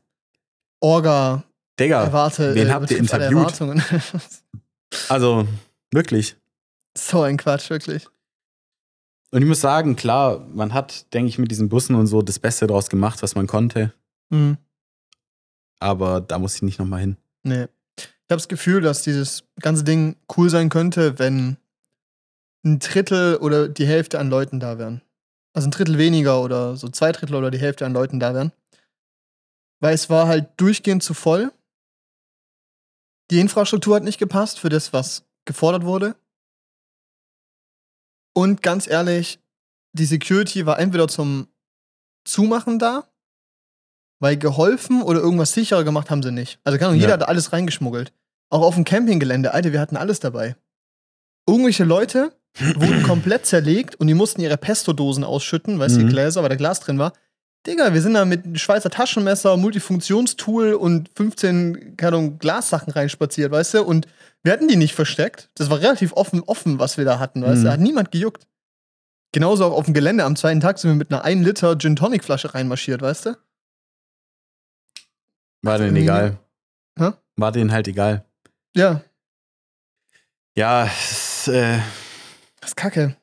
Orga, 0.80 1.44
Digga, 1.80 2.04
erwarte. 2.04 2.54
wen 2.54 2.68
äh, 2.68 2.70
habt 2.70 2.90
ihr 2.90 2.98
interviewt? 2.98 3.54
Also 5.08 5.46
wirklich. 5.92 6.36
so 6.96 7.22
ein 7.22 7.36
Quatsch, 7.36 7.68
wirklich. 7.70 8.06
Und 9.32 9.42
ich 9.42 9.48
muss 9.48 9.60
sagen, 9.60 9.96
klar, 9.96 10.46
man 10.54 10.72
hat, 10.72 11.12
denke 11.12 11.28
ich, 11.28 11.38
mit 11.38 11.50
diesen 11.50 11.68
Bussen 11.68 11.96
und 11.96 12.06
so 12.06 12.22
das 12.22 12.38
Beste 12.38 12.68
draus 12.68 12.88
gemacht, 12.88 13.20
was 13.22 13.34
man 13.34 13.48
konnte. 13.48 13.92
Mhm. 14.34 14.58
Aber 15.78 16.20
da 16.20 16.38
muss 16.38 16.56
ich 16.56 16.62
nicht 16.62 16.78
nochmal 16.78 17.00
hin. 17.00 17.16
Nee. 17.42 17.68
Ich 17.96 18.30
habe 18.30 18.38
das 18.40 18.48
Gefühl, 18.48 18.80
dass 18.80 19.02
dieses 19.02 19.44
ganze 19.60 19.84
Ding 19.84 20.16
cool 20.36 20.48
sein 20.48 20.70
könnte, 20.70 21.18
wenn 21.18 21.58
ein 22.64 22.78
Drittel 22.78 23.36
oder 23.36 23.68
die 23.68 23.86
Hälfte 23.86 24.18
an 24.18 24.30
Leuten 24.30 24.58
da 24.58 24.78
wären. 24.78 25.02
Also 25.52 25.68
ein 25.68 25.70
Drittel 25.70 25.98
weniger 25.98 26.42
oder 26.42 26.76
so 26.76 26.88
zwei 26.88 27.12
Drittel 27.12 27.36
oder 27.36 27.50
die 27.50 27.58
Hälfte 27.58 27.86
an 27.86 27.92
Leuten 27.92 28.18
da 28.18 28.34
wären. 28.34 28.52
Weil 29.80 29.94
es 29.94 30.08
war 30.10 30.26
halt 30.26 30.48
durchgehend 30.56 31.02
zu 31.02 31.14
voll. 31.14 31.52
Die 33.30 33.40
Infrastruktur 33.40 33.96
hat 33.96 34.02
nicht 34.02 34.18
gepasst 34.18 34.58
für 34.58 34.70
das, 34.70 34.92
was 34.92 35.26
gefordert 35.44 35.84
wurde. 35.84 36.16
Und 38.34 38.62
ganz 38.62 38.86
ehrlich, 38.88 39.38
die 39.92 40.06
Security 40.06 40.66
war 40.66 40.78
entweder 40.78 41.06
zum 41.06 41.46
Zumachen 42.24 42.78
da, 42.78 43.06
weil 44.20 44.36
geholfen 44.36 45.02
oder 45.02 45.20
irgendwas 45.20 45.52
sicherer 45.52 45.84
gemacht 45.84 46.10
haben 46.10 46.22
sie 46.22 46.32
nicht. 46.32 46.58
Also 46.64 46.78
keine 46.78 46.88
Ahnung, 46.90 47.00
jeder 47.00 47.14
Ja. 47.14 47.20
hat 47.20 47.28
alles 47.28 47.52
reingeschmuggelt. 47.52 48.12
Auch 48.50 48.62
auf 48.62 48.74
dem 48.74 48.84
Campinggelände, 48.84 49.52
Alter, 49.54 49.72
wir 49.72 49.80
hatten 49.80 49.96
alles 49.96 50.20
dabei. 50.20 50.56
Irgendwelche 51.48 51.84
Leute 51.84 52.32
wurden 52.76 53.02
komplett 53.02 53.46
zerlegt 53.46 53.96
und 53.96 54.06
die 54.06 54.14
mussten 54.14 54.40
ihre 54.40 54.56
Pesto-Dosen 54.56 55.24
ausschütten, 55.24 55.78
weißt 55.78 55.96
du, 55.96 55.98
die 56.00 56.04
Mhm. 56.06 56.10
Gläser, 56.10 56.42
weil 56.42 56.48
da 56.50 56.56
Glas 56.56 56.80
drin 56.80 56.98
war. 56.98 57.12
Digga, 57.66 57.94
wir 57.94 58.02
sind 58.02 58.12
da 58.14 58.24
mit 58.26 58.60
Schweizer 58.60 58.90
Taschenmesser, 58.90 59.56
Multifunktionstool 59.56 60.74
und 60.74 61.08
15, 61.16 61.96
keine 61.96 62.16
Ahnung, 62.16 62.38
Glassachen 62.38 62.92
reinspaziert, 62.92 63.50
weißt 63.50 63.74
du? 63.74 63.82
Und 63.84 64.06
wir 64.42 64.52
hatten 64.52 64.68
die 64.68 64.76
nicht 64.76 64.94
versteckt. 64.94 65.48
Das 65.54 65.70
war 65.70 65.80
relativ 65.80 66.12
offen, 66.12 66.42
offen, 66.42 66.78
was 66.78 66.98
wir 66.98 67.06
da 67.06 67.18
hatten, 67.18 67.40
weißt 67.42 67.56
du? 67.56 67.60
Mhm. 67.60 67.64
Da 67.64 67.72
hat 67.72 67.80
niemand 67.80 68.12
gejuckt. 68.12 68.46
Genauso 69.32 69.64
auch 69.64 69.72
auf 69.72 69.86
dem 69.86 69.94
Gelände 69.94 70.24
am 70.24 70.36
zweiten 70.36 70.60
Tag 70.60 70.78
sind 70.78 70.90
wir 70.90 70.94
mit 70.96 71.10
einer 71.10 71.24
1 71.24 71.44
Liter 71.44 71.76
Gin 71.78 71.96
Tonic 71.96 72.22
Flasche 72.22 72.54
reinmarschiert, 72.54 73.00
weißt 73.02 73.26
du? 73.26 73.36
War 75.64 75.78
denen 75.78 75.96
egal. 75.96 76.38
Hä? 76.98 77.10
War 77.36 77.52
denen 77.52 77.72
halt 77.72 77.88
egal. 77.88 78.24
Ja, 78.76 79.02
Ja, 80.56 80.86
es, 80.86 81.48
äh, 81.48 81.78
das 82.60 82.70
ist 82.70 82.76
kacke. 82.76 83.16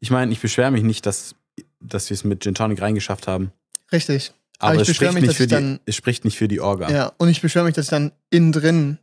ich 0.00 0.10
meine, 0.10 0.32
ich 0.32 0.40
beschwere 0.40 0.70
mich 0.70 0.82
nicht, 0.82 1.06
dass, 1.06 1.34
dass 1.80 2.10
wir 2.10 2.14
es 2.14 2.24
mit 2.24 2.42
Gin 2.42 2.54
Tonic 2.54 2.80
reingeschafft 2.80 3.26
haben. 3.28 3.52
Richtig. 3.92 4.32
Aber, 4.58 4.72
Aber 4.72 4.82
ich 4.82 4.88
es, 4.88 4.96
spricht 4.96 5.12
mich, 5.14 5.22
nicht 5.22 5.36
für 5.36 5.42
ich 5.44 5.48
die, 5.48 5.54
dann- 5.54 5.80
es 5.86 5.94
spricht 5.96 6.24
nicht 6.24 6.36
für 6.38 6.48
die 6.48 6.60
Orga. 6.60 6.90
Ja, 6.90 7.12
und 7.18 7.28
ich 7.28 7.40
beschwere 7.42 7.64
mich, 7.64 7.74
dass 7.74 7.86
ich 7.86 7.90
dann 7.90 8.12
innen 8.30 8.52
drin 8.52 8.98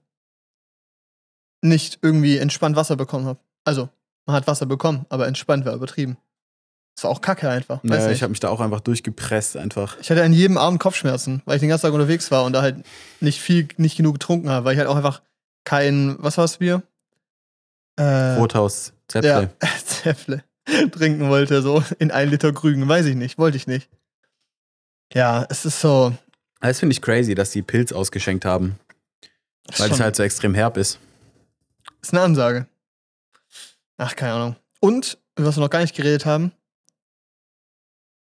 nicht 1.61 1.99
irgendwie 2.01 2.37
entspannt 2.37 2.75
Wasser 2.75 2.95
bekommen 2.95 3.25
habe. 3.25 3.39
Also, 3.63 3.87
man 4.25 4.35
hat 4.35 4.47
Wasser 4.47 4.65
bekommen, 4.65 5.05
aber 5.09 5.27
entspannt 5.27 5.65
war 5.65 5.73
übertrieben. 5.75 6.17
Das 6.95 7.05
war 7.05 7.11
auch 7.11 7.21
kacke 7.21 7.49
einfach. 7.49 7.81
Naja, 7.83 8.11
ich 8.11 8.21
habe 8.21 8.29
mich 8.29 8.39
da 8.39 8.49
auch 8.49 8.59
einfach 8.59 8.79
durchgepresst, 8.79 9.57
einfach. 9.57 9.97
Ich 9.99 10.11
hatte 10.11 10.23
an 10.23 10.33
jedem 10.33 10.57
Abend 10.57 10.79
Kopfschmerzen, 10.79 11.41
weil 11.45 11.55
ich 11.55 11.59
den 11.59 11.69
ganzen 11.69 11.87
Tag 11.87 11.93
unterwegs 11.93 12.29
war 12.29 12.43
und 12.43 12.53
da 12.53 12.61
halt 12.61 12.83
nicht 13.19 13.41
viel, 13.41 13.67
nicht 13.77 13.97
genug 13.97 14.15
getrunken 14.15 14.49
habe, 14.49 14.65
weil 14.65 14.73
ich 14.73 14.79
halt 14.79 14.87
auch 14.87 14.95
einfach 14.95 15.21
kein, 15.63 16.15
was 16.19 16.37
war 16.37 16.43
das 16.43 16.57
Bier? 16.57 16.83
Äh, 17.95 18.35
Rothaus, 18.35 18.93
Zäpfle. 19.07 19.51
ja, 19.61 19.69
Zäpfle 19.85 20.43
trinken 20.91 21.29
wollte, 21.29 21.61
so 21.61 21.83
in 21.99 22.11
ein 22.11 22.29
Liter 22.29 22.53
Krügen, 22.53 22.87
weiß 22.87 23.05
ich 23.07 23.15
nicht, 23.15 23.37
wollte 23.37 23.57
ich 23.57 23.67
nicht. 23.67 23.89
Ja, 25.13 25.45
es 25.49 25.65
ist 25.65 25.81
so. 25.81 26.13
Das 26.61 26.79
finde 26.79 26.93
ich 26.93 27.01
crazy, 27.01 27.35
dass 27.35 27.51
die 27.51 27.61
Pilz 27.61 27.91
ausgeschenkt 27.91 28.45
haben, 28.45 28.79
weil 29.77 29.91
es 29.91 29.99
halt 29.99 30.15
so 30.15 30.23
extrem 30.23 30.53
herb 30.53 30.77
ist. 30.77 30.99
Ist 32.01 32.13
eine 32.13 32.21
Ansage. 32.21 32.67
Ach, 33.97 34.15
keine 34.15 34.33
Ahnung. 34.33 34.55
Und, 34.79 35.17
über 35.37 35.47
was 35.47 35.57
wir 35.57 35.61
noch 35.61 35.69
gar 35.69 35.81
nicht 35.81 35.95
geredet 35.95 36.25
haben, 36.25 36.51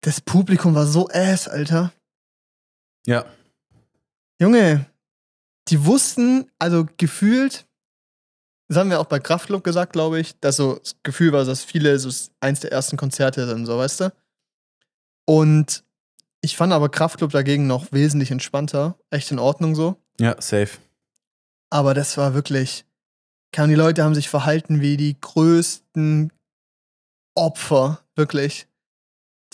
das 0.05 0.21
Publikum 0.21 0.75
war 0.75 0.85
so 0.85 1.09
ass, 1.09 1.47
Alter. 1.47 1.91
Ja. 3.07 3.25
Junge, 4.39 4.85
die 5.67 5.83
wussten, 5.83 6.51
also 6.59 6.85
gefühlt, 6.97 7.65
das 8.67 8.77
haben 8.77 8.91
wir 8.91 8.99
auch 8.99 9.07
bei 9.07 9.19
Kraftclub 9.19 9.63
gesagt, 9.63 9.93
glaube 9.93 10.19
ich, 10.19 10.39
dass 10.39 10.57
so 10.57 10.75
das 10.75 10.95
Gefühl 11.01 11.31
war, 11.31 11.43
dass 11.43 11.63
viele 11.63 11.97
so 11.97 12.11
eins 12.39 12.59
der 12.59 12.71
ersten 12.71 12.97
Konzerte 12.97 13.47
sind, 13.47 13.65
so 13.65 13.79
weißt 13.79 14.01
du. 14.01 14.13
Und 15.25 15.83
ich 16.41 16.55
fand 16.55 16.71
aber 16.71 16.89
Kraftclub 16.89 17.31
dagegen 17.31 17.65
noch 17.65 17.91
wesentlich 17.91 18.29
entspannter, 18.29 18.99
echt 19.09 19.31
in 19.31 19.39
Ordnung 19.39 19.73
so. 19.73 19.95
Ja, 20.19 20.39
safe. 20.39 20.77
Aber 21.71 21.95
das 21.95 22.15
war 22.17 22.35
wirklich. 22.35 22.85
Kann 23.51 23.69
die 23.69 23.75
Leute 23.75 24.03
haben 24.03 24.13
sich 24.13 24.29
verhalten 24.29 24.81
wie 24.81 24.97
die 24.97 25.19
größten 25.19 26.31
Opfer, 27.33 28.01
wirklich. 28.15 28.67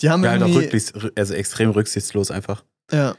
Die 0.02 0.10
haben 0.10 0.22
Ja, 0.24 0.30
halt 0.30 0.42
auch 0.42 0.54
rücksichts, 0.54 0.92
also 1.16 1.34
extrem 1.34 1.70
rücksichtslos 1.70 2.30
einfach. 2.30 2.64
ja, 2.90 3.14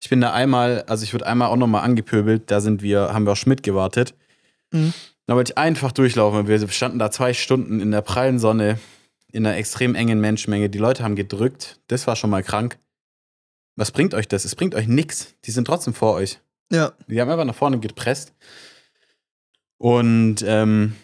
Ich 0.00 0.08
bin 0.08 0.20
da 0.20 0.32
einmal, 0.32 0.82
also 0.82 1.02
ich 1.04 1.12
wurde 1.12 1.26
einmal 1.26 1.48
auch 1.48 1.56
nochmal 1.56 1.82
angepöbelt, 1.84 2.50
da 2.50 2.60
sind 2.60 2.82
wir, 2.82 3.12
haben 3.12 3.24
wir 3.26 3.32
auf 3.32 3.38
Schmidt 3.38 3.62
gewartet. 3.62 4.14
Mhm. 4.72 4.92
Da 5.26 5.34
wollte 5.34 5.52
ich 5.52 5.58
einfach 5.58 5.92
durchlaufen. 5.92 6.46
Wir 6.48 6.68
standen 6.68 6.98
da 6.98 7.10
zwei 7.10 7.34
Stunden 7.34 7.80
in 7.80 7.90
der 7.90 8.00
prallen 8.02 8.38
Sonne, 8.38 8.78
in 9.30 9.44
einer 9.46 9.56
extrem 9.56 9.94
engen 9.94 10.20
Menschenmenge. 10.20 10.70
Die 10.70 10.78
Leute 10.78 11.02
haben 11.04 11.16
gedrückt. 11.16 11.80
Das 11.88 12.06
war 12.06 12.16
schon 12.16 12.30
mal 12.30 12.42
krank. 12.42 12.78
Was 13.76 13.90
bringt 13.90 14.14
euch 14.14 14.26
das? 14.26 14.44
Es 14.46 14.54
bringt 14.56 14.74
euch 14.74 14.88
nichts. 14.88 15.34
Die 15.44 15.50
sind 15.50 15.66
trotzdem 15.66 15.92
vor 15.92 16.14
euch. 16.14 16.38
ja, 16.72 16.92
Die 17.08 17.20
haben 17.20 17.28
einfach 17.30 17.44
nach 17.44 17.54
vorne 17.54 17.78
gepresst. 17.78 18.32
Und 19.76 20.36
ähm, 20.46 20.94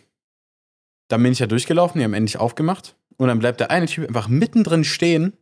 dann 1.09 1.23
bin 1.23 1.33
ich 1.33 1.39
ja 1.39 1.47
durchgelaufen, 1.47 1.99
die 1.99 2.05
haben 2.05 2.15
endlich 2.15 2.39
aufgemacht. 2.39 2.97
Und 3.17 3.29
dann 3.29 3.39
bleibt 3.39 3.61
der 3.61 3.71
eine 3.71 3.87
Typ 3.87 4.07
einfach 4.09 4.29
mittendrin 4.29 4.85
stehen, 4.85 5.33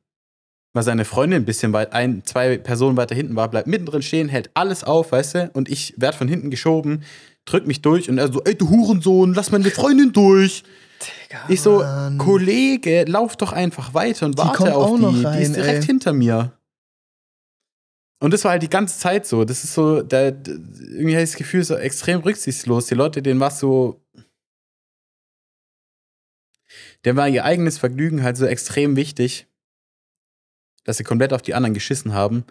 weil 0.75 0.83
seine 0.83 1.05
Freundin 1.05 1.43
ein 1.43 1.45
bisschen 1.45 1.73
weit, 1.73 1.93
ein, 1.93 2.23
zwei 2.25 2.57
Personen 2.59 2.97
weiter 2.97 3.15
hinten 3.15 3.37
war, 3.37 3.49
bleibt 3.51 3.67
mittendrin 3.67 4.03
stehen, 4.03 4.29
hält 4.29 4.51
alles 4.55 4.85
auf, 4.85 5.13
weißt 5.13 5.35
du? 5.35 5.51
Und 5.55 5.69
ich 5.69 5.95
werd 5.97 6.15
von 6.15 6.29
hinten 6.29 6.51
geschoben, 6.51 7.03
drück 7.45 7.67
mich 7.67 7.83
durch 7.83 8.09
und 8.09 8.19
er 8.19 8.33
so, 8.33 8.43
ey, 8.45 8.55
du 8.55 8.69
Hurensohn, 8.71 9.35
lass 9.35 9.51
meine 9.51 9.71
Freundin 9.71 10.13
durch. 10.13 10.63
Digga, 11.29 11.41
Ich 11.49 11.61
so, 11.61 11.79
Mann. 11.79 12.17
Kollege, 12.19 13.05
lauf 13.09 13.37
doch 13.37 13.53
einfach 13.53 13.93
weiter 13.95 14.27
und 14.27 14.39
Die 14.39 14.43
warte 14.43 14.75
auf 14.77 14.91
auch 14.93 14.97
die. 14.97 15.03
noch 15.03 15.15
die 15.15 15.25
rein, 15.25 15.43
ist 15.43 15.57
direkt 15.57 15.81
ey. 15.81 15.87
hinter 15.87 16.13
mir. 16.13 16.53
Und 18.21 18.33
das 18.33 18.45
war 18.45 18.53
halt 18.53 18.63
die 18.63 18.71
ganze 18.71 18.99
Zeit 18.99 19.27
so. 19.27 19.45
Das 19.45 19.65
ist 19.65 19.75
so, 19.75 20.01
der- 20.03 20.29
irgendwie 20.29 21.15
habe 21.15 21.25
ich 21.25 21.31
das 21.31 21.37
Gefühl, 21.37 21.65
so 21.65 21.75
extrem 21.75 22.21
rücksichtslos. 22.21 22.87
Die 22.87 22.95
Leute, 22.95 23.21
denen 23.21 23.41
war 23.41 23.51
so. 23.51 24.01
Der 27.05 27.17
war 27.17 27.29
ihr 27.29 27.45
eigenes 27.45 27.79
Vergnügen 27.79 28.23
halt 28.23 28.37
so 28.37 28.47
extrem 28.47 28.97
wichtig, 28.97 29.47
dass 30.85 30.97
sie 30.97 31.05
komplett 31.05 31.33
auf 31.33 31.43
die 31.43 31.55
anderen 31.55 31.75
geschissen 31.75 32.13
haben. 32.13 32.45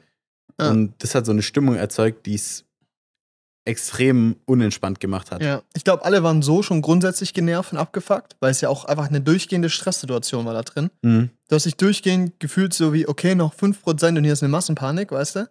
Ja. 0.59 0.69
Und 0.69 0.93
das 0.99 1.15
hat 1.15 1.25
so 1.25 1.31
eine 1.31 1.41
Stimmung 1.41 1.75
erzeugt, 1.75 2.25
die 2.25 2.35
es 2.35 2.65
extrem 3.63 4.37
unentspannt 4.45 4.99
gemacht 4.99 5.31
hat. 5.31 5.43
Ja, 5.43 5.61
ich 5.75 5.83
glaube, 5.83 6.03
alle 6.03 6.23
waren 6.23 6.41
so 6.41 6.63
schon 6.63 6.81
grundsätzlich 6.81 7.33
genervt 7.33 7.73
und 7.73 7.77
abgefuckt, 7.77 8.35
weil 8.39 8.51
es 8.51 8.61
ja 8.61 8.69
auch 8.69 8.85
einfach 8.85 9.07
eine 9.07 9.21
durchgehende 9.21 9.69
Stresssituation 9.69 10.45
war 10.45 10.53
da 10.53 10.63
drin. 10.63 10.89
Mhm. 11.03 11.29
Du 11.47 11.55
hast 11.55 11.65
dich 11.65 11.77
durchgehend 11.77 12.39
gefühlt 12.39 12.73
so 12.73 12.91
wie, 12.91 13.07
okay, 13.07 13.35
noch 13.35 13.53
5% 13.53 14.17
und 14.17 14.23
hier 14.23 14.33
ist 14.33 14.41
eine 14.41 14.51
Massenpanik, 14.51 15.11
weißt 15.11 15.35
du? 15.35 15.49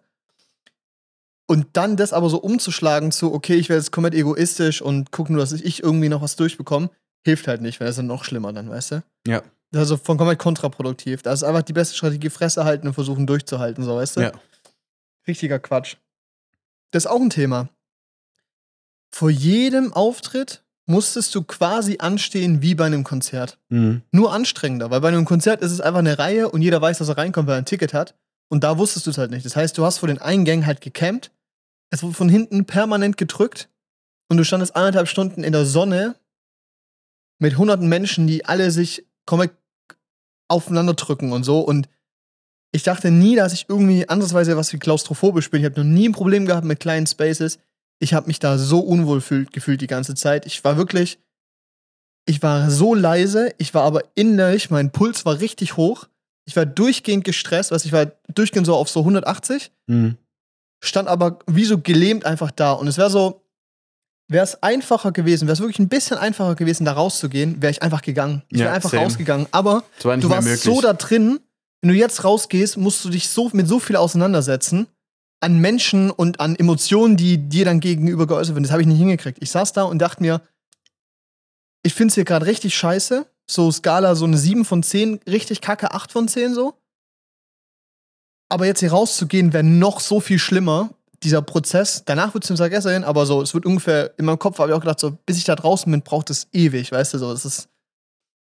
Und 1.47 1.67
dann 1.73 1.97
das 1.97 2.13
aber 2.13 2.29
so 2.29 2.37
umzuschlagen 2.37 3.11
zu, 3.11 3.33
okay, 3.33 3.55
ich 3.55 3.69
werde 3.69 3.79
jetzt 3.79 3.91
komplett 3.91 4.13
egoistisch 4.13 4.81
und 4.81 5.11
gucke 5.11 5.31
nur, 5.31 5.41
dass 5.41 5.51
ich 5.53 5.83
irgendwie 5.83 6.09
noch 6.09 6.21
was 6.21 6.35
durchbekomme, 6.35 6.89
hilft 7.23 7.47
halt 7.47 7.61
nicht, 7.61 7.79
weil 7.79 7.85
das 7.85 7.93
ist 7.93 7.99
dann 7.99 8.07
noch 8.07 8.23
schlimmer 8.23 8.53
dann, 8.53 8.69
weißt 8.69 8.91
du? 8.91 9.03
Ja. 9.27 9.41
Das 9.71 9.83
ist 9.83 9.91
also 9.91 9.97
von 9.97 10.17
komplett 10.17 10.39
kontraproduktiv. 10.39 11.21
Das 11.21 11.41
ist 11.41 11.43
einfach 11.43 11.61
die 11.61 11.73
beste 11.73 11.95
Strategie, 11.95 12.29
Fresse 12.29 12.65
halten 12.65 12.87
und 12.87 12.93
versuchen 12.93 13.25
durchzuhalten, 13.25 13.83
so, 13.83 13.95
weißt 13.95 14.17
du? 14.17 14.21
Ja. 14.21 14.31
Richtiger 15.27 15.59
Quatsch. 15.59 15.95
Das 16.91 17.05
ist 17.05 17.11
auch 17.11 17.21
ein 17.21 17.29
Thema. 17.29 17.69
Vor 19.13 19.29
jedem 19.29 19.93
Auftritt 19.93 20.63
musstest 20.87 21.33
du 21.35 21.43
quasi 21.43 21.97
anstehen 21.99 22.61
wie 22.61 22.75
bei 22.75 22.85
einem 22.85 23.03
Konzert. 23.03 23.59
Mhm. 23.69 24.01
Nur 24.11 24.33
anstrengender, 24.33 24.89
weil 24.91 25.01
bei 25.01 25.07
einem 25.07 25.25
Konzert 25.25 25.61
ist 25.61 25.71
es 25.71 25.79
einfach 25.79 25.99
eine 25.99 26.19
Reihe 26.19 26.49
und 26.49 26.61
jeder 26.61 26.81
weiß, 26.81 26.97
dass 26.97 27.09
er 27.09 27.17
reinkommt, 27.17 27.47
weil 27.47 27.55
er 27.55 27.59
ein 27.59 27.65
Ticket 27.65 27.93
hat. 27.93 28.15
Und 28.49 28.65
da 28.65 28.77
wusstest 28.77 29.05
du 29.05 29.11
es 29.11 29.17
halt 29.17 29.31
nicht. 29.31 29.45
Das 29.45 29.55
heißt, 29.55 29.77
du 29.77 29.85
hast 29.85 29.99
vor 29.99 30.07
den 30.07 30.17
Eingängen 30.17 30.65
halt 30.65 30.81
gecampt, 30.81 31.31
es 31.91 32.03
wurde 32.03 32.13
von 32.13 32.29
hinten 32.29 32.65
permanent 32.65 33.17
gedrückt 33.17 33.69
und 34.29 34.37
du 34.37 34.43
standest 34.43 34.75
anderthalb 34.75 35.07
Stunden 35.07 35.43
in 35.43 35.51
der 35.51 35.65
Sonne 35.65 36.15
mit 37.41 37.57
hunderten 37.57 37.89
Menschen, 37.89 38.27
die 38.27 38.45
alle 38.45 38.71
sich 38.71 39.05
komplett 39.25 39.51
aufeinander 40.47 40.93
drücken 40.93 41.31
und 41.31 41.43
so. 41.43 41.59
Und 41.59 41.89
ich 42.71 42.83
dachte 42.83 43.09
nie, 43.11 43.35
dass 43.35 43.51
ich 43.53 43.65
irgendwie 43.67 44.07
andersweise 44.07 44.55
was 44.57 44.71
wie 44.73 44.79
klaustrophobisch 44.79 45.49
bin. 45.49 45.61
Ich 45.61 45.65
habe 45.65 45.83
noch 45.83 45.89
nie 45.91 46.07
ein 46.07 46.13
Problem 46.13 46.45
gehabt 46.45 46.65
mit 46.65 46.79
kleinen 46.79 47.07
Spaces. 47.07 47.57
Ich 47.99 48.13
habe 48.13 48.27
mich 48.27 48.39
da 48.39 48.57
so 48.57 48.79
unwohl 48.79 49.21
fühlt, 49.21 49.51
gefühlt 49.53 49.81
die 49.81 49.87
ganze 49.87 50.13
Zeit. 50.15 50.45
Ich 50.45 50.63
war 50.63 50.77
wirklich, 50.77 51.19
ich 52.25 52.41
war 52.43 52.69
so 52.69 52.93
leise, 52.93 53.53
ich 53.57 53.73
war 53.73 53.83
aber 53.83 54.03
innerlich, 54.15 54.69
mein 54.69 54.91
Puls 54.91 55.25
war 55.25 55.39
richtig 55.39 55.77
hoch. 55.77 56.07
Ich 56.47 56.55
war 56.55 56.65
durchgehend 56.65 57.23
gestresst, 57.23 57.71
was 57.71 57.85
ich 57.85 57.91
war 57.91 58.07
durchgehend 58.33 58.65
so 58.67 58.75
auf 58.75 58.89
so 58.89 59.01
180, 59.01 59.71
Mhm. 59.87 60.17
stand 60.83 61.07
aber 61.07 61.39
wie 61.47 61.65
so 61.65 61.79
gelähmt 61.79 62.25
einfach 62.25 62.51
da. 62.51 62.73
Und 62.73 62.87
es 62.87 62.97
wäre 62.97 63.09
so, 63.09 63.40
wäre 64.31 64.43
es 64.45 64.63
einfacher 64.63 65.11
gewesen, 65.11 65.47
wäre 65.47 65.53
es 65.53 65.59
wirklich 65.59 65.79
ein 65.79 65.89
bisschen 65.89 66.17
einfacher 66.17 66.55
gewesen, 66.55 66.85
da 66.85 66.93
rauszugehen, 66.93 67.61
wäre 67.61 67.71
ich 67.71 67.81
einfach 67.81 68.01
gegangen. 68.01 68.43
Ich 68.49 68.59
Ja, 68.59 68.65
wäre 68.65 68.75
einfach 68.75 68.89
same. 68.91 69.03
rausgegangen. 69.03 69.47
Aber 69.51 69.83
war 70.03 70.17
du 70.17 70.29
warst 70.29 70.47
möglich. 70.47 70.63
so 70.63 70.79
da 70.79 70.93
drin, 70.93 71.39
wenn 71.81 71.89
du 71.89 71.95
jetzt 71.95 72.23
rausgehst, 72.23 72.77
musst 72.77 73.03
du 73.03 73.09
dich 73.09 73.29
so 73.29 73.49
mit 73.53 73.67
so 73.67 73.79
viel 73.79 73.97
auseinandersetzen 73.97 74.87
an 75.41 75.57
Menschen 75.57 76.11
und 76.11 76.39
an 76.39 76.55
Emotionen, 76.55 77.17
die 77.17 77.37
dir 77.49 77.65
dann 77.65 77.79
gegenüber 77.79 78.27
geäußert 78.27 78.55
werden. 78.55 78.63
Das 78.63 78.71
habe 78.71 78.81
ich 78.81 78.87
nicht 78.87 78.99
hingekriegt. 78.99 79.39
Ich 79.41 79.51
saß 79.51 79.73
da 79.73 79.83
und 79.83 79.99
dachte 79.99 80.21
mir, 80.21 80.41
ich 81.83 81.93
finde 81.93 82.11
es 82.11 82.15
hier 82.15 82.25
gerade 82.25 82.45
richtig 82.45 82.75
scheiße. 82.75 83.25
So 83.47 83.71
Skala, 83.71 84.15
so 84.15 84.25
eine 84.25 84.37
7 84.37 84.63
von 84.63 84.83
10, 84.83 85.19
richtig 85.27 85.59
kacke, 85.61 85.93
8 85.93 86.11
von 86.11 86.27
10 86.27 86.53
so. 86.53 86.75
Aber 88.49 88.65
jetzt 88.65 88.79
hier 88.79 88.91
rauszugehen, 88.91 89.51
wäre 89.51 89.63
noch 89.63 89.99
so 89.99 90.19
viel 90.19 90.39
schlimmer. 90.39 90.91
Dieser 91.23 91.41
Prozess, 91.41 92.03
danach 92.05 92.33
wird 92.33 92.43
es 92.43 92.49
im 92.49 92.55
Tag 92.55 92.71
besser 92.71 92.91
hin, 92.91 93.03
aber 93.03 93.25
so, 93.25 93.41
es 93.41 93.53
wird 93.53 93.65
ungefähr, 93.65 94.17
in 94.17 94.25
meinem 94.25 94.39
Kopf 94.39 94.57
habe 94.57 94.71
ich 94.71 94.75
auch 94.75 94.81
gedacht, 94.81 94.99
so, 94.99 95.17
bis 95.25 95.37
ich 95.37 95.43
da 95.43 95.55
draußen 95.55 95.91
bin, 95.91 96.01
braucht 96.01 96.29
es 96.29 96.47
ewig, 96.51 96.91
weißt 96.91 97.13
du, 97.13 97.17
so, 97.19 97.31
es 97.31 97.45
ist, 97.45 97.69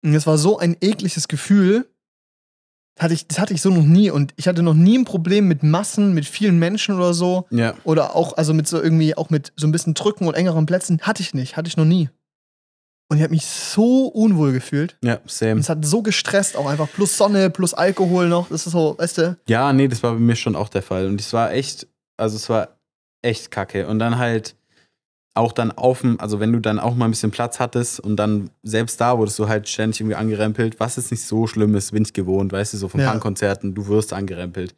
das 0.03 0.27
war 0.27 0.39
so 0.39 0.59
ein 0.59 0.77
ekliges 0.81 1.29
Gefühl, 1.29 1.87
das 2.97 3.05
hatte 3.05 3.15
ich, 3.15 3.27
das 3.27 3.39
hatte 3.39 3.55
ich 3.55 3.63
so 3.63 3.71
noch 3.71 3.83
nie 3.83 4.11
und 4.11 4.33
ich 4.37 4.47
hatte 4.47 4.63
noch 4.63 4.75
nie 4.75 4.99
ein 4.99 5.05
Problem 5.05 5.49
mit 5.49 5.63
Massen, 5.63 6.15
mit 6.15 6.27
vielen 6.27 6.59
Menschen 6.59 6.95
oder 6.95 7.13
so. 7.13 7.47
Ja. 7.51 7.75
Oder 7.83 8.15
auch, 8.15 8.37
also 8.37 8.55
mit 8.55 8.69
so 8.69 8.81
irgendwie, 8.81 9.17
auch 9.17 9.31
mit 9.31 9.53
so 9.57 9.67
ein 9.67 9.73
bisschen 9.73 9.95
Drücken 9.95 10.29
und 10.29 10.35
engeren 10.35 10.67
Plätzen. 10.67 11.01
Hatte 11.03 11.21
ich 11.21 11.35
nicht, 11.35 11.57
hatte 11.57 11.67
ich 11.69 11.77
noch 11.77 11.85
nie. 11.85 12.09
Und 13.11 13.19
ich 13.19 13.23
habe 13.23 13.35
mich 13.35 13.47
so 13.47 14.07
unwohl 14.07 14.53
gefühlt. 14.53 14.97
Ja, 15.03 15.19
same. 15.27 15.61
es 15.61 15.69
hat 15.69 15.85
so 15.85 16.03
gestresst, 16.03 16.57
auch 16.57 16.67
einfach. 16.67 16.89
Plus 16.91 17.17
Sonne, 17.19 17.51
plus 17.51 17.75
Alkohol 17.75 18.29
noch. 18.29 18.49
Das 18.49 18.67
ist 18.67 18.73
so, 18.73 18.97
weißt 18.97 19.19
du? 19.19 19.37
Ja, 19.49 19.73
nee, 19.73 19.89
das 19.89 20.03
war 20.03 20.13
bei 20.13 20.21
mir 20.21 20.37
schon 20.37 20.57
auch 20.57 20.69
der 20.69 20.83
Fall. 20.83 21.07
Und 21.07 21.21
es 21.21 21.33
war 21.33 21.53
echt, 21.53 21.89
also 22.17 22.37
es 22.37 22.49
war 22.49 22.77
echt 23.23 23.51
kacke. 23.51 23.87
Und 23.89 23.99
dann 23.99 24.19
halt 24.19 24.55
auch 25.37 25.53
dann 25.53 25.73
auf 25.73 26.03
dem, 26.03 26.21
also 26.21 26.39
wenn 26.39 26.53
du 26.53 26.61
dann 26.61 26.79
auch 26.79 26.95
mal 26.95 27.07
ein 27.07 27.11
bisschen 27.11 27.33
Platz 27.33 27.59
hattest 27.59 27.99
und 27.99 28.17
dann 28.17 28.51
selbst 28.63 29.01
da 29.01 29.19
wurdest 29.19 29.39
du 29.39 29.49
halt 29.49 29.69
ständig 29.69 30.01
irgendwie 30.01 30.15
angerempelt, 30.15 30.79
was 30.79 30.97
jetzt 30.97 31.11
nicht 31.11 31.25
so 31.25 31.47
schlimm 31.47 31.75
ist, 31.75 31.91
bin 31.91 32.05
ich 32.05 32.13
gewohnt, 32.13 32.53
weißt 32.53 32.75
du, 32.75 32.77
so 32.77 32.89
von 32.89 33.01
Ja. 33.01 33.11
Punkkonzerten, 33.11 33.75
du 33.75 33.89
wirst 33.89 34.13
angerempelt. 34.13 34.77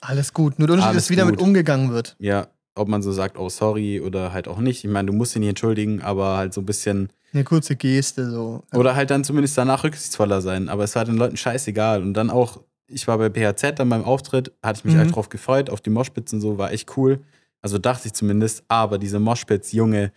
Alles 0.00 0.32
gut. 0.32 0.58
Nur 0.58 0.66
der 0.68 0.76
Unterschied 0.76 0.96
ist, 0.96 1.10
wie 1.10 1.16
damit 1.16 1.42
umgegangen 1.42 1.90
wird. 1.90 2.16
Ja, 2.20 2.46
ob 2.74 2.88
man 2.88 3.02
so 3.02 3.12
sagt, 3.12 3.38
oh 3.38 3.48
sorry 3.48 4.00
oder 4.00 4.32
halt 4.32 4.48
auch 4.48 4.58
nicht. 4.58 4.84
Ich 4.84 4.90
meine, 4.90 5.06
du 5.06 5.12
musst 5.12 5.34
dich 5.34 5.40
nicht 5.40 5.50
entschuldigen, 5.50 6.00
aber 6.00 6.36
halt 6.38 6.54
so 6.54 6.62
ein 6.62 6.66
bisschen 6.66 7.10
Eine 7.34 7.44
kurze 7.44 7.76
Geste, 7.76 8.30
so. 8.30 8.62
Oder 8.72 8.94
halt 8.94 9.10
dann 9.10 9.24
zumindest 9.24 9.58
danach 9.58 9.84
rücksichtsvoller 9.84 10.40
sein. 10.40 10.68
Aber 10.68 10.84
es 10.84 10.94
war 10.94 11.04
den 11.04 11.16
Leuten 11.16 11.36
scheißegal. 11.36 12.00
Und 12.00 12.14
dann 12.14 12.30
auch, 12.30 12.60
ich 12.88 13.06
war 13.06 13.18
bei 13.18 13.28
BHZ 13.28 13.78
dann 13.78 13.88
beim 13.88 14.04
Auftritt, 14.04 14.52
hatte 14.62 14.78
ich 14.80 14.84
mich 14.84 14.94
Mhm. 14.94 14.98
halt 14.98 15.14
drauf 15.14 15.28
gefreut, 15.28 15.70
auf 15.70 15.80
die 15.80 15.90
Moshpits 15.90 16.32
und 16.32 16.40
so, 16.40 16.58
war 16.58 16.72
echt 16.72 16.96
cool. 16.96 17.20
Also 17.60 17.78
dachte 17.78 18.08
ich 18.08 18.14
zumindest. 18.14 18.64
Aber 18.68 18.98
diese 18.98 19.18
Moshpits, 19.18 19.72
Junge, 19.72 20.12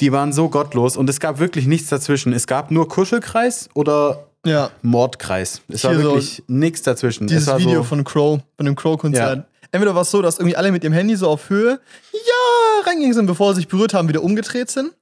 die 0.00 0.12
waren 0.12 0.32
so 0.32 0.48
gottlos 0.48 0.96
und 0.96 1.08
es 1.10 1.20
gab 1.20 1.38
wirklich 1.38 1.66
nichts 1.66 1.88
dazwischen. 1.90 2.32
Es 2.32 2.46
gab 2.46 2.70
nur 2.70 2.88
Kuschelkreis 2.88 3.68
oder 3.74 4.26
Ja. 4.44 4.70
Mordkreis. 4.82 5.60
Es 5.68 5.84
war 5.84 5.92
Hier 5.92 6.00
so 6.02 6.06
wirklich 6.10 6.42
nichts 6.48 6.82
dazwischen. 6.82 7.26
Dieses 7.28 7.42
es 7.44 7.48
war 7.48 7.58
Video 7.60 7.78
so, 7.82 7.84
von 7.84 8.02
Crow, 8.04 8.40
von 8.56 8.66
dem 8.66 8.74
Crow-Konzert. 8.74 9.46
Entweder 9.70 9.94
war 9.94 10.02
es 10.02 10.10
so, 10.10 10.20
dass 10.20 10.38
irgendwie 10.38 10.56
alle 10.56 10.72
mit 10.72 10.82
dem 10.82 10.92
Handy 10.92 11.14
so 11.16 11.28
auf 11.28 11.48
Höhe, 11.48 11.80
ja, 12.12 12.86
reingegangen 12.86 13.14
sind, 13.14 13.26
bevor 13.26 13.54
sie 13.54 13.60
sich 13.60 13.68
berührt 13.68 13.94
haben, 13.94 14.08
wieder 14.08 14.22
umgedreht 14.22 14.70
sind. 14.70 14.92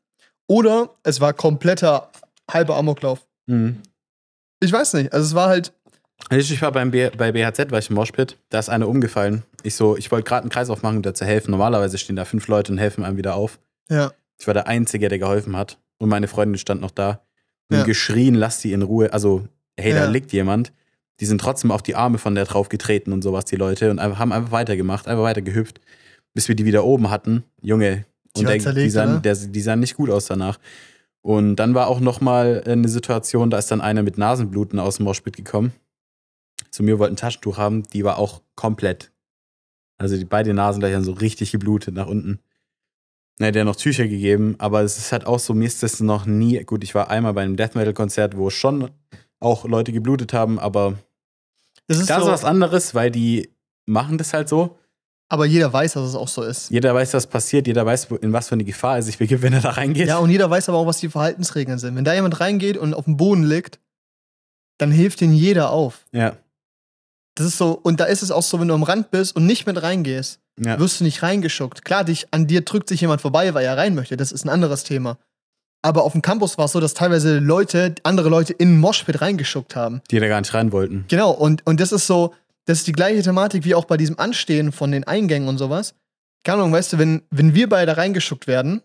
Oder 0.46 0.90
es 1.02 1.20
war 1.20 1.32
kompletter 1.32 2.10
halber 2.50 2.76
Amoklauf. 2.76 3.20
Mhm. 3.46 3.78
Ich 4.60 4.70
weiß 4.72 4.94
nicht. 4.94 5.12
Also 5.12 5.26
es 5.26 5.34
war 5.34 5.48
halt, 5.48 5.72
Ich 6.30 6.62
war 6.62 6.70
beim 6.70 6.90
B 6.90 7.10
bei 7.16 7.32
BHZ, 7.32 7.70
war 7.72 7.78
ich 7.78 7.88
im 7.90 7.96
Moshpit, 7.96 8.36
da 8.50 8.58
ist 8.58 8.68
einer 8.68 8.86
umgefallen. 8.88 9.42
Ich 9.62 9.74
so, 9.74 9.96
ich 9.96 10.10
wollte 10.12 10.28
gerade 10.28 10.42
einen 10.42 10.50
Kreis 10.50 10.70
aufmachen, 10.70 10.98
um 10.98 11.02
da 11.02 11.12
zu 11.14 11.24
helfen. 11.24 11.50
Normalerweise 11.50 11.98
stehen 11.98 12.16
da 12.16 12.24
fünf 12.24 12.46
Leute 12.48 12.70
und 12.72 12.78
helfen 12.78 13.04
einem 13.04 13.16
wieder 13.16 13.34
auf. 13.34 13.58
ja. 13.88 14.12
Ich 14.38 14.46
war 14.46 14.54
der 14.54 14.66
Einzige, 14.68 15.08
der 15.10 15.18
geholfen 15.18 15.54
hat. 15.54 15.76
Und 15.98 16.08
meine 16.08 16.26
Freundin 16.26 16.56
stand 16.56 16.80
noch 16.80 16.92
da. 16.92 17.20
Und 17.70 17.76
Ja. 17.78 17.84
geschrien, 17.84 18.34
lass 18.34 18.60
die 18.60 18.72
in 18.72 18.80
Ruhe. 18.80 19.12
Also, 19.12 19.46
hey, 19.78 19.92
da 19.92 20.04
Ja. 20.04 20.10
liegt 20.10 20.32
jemand. 20.32 20.72
Die 21.20 21.26
sind 21.26 21.42
trotzdem 21.42 21.70
auf 21.70 21.82
die 21.82 21.94
Arme 21.94 22.16
von 22.16 22.34
der 22.34 22.46
drauf 22.46 22.70
getreten 22.70 23.12
und 23.12 23.20
sowas, 23.20 23.44
die 23.44 23.56
Leute. 23.56 23.90
Und 23.90 23.98
einfach, 23.98 24.18
haben 24.18 24.32
einfach 24.32 24.50
weitergemacht, 24.50 25.08
einfach 25.08 25.24
weiter 25.24 25.42
gehüpft, 25.42 25.82
bis 26.32 26.48
wir 26.48 26.54
die 26.54 26.64
wieder 26.64 26.84
oben 26.84 27.10
hatten. 27.10 27.44
Junge. 27.60 28.06
Die 28.34 28.40
Und 28.40 28.46
der, 28.48 28.54
die, 28.56 28.60
zerlegt, 28.62 28.92
sahen, 28.92 29.10
oder? 29.10 29.20
der, 29.20 29.34
die 29.34 29.60
sahen 29.60 29.80
nicht 29.80 29.94
gut 29.96 30.08
aus 30.08 30.24
danach. 30.24 30.58
Und 31.20 31.56
dann 31.56 31.74
war 31.74 31.88
auch 31.88 32.00
noch 32.00 32.22
mal 32.22 32.62
eine 32.64 32.88
Situation, 32.88 33.50
da 33.50 33.58
ist 33.58 33.70
dann 33.70 33.82
einer 33.82 34.02
mit 34.02 34.16
Nasenbluten 34.16 34.78
aus 34.78 34.96
dem 34.96 35.04
Moshpit 35.04 35.36
gekommen. 35.36 35.72
Zu 36.70 36.82
mir 36.82 36.98
wollte 36.98 37.14
ein 37.14 37.16
Taschentuch 37.16 37.58
haben, 37.58 37.82
die 37.84 38.04
war 38.04 38.18
auch 38.18 38.42
komplett. 38.54 39.12
Also 39.98 40.16
die 40.16 40.24
beide 40.24 40.54
Nasenlöcher 40.54 41.02
so 41.02 41.12
richtig 41.12 41.52
geblutet 41.52 41.94
nach 41.94 42.06
unten. 42.06 42.40
Ne, 43.38 43.52
der 43.52 43.62
hat 43.62 43.66
noch 43.66 43.76
Tücher 43.76 44.06
gegeben, 44.06 44.54
aber 44.58 44.82
es 44.82 44.98
ist 44.98 45.12
halt 45.12 45.26
auch 45.26 45.38
so, 45.38 45.54
mir 45.54 45.66
ist 45.66 45.82
das 45.82 46.00
noch 46.00 46.26
nie, 46.26 46.62
gut, 46.64 46.84
ich 46.84 46.94
war 46.94 47.08
einmal 47.10 47.32
bei 47.32 47.42
einem 47.42 47.56
Death 47.56 47.74
Metal 47.74 47.94
Konzert, 47.94 48.36
wo 48.36 48.50
schon 48.50 48.90
auch 49.40 49.64
Leute 49.64 49.92
geblutet 49.92 50.34
haben, 50.34 50.58
aber 50.58 50.98
Das 51.86 51.96
ist 51.98 52.10
ist 52.10 52.20
so, 52.20 52.26
was 52.26 52.44
anderes, 52.44 52.94
weil 52.94 53.10
die 53.10 53.50
machen 53.86 54.18
das 54.18 54.34
halt 54.34 54.48
so. 54.50 54.78
aber 55.30 55.46
jeder 55.46 55.72
weiß, 55.72 55.94
dass 55.94 56.08
es 56.10 56.14
auch 56.14 56.28
so 56.28 56.42
ist. 56.42 56.70
Jeder 56.70 56.94
weiß, 56.94 57.14
was 57.14 57.26
passiert, 57.26 57.66
jeder 57.66 57.86
weiß, 57.86 58.08
in 58.20 58.32
was 58.34 58.48
für 58.48 58.56
eine 58.56 58.64
Gefahr 58.64 58.96
er 58.96 59.02
sich 59.02 59.16
begibt, 59.16 59.40
wenn 59.40 59.54
er 59.54 59.62
da 59.62 59.70
reingeht. 59.70 60.08
Ja, 60.08 60.18
und 60.18 60.28
jeder 60.28 60.50
weiß 60.50 60.68
aber 60.68 60.76
auch, 60.78 60.86
was 60.86 60.98
die 60.98 61.08
Verhaltensregeln 61.08 61.78
sind. 61.78 61.96
Wenn 61.96 62.04
da 62.04 62.12
jemand 62.12 62.40
reingeht 62.40 62.76
und 62.76 62.92
auf 62.92 63.06
dem 63.06 63.16
Boden 63.16 63.44
liegt, 63.44 63.80
dann 64.76 64.90
hilft 64.90 65.22
ihnen 65.22 65.32
jeder 65.34 65.70
auf. 65.70 66.04
ja. 66.12 66.36
Das 67.40 67.48
ist 67.48 67.56
so, 67.56 67.80
und 67.82 68.00
da 68.00 68.04
ist 68.04 68.22
es 68.22 68.30
auch 68.30 68.42
so, 68.42 68.60
wenn 68.60 68.68
du 68.68 68.74
am 68.74 68.82
Rand 68.82 69.10
bist 69.10 69.34
und 69.34 69.46
nicht 69.46 69.66
mit 69.66 69.82
reingehst, 69.82 70.40
ja. 70.62 70.78
wirst 70.78 71.00
du 71.00 71.04
nicht 71.04 71.22
reingeschuckt. 71.22 71.86
Klar, 71.86 72.04
dich, 72.04 72.26
an 72.32 72.46
dir 72.46 72.60
drückt 72.60 72.90
sich 72.90 73.00
jemand 73.00 73.22
vorbei, 73.22 73.54
weil 73.54 73.64
er 73.64 73.78
rein 73.78 73.94
möchte. 73.94 74.18
Das 74.18 74.30
ist 74.30 74.44
ein 74.44 74.50
anderes 74.50 74.84
Thema. 74.84 75.16
Aber 75.80 76.04
auf 76.04 76.12
dem 76.12 76.20
Campus 76.20 76.58
war 76.58 76.66
es 76.66 76.72
so, 76.72 76.80
dass 76.80 76.92
teilweise 76.92 77.38
Leute, 77.38 77.94
andere 78.02 78.28
Leute 78.28 78.52
in 78.52 78.72
den 78.72 78.80
Moshpit 78.80 79.22
reingeschuckt 79.22 79.74
haben. 79.74 80.02
Die 80.10 80.20
da 80.20 80.28
gar 80.28 80.38
nicht 80.38 80.52
rein 80.52 80.70
wollten. 80.70 81.06
Genau, 81.08 81.30
und, 81.30 81.66
und 81.66 81.80
das 81.80 81.92
ist 81.92 82.06
so, 82.06 82.34
das 82.66 82.80
ist 82.80 82.86
die 82.86 82.92
gleiche 82.92 83.22
Thematik 83.22 83.64
wie 83.64 83.74
auch 83.74 83.86
bei 83.86 83.96
diesem 83.96 84.18
Anstehen 84.18 84.70
von 84.70 84.92
den 84.92 85.04
Eingängen 85.04 85.48
und 85.48 85.56
sowas. 85.56 85.94
Keine 86.44 86.58
Ahnung, 86.58 86.74
weißt 86.74 86.92
du, 86.92 86.98
wenn, 86.98 87.22
wenn 87.30 87.54
wir 87.54 87.70
beide 87.70 87.96
reingeschuckt 87.96 88.48
werden, 88.48 88.82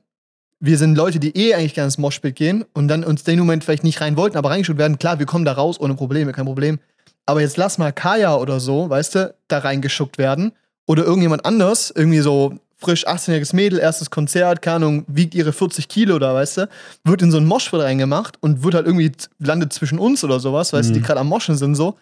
wir 0.62 0.78
sind 0.78 0.96
Leute, 0.96 1.20
die 1.20 1.36
eh 1.36 1.56
eigentlich 1.56 1.74
gerne 1.74 1.88
ins 1.88 1.98
Moshpit 1.98 2.38
gehen 2.38 2.64
und 2.74 2.88
dann 2.88 3.04
uns 3.04 3.26
den 3.26 3.38
Moment 3.38 3.66
vielleicht 3.66 3.84
nicht 3.84 4.00
rein 4.00 4.16
wollten, 4.16 4.38
aber 4.38 4.52
reingeschuckt 4.52 4.80
werden, 4.80 4.98
klar, 4.98 5.20
wir 5.20 5.26
kommen 5.26 5.44
da 5.44 5.52
raus 5.52 5.78
ohne 5.78 5.96
Probleme, 5.96 6.32
kein 6.32 6.46
Problem. 6.46 6.80
Aber 7.26 7.42
jetzt 7.42 7.58
lass 7.58 7.78
mal 7.78 7.92
Kaya 7.92 8.36
oder 8.36 8.60
so, 8.60 8.90
weißt 8.90 9.16
du, 9.16 9.36
da 9.48 9.60
reingeschuckt 9.60 10.18
werden 10.18 10.52
oder 10.88 11.04
irgendjemand 11.04 11.46
anders, 11.46 11.92
irgendwie 11.92 12.20
so 12.20 12.54
frisch 12.78 13.08
18-jähriges 13.08 13.56
Mädel, 13.56 13.80
erstes 13.80 14.12
Konzert, 14.12 14.62
keine 14.62 14.76
Ahnung, 14.76 15.06
wiegt 15.08 15.34
ihre 15.34 15.54
40 15.54 15.88
Kilo 15.88 16.20
da, 16.20 16.36
weißt 16.36 16.58
du, 16.58 16.70
wird 17.04 17.22
in 17.24 17.32
so 17.32 17.38
ein 17.38 17.46
Moshpit 17.46 17.80
reingemacht 17.80 18.38
und 18.44 18.64
wird 18.64 18.76
halt 18.76 18.86
irgendwie, 18.86 19.12
landet 19.40 19.74
zwischen 19.74 19.98
uns 19.98 20.24
oder 20.24 20.40
sowas, 20.40 20.72
weißt 20.74 20.90
du, 20.90 20.94
die 20.94 21.00
Mhm. 21.00 21.04
gerade 21.04 21.20
am 21.22 21.28
Moschen 21.28 21.56
sind, 21.56 21.74
so. 21.76 21.98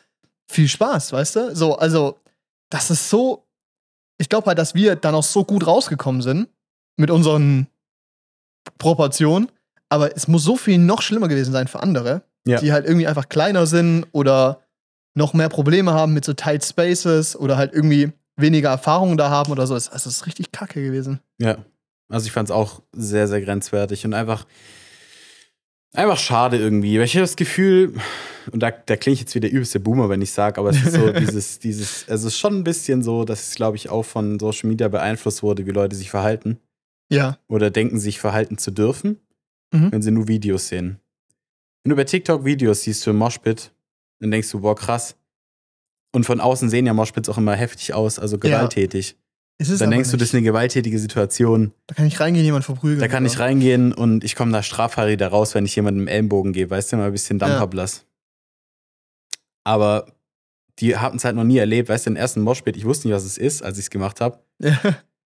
Viel 0.52 0.68
Spaß, 0.68 1.14
weißt 1.14 1.36
du? 1.38 1.56
So, 1.56 1.78
also, 1.78 2.18
das 2.70 2.90
ist 2.92 3.10
so, 3.10 3.46
ich 4.18 4.28
glaube 4.28 4.48
halt, 4.48 4.58
dass 4.58 4.76
wir 4.76 4.96
dann 4.98 5.16
auch 5.16 5.24
so 5.24 5.46
gut 5.46 5.66
rausgekommen 5.66 6.22
sind 6.22 6.50
mit 6.98 7.10
unseren 7.12 7.68
Proportionen, 8.78 9.50
aber 9.90 10.16
es 10.18 10.28
muss 10.28 10.44
so 10.44 10.58
viel 10.58 10.78
noch 10.80 11.02
schlimmer 11.02 11.28
gewesen 11.28 11.54
sein 11.54 11.68
für 11.68 11.82
andere, 11.82 12.24
Ja. 12.46 12.60
die 12.60 12.74
halt 12.74 12.86
irgendwie 12.86 13.08
einfach 13.08 13.30
kleiner 13.30 13.66
sind 13.68 14.06
oder 14.12 14.60
noch 15.16 15.34
mehr 15.34 15.50
Probleme 15.50 15.94
haben 15.94 16.14
mit 16.14 16.26
so 16.26 16.34
tight 16.34 16.64
spaces 16.66 17.36
oder 17.36 17.58
halt 17.58 17.74
irgendwie 17.74 18.12
weniger 18.36 18.70
Erfahrung 18.70 19.16
da 19.18 19.30
haben 19.30 19.52
oder 19.52 19.68
so. 19.68 19.76
Es 19.76 19.88
es 19.90 20.06
ist 20.06 20.26
richtig 20.26 20.52
kacke 20.52 20.82
gewesen. 20.84 21.20
Ja. 21.40 21.58
Also 22.10 22.26
ich 22.28 22.32
fand 22.32 22.50
es 22.50 22.56
auch 22.56 22.82
sehr, 22.92 23.28
sehr 23.28 23.42
grenzwertig 23.42 24.06
und 24.06 24.14
einfach, 24.14 24.46
einfach 25.94 26.18
schade 26.18 26.58
irgendwie. 26.58 26.98
Weil 26.98 27.06
ich 27.06 27.16
habe 27.16 27.22
das 27.24 27.36
Gefühl, 27.36 27.94
und 28.52 28.62
da, 28.62 28.72
da 28.72 28.96
klinge 28.98 29.14
ich 29.14 29.20
jetzt 29.22 29.36
wie 29.36 29.40
der 29.40 29.52
übelste 29.52 29.80
Boomer, 29.80 30.10
wenn 30.10 30.22
ich 30.22 30.32
sage, 30.32 30.60
aber 30.60 30.70
es 30.72 30.84
ist 30.84 30.94
so 30.94 31.12
dieses, 31.20 31.60
dieses, 31.60 32.08
also 32.10 32.28
es 32.28 32.34
ist 32.34 32.40
schon 32.40 32.56
ein 32.58 32.64
bisschen 32.64 33.04
so, 33.04 33.24
dass 33.24 33.50
es, 33.50 33.56
glaube 33.56 33.78
ich, 33.78 33.90
auch 33.90 34.04
von 34.04 34.40
Social 34.40 34.70
Media 34.70 34.88
beeinflusst 34.88 35.44
wurde, 35.44 35.66
wie 35.66 35.72
Leute 35.72 35.96
sich 35.96 36.10
verhalten 36.10 36.60
Ja. 37.10 37.38
oder 37.48 37.70
denken, 37.72 38.00
sich 38.00 38.20
verhalten 38.20 38.58
zu 38.58 38.72
dürfen, 38.72 39.20
Mhm. 39.74 39.92
wenn 39.92 40.02
sie 40.04 40.12
nur 40.12 40.28
Videos 40.28 40.68
sehen. 40.68 41.00
Wenn 41.84 41.90
du 41.92 41.96
bei 41.96 42.04
TikTok 42.04 42.46
Videos 42.46 42.84
siehst 42.84 43.04
für 43.04 43.12
Moshpit, 43.14 43.72
dann 44.20 44.32
denkst 44.32 44.50
du, 44.52 44.60
boah, 44.62 44.76
krass. 44.76 45.16
Und 46.16 46.26
von 46.26 46.40
außen 46.40 46.70
sehen 46.70 46.86
ja 46.86 46.94
Moshpits 46.94 47.28
auch 47.30 47.38
immer 47.38 47.56
heftig 47.56 47.94
aus, 47.94 48.20
also 48.20 48.38
gewalttätig. 48.38 49.18
Ist 49.60 49.82
dann 49.82 49.92
denkst 49.92 50.10
du, 50.10 50.16
nicht. 50.16 50.22
das 50.22 50.30
ist 50.30 50.36
eine 50.36 50.44
gewalttätige 50.44 50.98
Situation. 51.00 51.74
Da 51.88 51.96
kann 51.96 52.06
ich 52.08 52.20
reingehen, 52.20 52.44
jemand 52.46 52.66
verprügeln. 52.66 53.00
Da 53.00 53.08
kann 53.08 53.26
ich 53.26 53.34
oder? 53.34 53.42
reingehen 53.46 53.94
und 53.94 54.24
ich 54.24 54.36
komme 54.36 54.52
da 54.52 54.62
straffrei 54.64 55.16
da 55.16 55.28
raus, 55.28 55.54
wenn 55.56 55.66
ich 55.66 55.76
jemandem 55.76 56.04
im 56.04 56.08
Ellenbogen 56.08 56.54
gebe, 56.54 56.72
weißt 56.72 56.92
du, 56.92 56.98
mal 56.98 57.06
ein 57.08 57.12
bisschen 57.12 57.40
Ja. 57.40 57.48
Dampferblass. 57.48 58.06
Aber 59.64 60.08
die 60.80 60.98
hatten 60.98 61.18
es 61.18 61.24
halt 61.26 61.36
noch 61.36 61.44
nie 61.44 61.58
erlebt, 61.58 61.90
weißt 61.90 62.06
du, 62.06 62.10
den 62.12 62.18
ersten 62.18 62.42
Moshpit, 62.42 62.76
ich 62.78 62.86
wusste 62.86 63.08
nicht, 63.08 63.16
was 63.16 63.24
es 63.26 63.38
ist, 63.38 63.62
als 63.62 63.78
ich 63.78 63.86
es 63.86 63.90
gemacht 63.90 64.22
habe. 64.22 64.40
Ja. 64.60 64.80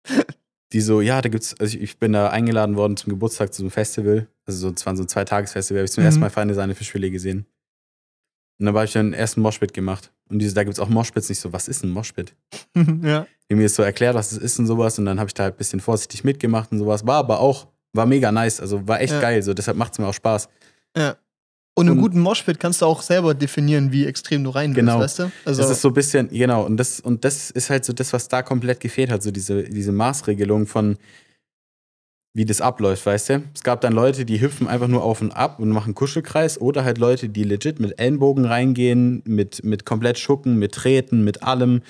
Die 0.74 0.82
so, 0.82 1.00
ja, 1.00 1.22
da 1.22 1.30
gibt's, 1.30 1.54
also 1.60 1.78
ich, 1.78 1.84
ich 1.84 2.00
bin 2.00 2.12
da 2.12 2.30
eingeladen 2.30 2.76
worden 2.76 2.98
zum 2.98 3.12
Geburtstag 3.12 3.54
zu 3.54 3.60
so 3.60 3.64
einem 3.64 3.72
Festival. 3.72 4.28
Also 4.46 4.60
so, 4.68 4.74
es 4.74 4.86
war 4.86 4.96
so 4.96 5.04
ein 5.04 5.08
Zweitagesfestival, 5.08 5.80
habe 5.80 5.86
ich 5.86 5.92
zum 5.92 6.02
Mhm. 6.02 6.06
ersten 6.08 6.20
Mal 6.22 6.30
Feinde 6.32 6.54
seine 6.56 6.74
Fischfilet 6.76 7.12
gesehen. 7.12 7.46
Und 8.58 8.66
dann 8.68 8.76
habe 8.76 8.86
ich 8.86 8.94
dann 8.94 9.08
den 9.12 9.14
ersten 9.20 9.42
Moshpit 9.42 9.74
gemacht. 9.74 10.12
Und 10.30 10.40
diese, 10.40 10.56
da 10.56 10.64
gibt's 10.64 10.80
auch 10.80 10.90
Moshpits 10.90 11.30
nicht 11.30 11.40
so, 11.40 11.52
was 11.54 11.68
ist 11.68 11.84
ein 11.84 11.90
Moshpit? 11.90 12.34
ja. 13.04 13.28
Die 13.50 13.56
mir 13.56 13.70
so 13.70 13.84
erklärt, 13.84 14.16
was 14.16 14.32
es 14.32 14.38
ist 14.38 14.58
und 14.60 14.66
sowas. 14.68 14.98
Und 14.98 15.06
dann 15.06 15.20
habe 15.20 15.28
ich 15.28 15.34
da 15.34 15.44
halt 15.44 15.56
ein 15.56 15.58
bisschen 15.58 15.80
vorsichtig 15.80 16.24
mitgemacht 16.24 16.72
und 16.72 16.80
sowas. 16.80 17.06
War 17.06 17.18
aber 17.18 17.40
auch, 17.40 17.68
war 17.94 18.06
mega 18.06 18.32
nice. 18.32 18.60
Also 18.62 18.88
war 18.88 19.02
echt 19.02 19.14
Ja. 19.14 19.20
geil. 19.22 19.44
So, 19.44 19.54
deshalb 19.54 19.78
macht 19.78 19.94
es 19.94 20.00
mir 20.00 20.08
auch 20.08 20.14
Spaß. 20.14 20.48
Ja. 20.98 21.16
Und 21.78 21.90
einen 21.90 22.00
guten 22.00 22.22
Moshpit 22.22 22.58
kannst 22.58 22.82
du 22.82 22.86
auch 22.86 23.02
selber 23.02 23.34
definieren, 23.34 23.92
wie 23.92 24.06
extrem 24.06 24.46
du 24.46 24.50
rein 24.52 24.70
willst, 24.74 24.80
Genau. 24.80 25.00
weißt 25.02 25.20
du? 25.20 25.32
Also, 25.44 25.62
das 25.62 25.72
ist 25.72 25.82
so 25.82 25.90
ein 25.90 25.94
bisschen, 25.94 26.30
genau, 26.30 26.64
und 26.66 26.78
das, 26.78 27.02
und 27.02 27.26
das 27.26 27.52
ist 27.52 27.70
halt 27.70 27.84
so 27.84 27.92
das, 27.92 28.14
was 28.14 28.30
da 28.30 28.42
komplett 28.44 28.80
gefehlt 28.80 29.12
hat, 29.12 29.22
so 29.22 29.30
diese, 29.30 29.64
diese 29.64 29.92
Maßregelung 29.92 30.68
von, 30.68 30.98
wie 32.36 32.44
das 32.44 32.60
abläuft, 32.60 33.06
weißt 33.06 33.30
du? 33.30 33.44
Es 33.54 33.64
gab 33.64 33.80
dann 33.80 33.94
Leute, 33.94 34.26
die 34.26 34.42
hüpfen 34.42 34.68
einfach 34.68 34.90
nur 34.90 35.04
auf 35.04 35.22
und 35.22 35.32
ab 35.32 35.58
und 35.60 35.70
machen 35.70 35.96
Kuschelkreis 35.96 36.60
oder 36.60 36.84
halt 36.84 36.98
Leute, 36.98 37.30
die 37.30 37.46
legit 37.46 37.80
mit 37.80 37.98
Ellenbogen 37.98 38.44
reingehen, 38.44 39.24
mit, 39.26 39.64
mit 39.64 39.86
komplett 39.86 40.20
Schucken, 40.20 40.60
mit 40.60 40.74
Treten, 40.74 41.24
mit 41.24 41.44
allem, 41.44 41.82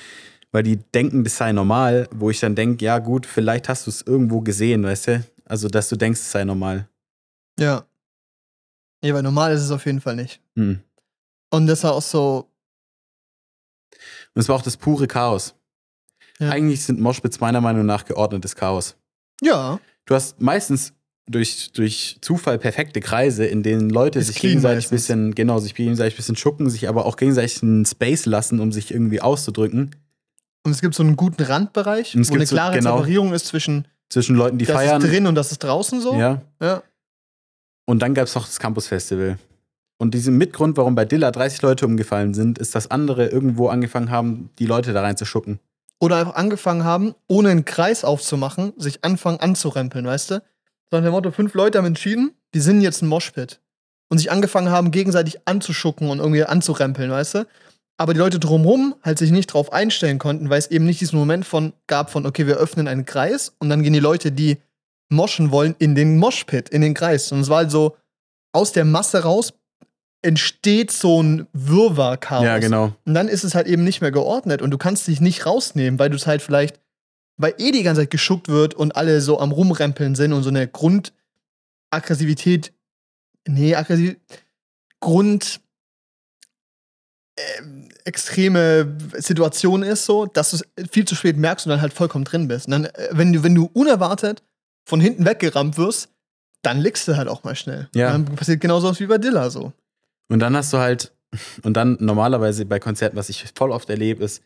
weil 0.51 0.61
die 0.61 0.77
denken, 0.77 1.23
das 1.23 1.37
sei 1.37 1.51
normal, 1.51 2.07
wo 2.13 2.29
ich 2.29 2.39
dann 2.39 2.53
denke, 2.53 2.85
ja 2.85 2.99
gut, 2.99 3.25
vielleicht 3.25 3.69
hast 3.69 3.87
du 3.87 3.89
es 3.89 4.03
irgendwo 4.03 4.41
gesehen, 4.41 4.83
weißt 4.83 5.07
du? 5.07 5.23
Also, 5.45 5.67
dass 5.67 5.89
du 5.89 5.95
denkst, 5.95 6.19
es 6.21 6.31
sei 6.31 6.43
normal. 6.43 6.87
ja. 7.59 7.83
Ja, 9.03 9.13
weil 9.13 9.23
normal 9.23 9.53
ist 9.53 9.61
es 9.61 9.69
auf 9.71 9.85
jeden 9.85 10.01
Fall 10.01 10.15
nicht. 10.15 10.41
Hm. 10.55 10.79
Und 11.51 11.67
das 11.67 11.83
war 11.83 11.93
auch 11.93 12.01
so, 12.01 12.49
Und 14.33 14.41
es 14.41 14.49
war 14.49 14.55
auch 14.55 14.63
das 14.63 14.77
pure 14.77 15.07
Chaos. 15.07 15.53
Ja. 16.39 16.49
Eigentlich 16.49 16.83
sind 16.83 16.99
Moshpits 16.99 17.39
meiner 17.39 17.61
Meinung 17.61 17.85
nach 17.85 18.05
geordnetes 18.05 18.55
Chaos. 18.55 18.95
ja, 19.41 19.79
Du 20.05 20.15
hast 20.15 20.39
meistens 20.41 20.93
durch, 21.27 21.71
durch 21.73 22.17
Zufall 22.21 22.59
perfekte 22.59 22.99
Kreise, 22.99 23.45
in 23.45 23.63
denen 23.63 23.89
Leute 23.89 24.19
Ist 24.19 24.27
sich 24.27 24.39
gegenseitig 24.39 24.85
meistens. 24.85 24.91
bisschen, 25.01 25.33
genau, 25.35 25.57
sich 25.59 25.73
gegenseitig 25.73 26.13
ein 26.13 26.17
bisschen 26.17 26.35
schucken, 26.35 26.69
sich 26.69 26.87
aber 26.87 27.05
auch 27.05 27.17
gegenseitig 27.17 27.63
einen 27.63 27.85
Space 27.85 28.25
lassen, 28.27 28.59
um 28.59 28.71
sich 28.71 28.91
irgendwie 28.91 29.21
auszudrücken. 29.21 29.95
und 30.63 30.71
es 30.71 30.81
gibt 30.81 30.93
so 30.95 31.03
einen 31.03 31.15
guten 31.15 31.41
Randbereich, 31.43 32.15
Und 32.15 32.21
es 32.21 32.29
wo 32.29 32.33
eine 32.33 32.39
gibt 32.39 32.49
so- 32.49 32.55
klare 32.55 32.77
genau. 32.77 32.97
Separierung 32.97 33.33
ist 33.33 33.47
zwischen 33.47 33.87
Zwischen 34.09 34.35
Leuten, 34.35 34.57
die 34.59 34.65
das 34.65 34.75
feiern. 34.75 35.01
ist 35.01 35.09
drin 35.11 35.25
und 35.25 35.33
das 35.35 35.51
ist 35.51 35.63
draußen 35.63 35.99
so. 36.01 36.13
Ja. 36.15 36.41
ja. 36.61 36.83
Und 37.87 37.99
dann 38.03 38.13
gab 38.13 38.25
es 38.27 38.35
noch 38.35 38.45
das 38.45 38.59
Campus 38.59 38.87
Festival. 38.87 39.37
Und 39.97 40.13
diesen 40.13 40.37
Mitgrund, 40.37 40.77
warum 40.77 40.93
bei 40.93 41.05
Dilla 41.05 41.31
30 41.31 41.61
Leute 41.63 41.85
umgefallen 41.87 42.33
sind, 42.35 42.59
ist, 42.59 42.75
dass 42.75 42.89
andere 42.91 43.27
irgendwo 43.27 43.67
angefangen 43.69 44.11
haben, 44.11 44.49
die 44.59 44.65
Leute 44.67 44.93
da 44.93 45.01
reinzuschucken. 45.01 45.59
Oder 45.99 46.17
einfach 46.17 46.35
angefangen 46.35 46.83
haben, 46.83 47.15
ohne 47.27 47.49
einen 47.49 47.65
Kreis 47.65 48.03
aufzumachen, 48.03 48.73
sich 48.77 49.03
anfangen 49.03 49.39
anzurempeln, 49.39 50.05
weißt 50.05 50.31
du? 50.31 50.43
Sondern 50.89 51.03
der 51.03 51.11
Motto, 51.11 51.31
fünf 51.31 51.53
Leute 51.53 51.77
haben 51.77 51.85
entschieden, 51.85 52.33
die 52.53 52.59
sind 52.59 52.81
jetzt 52.81 53.01
ein 53.01 53.07
Moshpit. 53.07 53.61
Und 54.09 54.19
sich 54.19 54.31
angefangen 54.31 54.69
haben, 54.69 54.91
gegenseitig 54.91 55.47
anzuschucken 55.47 56.09
und 56.09 56.19
irgendwie 56.19 56.43
anzurempeln, 56.43 57.09
weißt 57.09 57.35
du? 57.35 57.47
Aber 57.97 58.13
die 58.13 58.19
Leute 58.19 58.39
drumherum 58.39 58.95
halt 59.03 59.17
sich 59.17 59.31
nicht 59.31 59.47
drauf 59.47 59.71
einstellen 59.71 60.19
konnten, 60.19 60.49
weil 60.49 60.59
es 60.59 60.67
eben 60.67 60.85
nicht 60.85 60.99
diesen 60.99 61.17
Moment 61.17 61.45
von 61.45 61.73
gab 61.87 62.11
von, 62.11 62.25
okay, 62.25 62.45
wir 62.45 62.57
öffnen 62.57 62.87
einen 62.87 63.05
Kreis 63.05 63.55
und 63.57 63.69
dann 63.69 63.83
gehen 63.83 63.93
die 63.93 63.99
Leute, 63.99 64.31
die 64.31 64.57
moschen 65.09 65.51
wollen, 65.51 65.75
in 65.79 65.95
den 65.95 66.17
Moshpit, 66.17 66.69
in 66.69 66.81
den 66.81 66.93
Kreis. 66.93 67.31
Und 67.31 67.39
es 67.39 67.49
war 67.49 67.57
halt 67.57 67.71
so, 67.71 67.95
aus 68.51 68.71
der 68.71 68.85
Masse 68.85 69.23
raus 69.23 69.53
entsteht 70.25 70.91
so 70.91 71.21
ein 71.21 71.47
Wirrwarr-Chaos. 71.53 72.43
Ja, 72.43 72.57
genau. 72.57 72.95
Und 73.05 73.13
dann 73.13 73.27
ist 73.27 73.43
es 73.43 73.53
halt 73.53 73.67
eben 73.67 73.83
nicht 73.83 74.01
mehr 74.01 74.11
geordnet 74.11 74.63
und 74.63 74.71
du 74.71 74.77
kannst 74.77 75.07
dich 75.07 75.21
nicht 75.21 75.45
rausnehmen, 75.45 75.99
weil 75.99 76.09
du 76.09 76.15
es 76.15 76.25
halt 76.25 76.41
vielleicht, 76.41 76.79
weil 77.37 77.53
eh 77.59 77.71
die 77.71 77.83
ganze 77.83 78.01
Zeit 78.01 78.09
geschuckt 78.09 78.49
wird 78.49 78.73
und 78.73 78.95
alle 78.95 79.21
so 79.21 79.39
am 79.39 79.51
Rumrempeln 79.51 80.15
sind 80.15 80.33
und 80.33 80.41
so 80.41 80.49
eine 80.49 80.67
Grundaggressivität, 80.67 82.73
nee, 83.47 83.75
aggressiv, 83.75 84.15
Grund, 84.99 85.61
ähm, 87.37 87.89
extreme 88.03 88.97
Situation 89.17 89.83
ist 89.83 90.05
so, 90.05 90.25
dass 90.25 90.51
du 90.51 90.57
es 90.57 90.65
viel 90.89 91.05
zu 91.05 91.13
spät 91.13 91.37
merkst 91.37 91.67
und 91.67 91.69
dann 91.69 91.81
halt 91.81 91.93
vollkommen 91.93 92.25
drin 92.25 92.47
bist. 92.47 92.65
Und 92.65 92.71
dann, 92.71 92.85
äh, 92.85 93.09
wenn 93.11 93.31
du, 93.31 93.43
wenn 93.43 93.53
du 93.53 93.69
unerwartet 93.73 94.41
von 94.85 94.99
hinten 94.99 95.25
weggerammt 95.25 95.77
wirst, 95.77 96.09
dann 96.63 96.79
liegst 96.79 97.07
du 97.07 97.15
halt 97.15 97.27
auch 97.27 97.43
mal 97.43 97.55
schnell. 97.55 97.89
Ja. 97.93 98.15
Und 98.15 98.27
dann 98.27 98.35
passiert 98.35 98.61
genauso 98.61 98.89
was 98.89 98.99
wie 98.99 99.05
bei 99.05 99.19
Dilla 99.19 99.51
so. 99.51 99.71
Und 100.29 100.39
dann 100.39 100.55
hast 100.55 100.73
du 100.73 100.77
halt, 100.77 101.11
und 101.63 101.75
dann 101.77 101.97
normalerweise 101.99 102.65
bei 102.65 102.79
Konzerten, 102.79 103.15
was 103.17 103.29
ich 103.29 103.45
voll 103.55 103.71
oft 103.71 103.89
erlebe, 103.89 104.23
ist, 104.23 104.41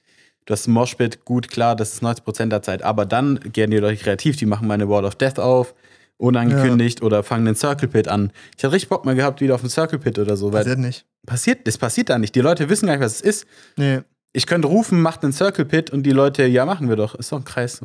du 0.46 0.54
hast 0.54 0.68
ein 0.68 0.72
Moshpit, 0.72 1.24
gut, 1.26 1.50
klar, 1.50 1.76
das 1.76 1.94
ist 1.94 2.04
90% 2.04 2.48
der 2.50 2.62
Zeit, 2.62 2.82
aber 2.82 3.06
dann 3.06 3.40
gehen 3.54 3.72
die 3.72 3.78
Leute 3.78 4.02
kreativ, 4.02 4.36
die 4.36 4.46
machen 4.46 4.68
mal 4.68 4.74
eine 4.74 4.90
Wall 4.90 5.06
of 5.06 5.16
Death 5.16 5.40
auf, 5.40 5.76
unangekündigt 6.18 7.02
oder 7.02 7.24
fangen 7.24 7.48
einen 7.48 7.56
Circle 7.56 7.88
Pit 7.88 8.08
an. 8.08 8.32
Ich 8.58 8.64
hatte 8.64 8.74
richtig 8.74 8.90
Bock 8.90 9.06
mal 9.06 9.16
gehabt, 9.16 9.40
wieder 9.42 9.56
auf 9.56 9.62
einen 9.62 9.70
Circle 9.70 10.00
Pit 10.00 10.20
oder 10.20 10.36
so, 10.36 10.52
weil 10.52 10.64
Passiert 10.64 10.80
nicht. 10.80 11.06
passiert, 11.26 11.68
das 11.68 11.78
passiert 11.78 12.10
da 12.10 12.18
nicht. 12.20 12.36
Die 12.36 12.42
Leute 12.42 12.68
wissen 12.70 12.88
gar 12.88 12.94
nicht, 12.98 13.04
was 13.06 13.16
es 13.16 13.22
ist. 13.22 13.46
Nee. 13.78 14.00
Ich 14.34 14.46
könnte 14.46 14.68
rufen, 14.68 15.02
macht 15.02 15.24
einen 15.24 15.34
Circle 15.34 15.66
Pit 15.66 15.92
und 15.92 16.04
die 16.04 16.12
Leute, 16.12 16.46
ja, 16.46 16.66
machen 16.66 16.90
wir 16.90 16.96
doch, 16.98 17.16
ist 17.16 17.32
doch 17.32 17.38
ein 17.38 17.46
Kreis. 17.46 17.82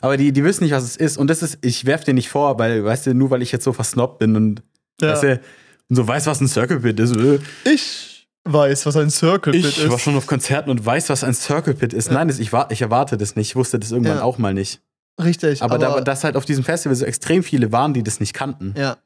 Aber 0.00 0.16
die, 0.16 0.32
die 0.32 0.44
wissen 0.44 0.64
nicht, 0.64 0.72
was 0.72 0.84
es 0.84 0.96
ist. 0.96 1.18
Und 1.18 1.28
das 1.28 1.42
ist, 1.42 1.58
ich 1.60 1.84
werf 1.84 2.04
dir 2.04 2.14
nicht 2.14 2.28
vor, 2.28 2.58
weil, 2.58 2.84
weißt 2.84 3.06
du, 3.06 3.14
nur 3.14 3.30
weil 3.30 3.42
ich 3.42 3.52
jetzt 3.52 3.64
so 3.64 3.72
versnobbt 3.72 4.18
bin 4.18 4.34
und, 4.36 4.62
Ja. 5.00 5.12
weißt 5.12 5.22
du, 5.24 5.40
und 5.88 5.96
so 5.96 6.06
weiß, 6.06 6.26
was 6.26 6.40
ein 6.40 6.48
Circle 6.48 6.80
Pit 6.80 6.98
ist. 7.00 7.16
äh, 7.16 7.38
Ich 7.64 8.28
weiß, 8.44 8.86
was 8.86 8.96
ein 8.96 9.10
Circle 9.10 9.52
Pit 9.52 9.64
Ich 9.64 9.78
ist. 9.78 9.88
war 9.90 9.98
schon 9.98 10.16
auf 10.16 10.26
Konzerten 10.26 10.70
und 10.70 10.84
weiß, 10.84 11.08
was 11.10 11.24
ein 11.24 11.34
Circle 11.34 11.74
Pit 11.74 11.92
ist. 11.92 12.10
Nein, 12.10 12.28
das, 12.28 12.38
ich, 12.38 12.52
war, 12.52 12.70
ich 12.70 12.82
erwarte 12.82 13.16
das 13.16 13.36
nicht. 13.36 13.48
Ich 13.50 13.56
wusste 13.56 13.78
das 13.78 13.90
irgendwann 13.92 14.18
Ja. 14.18 14.22
auch 14.22 14.38
mal 14.38 14.54
nicht. 14.54 14.80
Richtig. 15.22 15.62
Aber, 15.62 15.78
da, 15.78 16.00
dass 16.02 16.24
halt 16.24 16.36
auf 16.36 16.44
diesem 16.44 16.62
Festival 16.62 16.94
so 16.94 17.06
extrem 17.06 17.42
viele 17.42 17.72
waren, 17.72 17.94
die 17.94 18.02
das 18.02 18.20
nicht 18.20 18.34
kannten. 18.34 18.74
ja. 18.76 18.96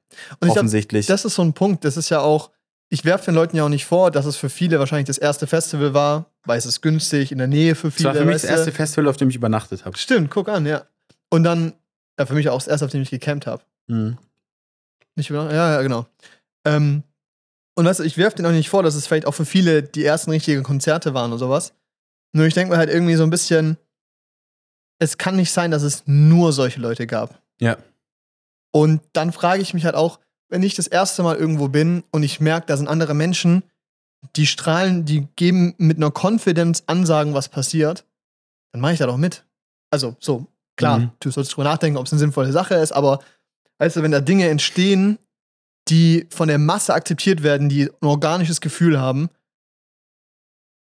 Und 0.41 0.49
ich 0.49 0.51
offensichtlich. 0.53 1.07
das 1.07 1.25
ist 1.25 1.37
so 1.37 1.43
ein 1.43 1.53
Punkt. 1.53 1.85
Das 1.85 1.97
ist 1.97 2.09
ja 2.09 2.19
auch, 2.21 2.51
ich 2.89 3.05
werfe 3.05 3.27
den 3.27 3.35
Leuten 3.37 3.57
ja 3.57 3.65
auch 3.65 3.69
nicht 3.69 3.85
vor, 3.87 4.11
dass 4.11 4.27
es 4.27 4.37
für 4.37 4.51
viele 4.51 4.81
wahrscheinlich 4.81 5.07
das 5.07 5.19
erste 5.19 5.47
Festival 5.47 5.95
war, 5.95 6.27
weil 6.45 6.59
es 6.59 6.67
ist 6.67 6.81
günstig, 6.81 7.31
in 7.31 7.39
der 7.39 7.47
Nähe 7.47 7.77
für 7.77 7.87
das 7.89 7.97
viele. 7.97 8.09
war 8.09 8.15
für 8.17 8.25
mich 8.25 8.35
das 8.43 8.45
erste 8.45 8.73
Festival, 8.73 9.07
auf 9.09 9.17
dem 9.19 9.31
ich 9.31 9.37
übernachtet 9.37 9.85
habe. 9.85 9.97
Stimmt, 9.97 10.31
guck 10.31 10.49
an, 10.49 10.67
ja. 10.67 10.83
Und 11.29 11.45
dann, 11.45 11.75
ja, 12.19 12.27
für 12.27 12.35
mich 12.35 12.49
auch 12.49 12.59
das 12.59 12.67
erste, 12.67 12.87
auf 12.87 12.91
dem 12.91 13.03
ich 13.03 13.11
gecampt 13.11 13.47
habe. 13.47 13.63
Mhm. 13.87 14.19
Nicht 15.15 15.31
über, 15.31 15.45
ja, 15.55 15.75
ja, 15.75 15.83
genau. 15.83 16.07
Ähm, 16.67 17.03
und 17.77 17.85
weißt 17.87 18.01
du, 18.01 18.05
ich 18.05 18.19
werfe 18.19 18.37
den 18.37 18.47
auch 18.47 18.51
nicht 18.51 18.69
vor, 18.69 18.83
dass 18.83 18.95
es 18.95 19.07
vielleicht 19.07 19.27
auch 19.27 19.33
für 19.33 19.45
viele 19.47 19.83
die 19.83 20.05
ersten 20.05 20.31
richtigen 20.31 20.63
Konzerte 20.63 21.15
waren 21.15 21.31
oder 21.31 21.39
sowas. 21.39 21.73
Nur 22.33 22.47
ich 22.47 22.55
denke 22.55 22.73
mir 22.73 22.79
halt 22.79 22.91
irgendwie 22.91 23.15
so 23.17 23.23
ein 23.23 23.31
bisschen, 23.31 23.77
es 24.99 25.19
kann 25.19 25.37
nicht 25.37 25.53
sein, 25.53 25.71
dass 25.71 25.83
es 25.83 26.03
nur 26.07 26.53
solche 26.53 26.81
Leute 26.81 27.07
gab. 27.07 27.41
Ja. 27.61 27.79
Und 28.73 29.01
dann 29.15 29.33
frage 29.33 29.63
ich 29.63 29.75
mich 29.75 29.85
halt 29.85 29.95
auch, 29.95 30.21
wenn 30.49 30.63
ich 30.63 30.75
das 30.75 30.87
erste 30.87 31.23
Mal 31.23 31.37
irgendwo 31.37 31.69
bin 31.69 32.05
und 32.11 32.23
ich 32.23 32.41
merke, 32.41 32.67
da 32.67 32.77
sind 32.77 32.89
andere 32.89 33.15
Menschen, 33.15 33.63
die 34.37 34.47
strahlen, 34.47 35.05
die 35.07 35.27
geben 35.37 35.75
mit 35.79 35.97
einer 35.97 36.13
Confidence 36.13 36.85
Ansagen, 36.87 37.35
was 37.35 37.49
passiert, 37.49 38.05
dann 38.73 38.81
mache 38.81 38.93
ich 38.93 38.99
da 38.99 39.07
doch 39.07 39.17
mit. 39.17 39.45
Also, 39.91 40.17
so, 40.21 40.47
klar, 40.77 40.99
Mhm. 40.99 41.11
du 41.21 41.31
sollst 41.31 41.53
drüber 41.53 41.65
nachdenken, 41.65 41.97
ob 41.99 42.07
es 42.07 42.13
eine 42.13 42.19
sinnvolle 42.19 42.53
Sache 42.53 42.75
ist, 42.75 42.93
aber 42.93 43.21
weißt 43.79 43.97
du, 43.97 44.03
wenn 44.03 44.11
da 44.13 44.21
Dinge 44.21 44.49
entstehen, 44.49 45.19
die 45.91 46.27
von 46.31 46.49
der 46.49 46.59
Masse 46.59 46.95
akzeptiert 46.95 47.43
werden, 47.43 47.69
die 47.69 47.85
ein 48.01 48.07
organisches 48.07 48.61
Gefühl 48.61 48.99
haben, 49.01 49.29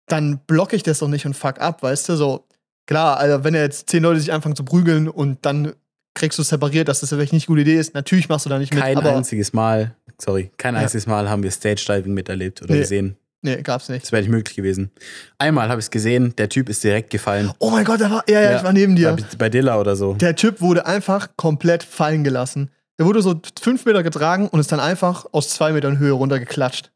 dann 0.08 0.38
blocke 0.46 0.76
ich 0.76 0.82
das 0.82 0.98
doch 0.98 1.08
nicht 1.08 1.26
und 1.26 1.34
fuck 1.34 1.60
ab, 1.60 1.82
weißt 1.82 2.08
du? 2.10 2.16
So, 2.16 2.46
klar, 2.86 3.18
also 3.18 3.44
wenn 3.44 3.54
jetzt 3.54 3.88
zehn 3.90 4.02
Leute 4.02 4.20
sich 4.20 4.32
anfangen 4.32 4.56
zu 4.56 4.64
prügeln 4.64 5.08
und 5.08 5.44
dann 5.44 5.72
kriegst 6.14 6.38
du 6.38 6.42
es 6.42 6.48
separiert, 6.48 6.88
dass 6.88 7.00
das 7.00 7.08
vielleicht 7.10 7.32
nicht 7.32 7.48
eine 7.48 7.54
gute 7.54 7.62
Idee 7.62 7.78
ist, 7.78 7.94
natürlich 7.94 8.28
machst 8.28 8.44
du 8.46 8.50
da 8.50 8.58
nicht 8.58 8.72
mit, 8.74 8.82
Kein 8.82 8.98
einziges 8.98 9.52
Mal, 9.52 9.94
sorry, 10.20 10.50
kein 10.58 10.74
Ja. 10.74 10.82
einziges 10.82 11.06
Mal 11.06 11.28
haben 11.30 11.42
wir 11.42 11.50
Stage 11.50 11.84
Diving 11.88 12.12
miterlebt 12.14 12.60
oder 12.62 12.74
Nee. 12.74 12.80
gesehen. 12.80 13.16
Nee, 13.44 13.60
gab's 13.62 13.88
nicht. 13.88 14.04
Das 14.04 14.12
wäre 14.12 14.22
nicht 14.22 14.30
möglich 14.30 14.54
gewesen. 14.54 14.92
Einmal 15.38 15.68
habe 15.68 15.80
ich 15.80 15.86
es 15.86 15.90
gesehen, 15.90 16.36
der 16.36 16.48
Typ 16.48 16.68
ist 16.68 16.84
direkt 16.84 17.10
gefallen. 17.10 17.50
Oh 17.58 17.70
mein 17.70 17.84
Gott, 17.84 18.00
da 18.00 18.08
war, 18.08 18.24
ja, 18.28 18.40
ja, 18.40 18.50
Ja. 18.52 18.56
ich 18.58 18.62
war 18.64 18.72
neben 18.72 18.94
dir. 18.94 19.16
Bei, 19.16 19.24
bei 19.36 19.48
Dilla 19.48 19.80
oder 19.80 19.96
so. 19.96 20.14
Der 20.14 20.36
Typ 20.36 20.60
wurde 20.60 20.86
einfach 20.86 21.30
komplett 21.36 21.82
fallen 21.82 22.22
gelassen. 22.22 22.70
Der 22.98 23.06
wurde 23.06 23.22
so 23.22 23.40
fünf 23.60 23.84
Meter 23.84 24.02
getragen 24.02 24.48
und 24.48 24.60
ist 24.60 24.70
dann 24.72 24.80
einfach 24.80 25.26
aus 25.32 25.48
zwei 25.50 25.72
Metern 25.72 25.98
Höhe 25.98 26.12
runtergeklatscht. 26.12 26.92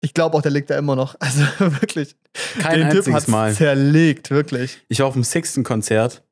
Ich 0.00 0.14
glaube 0.14 0.36
auch, 0.36 0.42
der 0.42 0.52
liegt 0.52 0.70
da 0.70 0.78
immer 0.78 0.96
noch. 0.96 1.14
Also 1.20 1.42
wirklich. 1.58 2.16
Kein 2.60 2.80
den 2.80 2.90
Typ 2.90 2.98
einziges 2.98 3.14
hat's 3.14 3.28
Mal. 3.28 3.54
zerlegt, 3.54 4.30
wirklich. 4.30 4.78
Ich 4.88 5.00
war 5.00 5.06
auf 5.06 5.14
dem 5.14 5.24
sechsten 5.24 5.64
Konzert. 5.64 6.22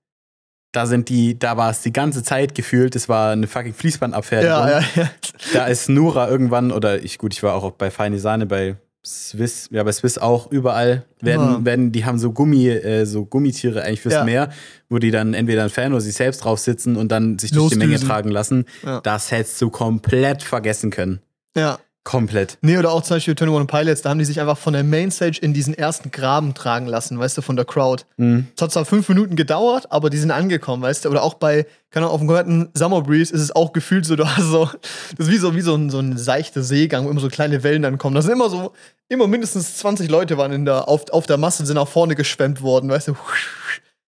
Da 0.72 0.86
sind 0.86 1.08
die, 1.08 1.38
da 1.38 1.56
war 1.56 1.70
es 1.70 1.82
die 1.82 1.92
ganze 1.92 2.22
Zeit 2.22 2.54
gefühlt, 2.54 2.96
es 2.96 3.08
war 3.08 3.30
eine 3.30 3.46
fucking 3.46 3.74
Fließbandabfertigung. 3.74 4.56
Ja, 4.56 4.80
ja, 4.80 4.84
ja. 4.96 5.10
Da 5.52 5.66
ist 5.66 5.88
Nura 5.88 6.28
irgendwann, 6.28 6.72
oder 6.72 7.02
ich, 7.02 7.18
gut, 7.18 7.32
ich 7.32 7.42
war 7.44 7.54
auch 7.54 7.70
bei 7.70 7.92
Feine 7.92 8.18
Sahne, 8.18 8.46
bei 8.46 8.76
Swiss, 9.06 9.68
ja, 9.70 9.82
bei 9.82 9.92
Swiss 9.92 10.16
auch, 10.18 10.50
überall 10.50 11.04
werden, 11.20 11.46
Ja. 11.58 11.64
werden, 11.64 11.92
die 11.92 12.04
haben 12.04 12.18
so 12.18 12.32
Gummi, 12.32 12.68
äh, 12.68 13.04
so 13.04 13.26
Gummitiere 13.26 13.82
eigentlich 13.82 14.00
fürs 14.00 14.14
Ja. 14.14 14.24
Meer, 14.24 14.50
wo 14.88 14.98
die 14.98 15.10
dann 15.10 15.34
entweder 15.34 15.62
ein 15.64 15.70
Fan 15.70 15.92
oder 15.92 16.00
sich 16.00 16.14
selbst 16.14 16.38
drauf 16.44 16.58
sitzen 16.58 16.96
und 16.96 17.12
dann 17.12 17.38
sich 17.38 17.50
durch 17.50 17.72
die 17.72 17.76
Menge 17.78 17.92
Losdüsen. 17.92 18.08
tragen 18.08 18.30
lassen. 18.30 18.64
Ja. 18.84 19.00
Das 19.02 19.30
hättest 19.30 19.60
du 19.60 19.70
komplett 19.70 20.42
vergessen 20.42 20.90
können. 20.90 21.20
ja. 21.56 21.78
Komplett. 22.04 22.58
Nee, 22.60 22.76
oder 22.76 22.92
auch 22.92 23.02
zum 23.02 23.16
Beispiel 23.16 23.32
21 23.32 23.66
Pilots, 23.66 24.02
da 24.02 24.10
haben 24.10 24.18
die 24.18 24.26
sich 24.26 24.38
einfach 24.38 24.58
von 24.58 24.74
der 24.74 24.84
Mainstage 24.84 25.38
in 25.40 25.54
diesen 25.54 25.72
ersten 25.72 26.10
Graben 26.10 26.52
tragen 26.52 26.86
lassen, 26.86 27.18
weißt 27.18 27.38
du, 27.38 27.42
von 27.42 27.56
der 27.56 27.64
Crowd. 27.64 28.04
Mhm. 28.18 28.48
Es 28.54 28.60
hat 28.60 28.72
zwar 28.72 28.84
fünf 28.84 29.08
Minuten 29.08 29.36
gedauert, 29.36 29.90
aber 29.90 30.10
die 30.10 30.18
sind 30.18 30.30
angekommen, 30.30 30.82
weißt 30.82 31.06
du? 31.06 31.08
Oder 31.08 31.22
auch 31.22 31.34
bei, 31.34 31.66
keine 31.90 32.04
Ahnung, 32.04 32.14
auf 32.14 32.20
dem 32.20 32.28
kompletten 32.28 32.68
Summer 32.74 33.00
Breeze 33.00 33.32
ist 33.32 33.40
es 33.40 33.56
auch 33.56 33.72
gefühlt 33.72 34.04
so, 34.04 34.16
du 34.16 34.26
hast 34.26 34.44
so, 34.44 34.68
das 35.16 35.28
ist 35.28 35.32
wie 35.32 35.38
so, 35.38 35.56
wie 35.56 35.62
so 35.62 35.74
ein, 35.74 35.88
so 35.88 35.98
ein 35.98 36.18
seichter 36.18 36.62
Seegang, 36.62 37.06
wo 37.06 37.10
immer 37.10 37.20
so 37.20 37.28
kleine 37.28 37.62
Wellen 37.62 37.80
dann 37.80 37.96
kommen. 37.96 38.14
Da 38.14 38.20
sind 38.20 38.32
immer 38.32 38.50
so, 38.50 38.74
immer 39.08 39.26
mindestens 39.26 39.78
20 39.78 40.10
Leute 40.10 40.36
waren 40.36 40.52
in 40.52 40.66
der, 40.66 40.88
auf, 40.88 41.10
auf 41.10 41.24
der 41.26 41.38
Masse 41.38 41.64
sind 41.64 41.76
nach 41.76 41.88
vorne 41.88 42.14
geschwemmt 42.16 42.60
worden, 42.60 42.90
weißt 42.90 43.08
du? 43.08 43.16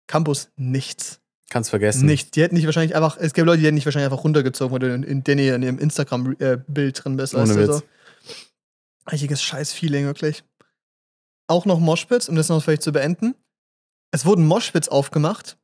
Campus, 0.08 0.50
nichts. 0.56 1.21
Kannst 1.52 1.70
vergessen. 1.70 2.06
Nichts. 2.06 2.32
Die 2.32 2.42
hätten 2.42 2.56
nicht 2.56 2.66
wahrscheinlich 2.66 2.96
einfach, 2.96 3.18
es 3.20 3.34
gäbe 3.34 3.46
Leute, 3.46 3.60
die 3.60 3.66
hätten 3.66 3.76
nicht 3.76 3.84
wahrscheinlich 3.86 4.10
einfach 4.10 4.24
runtergezogen, 4.24 4.72
weil 4.72 4.80
du 4.80 4.96
in, 4.96 5.04
in, 5.04 5.22
Danny 5.22 5.50
in 5.50 5.62
ihrem 5.62 5.80
Instagram-Bild 5.80 7.04
drin 7.04 7.18
bist, 7.18 7.34
weißt 7.34 7.52
Ohne 7.52 7.62
du? 7.62 7.68
Witz. 7.68 7.78
So. 7.80 9.12
Richtiges 9.12 9.44
Scheiß-Feeling, 9.44 10.06
wirklich. 10.06 10.46
Auch 11.48 11.66
noch 11.66 11.80
Moshpits, 11.80 12.30
um 12.30 12.38
das 12.38 12.48
noch 12.48 12.64
vielleicht 12.64 12.84
zu 12.84 12.94
beenden. 12.94 13.36
Es 14.12 14.26
wurden 14.26 14.48
Moshpits 14.48 14.88
aufgemacht, 14.88 15.58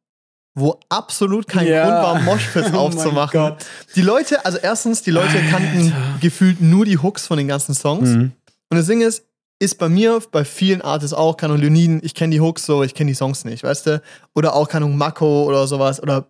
wo 0.55 0.77
absolut 0.89 1.47
kein 1.47 1.67
Ja. 1.67 1.83
Grund 1.85 2.03
war, 2.03 2.21
Moshpits 2.21 2.69
Oh 2.73 2.77
aufzumachen. 2.79 3.53
Die 3.95 4.01
Leute, 4.01 4.43
also 4.43 4.57
erstens, 4.57 5.03
die 5.03 5.11
Leute 5.11 5.39
kannten 5.49 5.93
Alter. 5.93 6.17
gefühlt 6.19 6.59
nur 6.59 6.83
die 6.83 6.97
Hooks 6.97 7.27
von 7.27 7.37
den 7.37 7.47
ganzen 7.47 7.73
Songs. 7.73 8.09
Mhm. 8.09 8.33
Und 8.69 8.77
das 8.77 8.87
Ding 8.87 8.99
ist, 8.99 9.23
ist 9.59 9.77
bei 9.79 9.89
mir, 9.89 10.21
bei 10.31 10.45
vielen 10.45 10.81
Artists 10.81 11.13
auch, 11.13 11.35
keine 11.37 11.53
Ahnung, 11.53 11.63
Leoniden, 11.63 11.99
ich 12.03 12.13
kenne 12.13 12.31
die 12.31 12.41
Hooks 12.41 12.65
so, 12.65 12.83
ich 12.83 12.93
kenne 12.93 13.09
die 13.09 13.15
Songs 13.15 13.43
nicht, 13.45 13.63
weißt 13.63 13.87
du? 13.87 14.01
Oder 14.35 14.53
auch, 14.53 14.69
keine 14.69 14.85
Ahnung, 14.85 14.97
Mako 14.97 15.45
oder 15.45 15.65
sowas. 15.67 16.01
Oder 16.01 16.27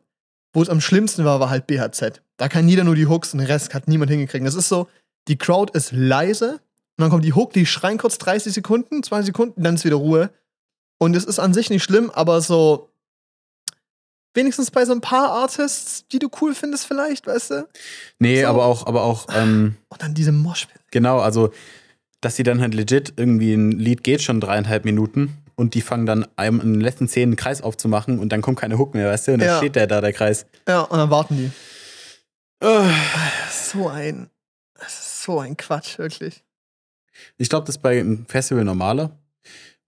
wo 0.54 0.62
es 0.62 0.70
am 0.70 0.80
schlimmsten 0.82 1.26
war, 1.26 1.40
war 1.40 1.50
halt 1.50 1.68
BHZ. 1.68 2.22
Da 2.38 2.48
kann 2.48 2.68
jeder 2.70 2.84
nur 2.84 2.96
die 2.96 3.08
Hooks 3.08 3.34
und 3.34 3.40
den 3.40 3.48
Rest 3.48 3.74
hat 3.74 3.88
niemand 3.88 4.12
hingekriegt. 4.12 4.46
Das 4.46 4.56
ist 4.56 4.70
so, 4.70 4.88
die 5.28 5.38
Crowd 5.38 5.74
ist 5.78 5.92
leise 5.92 6.54
und 6.54 6.60
dann 7.02 7.10
kommt 7.10 7.26
die 7.26 7.34
Hook, 7.34 7.52
die 7.54 7.66
schreien 7.66 7.98
kurz 7.98 8.18
30 8.18 8.54
Sekunden, 8.54 9.04
20 9.04 9.28
Sekunden, 9.28 9.62
dann 9.62 9.76
ist 9.76 9.84
wieder 9.86 9.98
Ruhe. 9.98 10.30
Und 11.00 11.16
es 11.16 11.26
ist 11.26 11.38
an 11.40 11.54
sich 11.54 11.70
nicht 11.70 11.84
schlimm, 11.84 12.10
aber 12.10 12.42
so 12.42 12.90
wenigstens 14.34 14.72
bei 14.72 14.86
so 14.86 14.94
ein 14.94 15.02
paar 15.02 15.32
Artists, 15.32 16.08
die 16.08 16.20
du 16.20 16.30
cool 16.42 16.54
findest 16.56 16.86
vielleicht, 16.86 17.26
weißt 17.28 17.52
du? 17.52 17.68
Nee, 18.20 18.44
So. 18.44 18.48
aber 18.48 18.66
auch, 18.66 18.86
aber 18.88 19.04
auch, 19.04 19.28
ähm, 19.36 19.76
Und 19.90 20.02
dann 20.02 20.14
diese 20.14 20.32
Moshpit. 20.32 20.80
genau, 20.92 21.20
also, 21.20 21.52
dass 22.22 22.36
die 22.36 22.44
dann 22.44 22.62
halt 22.62 22.74
legit 22.74 23.14
irgendwie 23.18 23.54
ein 23.54 23.72
Lied 23.72 24.04
geht 24.04 24.22
schon 24.22 24.40
dreieinhalb 24.42 24.86
Minuten 24.86 25.38
und 25.56 25.74
die 25.74 25.82
fangen 25.82 26.06
dann 26.06 26.28
einem 26.36 26.60
in 26.62 26.74
den 26.74 26.82
letzten 26.82 27.08
Szenen 27.08 27.32
einen 27.34 27.36
Kreis 27.38 27.62
aufzumachen 27.62 28.20
und 28.20 28.30
dann 28.30 28.42
kommt 28.42 28.60
keine 28.60 28.78
Hook 28.78 28.94
mehr, 28.94 29.10
weißt 29.10 29.28
du? 29.28 29.32
Und 29.34 29.40
dann 29.40 29.48
Ja. 29.50 29.58
steht 29.58 29.76
der 29.76 29.88
da, 29.88 30.02
der 30.02 30.14
Kreis. 30.14 30.46
Ja, 30.68 30.82
und 30.82 30.98
dann 30.98 31.10
warten 31.10 31.38
die. 31.38 31.52
Ah. 32.66 32.90
So 33.52 33.88
ein, 33.88 34.30
so 34.88 35.40
ein 35.40 35.58
Quatsch, 35.58 35.98
wirklich. 36.00 36.44
Ich 37.38 37.50
glaube, 37.50 37.66
das 37.66 37.76
ist 37.76 37.82
bei 37.82 38.00
einem 38.00 38.26
Festival 38.28 38.64
normaler. 38.64 39.12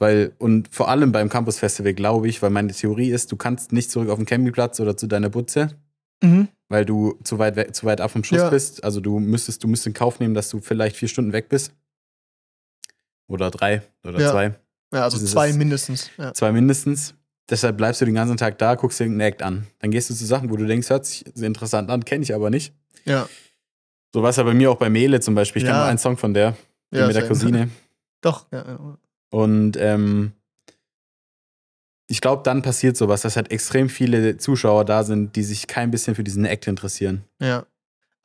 Weil, 0.02 0.32
und 0.38 0.74
vor 0.74 0.88
allem 0.88 1.12
beim 1.12 1.28
Campus 1.28 1.60
Festival, 1.60 1.94
glaube 1.94 2.30
ich, 2.30 2.42
weil 2.42 2.52
meine 2.52 2.72
Theorie 2.72 3.10
ist, 3.12 3.32
du 3.34 3.36
kannst 3.36 3.74
nicht 3.74 3.92
zurück 3.92 4.10
auf 4.10 4.18
den 4.18 4.26
Campingplatz 4.26 4.80
oder 4.80 4.96
zu 4.96 5.08
deiner 5.08 5.30
Butze, 5.30 5.76
Mhm. 6.24 6.48
weil 6.70 6.86
du 6.86 7.20
zu 7.26 7.38
weit, 7.38 7.58
weg, 7.58 7.76
zu 7.76 7.86
weit 7.86 8.00
ab 8.00 8.12
vom 8.12 8.24
Schuss 8.24 8.38
Ja. 8.40 8.50
bist. 8.50 8.84
Also 8.84 9.02
du 9.02 9.20
müsstest, 9.20 9.62
du 9.64 9.68
müsstest 9.68 9.88
in 9.88 9.94
Kauf 9.94 10.20
nehmen, 10.22 10.34
dass 10.36 10.50
du 10.50 10.60
vielleicht 10.62 10.96
vier 10.96 11.10
Stunden 11.10 11.34
weg 11.34 11.50
bist. 11.50 11.74
Oder 13.30 13.50
drei 13.52 13.82
oder 14.04 14.20
Ja. 14.20 14.32
zwei. 14.32 14.56
Ja, 14.94 15.04
also 15.04 15.18
Das 15.20 15.32
zwei 15.32 15.50
es. 15.50 15.56
mindestens. 15.56 16.10
Ja. 16.18 16.34
Zwei 16.34 16.52
mindestens. 16.52 17.14
Deshalb 17.50 17.78
bleibst 17.78 18.02
du 18.02 18.06
den 18.06 18.16
ganzen 18.16 18.36
Tag 18.38 18.58
da, 18.58 18.76
guckst 18.76 19.00
dir 19.00 19.06
irgendeinen 19.06 19.30
Act 19.32 19.42
an. 19.44 19.68
Dann 19.80 19.92
gehst 19.92 20.10
du 20.10 20.14
zu 20.14 20.26
Sachen, 20.26 20.50
wo 20.52 20.58
du 20.58 20.66
denkst, 20.68 20.90
hört 20.90 21.06
sich 21.06 21.26
interessant 21.38 21.90
an, 21.90 22.04
kenne 22.06 22.24
ich 22.24 22.36
aber 22.36 22.50
nicht. 22.50 22.74
Ja. 23.06 23.28
So 24.14 24.22
war 24.22 24.30
es 24.32 24.36
ja 24.36 24.44
bei 24.44 24.54
mir 24.54 24.70
auch 24.72 24.78
bei 24.78 24.90
Mele 24.90 25.20
zum 25.22 25.34
Beispiel. 25.36 25.62
Ich 25.62 25.68
Ja. 25.68 25.72
kenne 25.74 25.84
nur 25.84 25.90
einen 25.90 25.98
Song 26.00 26.18
von 26.18 26.34
der, 26.34 26.56
ja 26.92 27.08
mit 27.08 27.16
der. 27.16 27.28
Cousine. 27.28 27.70
Doch, 28.22 28.46
ja. 28.52 28.66
ja. 28.68 28.98
Und 29.32 29.78
ähm, 29.78 30.34
ich 32.08 32.22
glaube, 32.22 32.42
dann 32.44 32.62
passiert 32.64 32.98
sowas, 32.98 33.22
dass 33.22 33.36
halt 33.36 33.52
extrem 33.52 33.88
viele 33.90 34.38
Zuschauer 34.38 34.84
da 34.86 35.04
sind, 35.04 35.36
die 35.36 35.44
sich 35.44 35.68
kein 35.68 35.92
bisschen 35.92 36.16
für 36.16 36.24
diesen 36.24 36.46
Act 36.46 36.68
interessieren. 36.68 37.24
ja. 37.40 37.66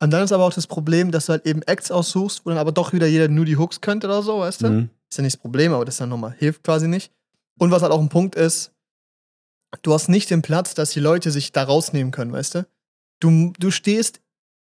Und 0.01 0.11
dann 0.11 0.23
ist 0.25 0.33
aber 0.33 0.43
auch 0.43 0.53
das 0.53 0.67
Problem, 0.67 1.09
dass 1.11 1.27
du 1.27 1.31
halt 1.31 1.45
eben 1.47 1.61
Acts 1.61 1.89
aussuchst, 1.89 2.45
wo 2.45 2.49
dann 2.49 2.59
aber 2.59 2.73
doch 2.73 2.91
wieder 2.91 3.07
jeder 3.07 3.29
nur 3.29 3.45
die 3.45 3.55
Hooks 3.55 3.79
könnte 3.79 4.07
oder 4.07 4.21
so, 4.23 4.39
weißt 4.39 4.63
du? 4.63 4.67
Mhm. 4.69 4.89
Ist 5.11 5.17
ja 5.17 5.23
nicht 5.23 5.35
das 5.35 5.41
Problem, 5.41 5.73
aber 5.73 5.85
das 5.85 5.97
dann 5.97 6.09
nochmal 6.09 6.33
hilft 6.37 6.63
quasi 6.63 6.87
nicht. 6.87 7.11
Und 7.59 7.71
was 7.71 7.81
halt 7.81 7.91
auch 7.91 8.01
ein 8.01 8.09
Punkt 8.09 8.35
ist, 8.35 8.71
du 9.81 9.93
hast 9.93 10.09
nicht 10.09 10.29
den 10.29 10.41
Platz, 10.41 10.73
dass 10.73 10.91
die 10.91 10.99
Leute 10.99 11.31
sich 11.31 11.51
da 11.51 11.63
rausnehmen 11.63 12.11
können, 12.11 12.31
weißt 12.33 12.55
du? 12.55 12.67
Du, 13.21 13.53
du 13.59 13.71
stehst 13.71 14.21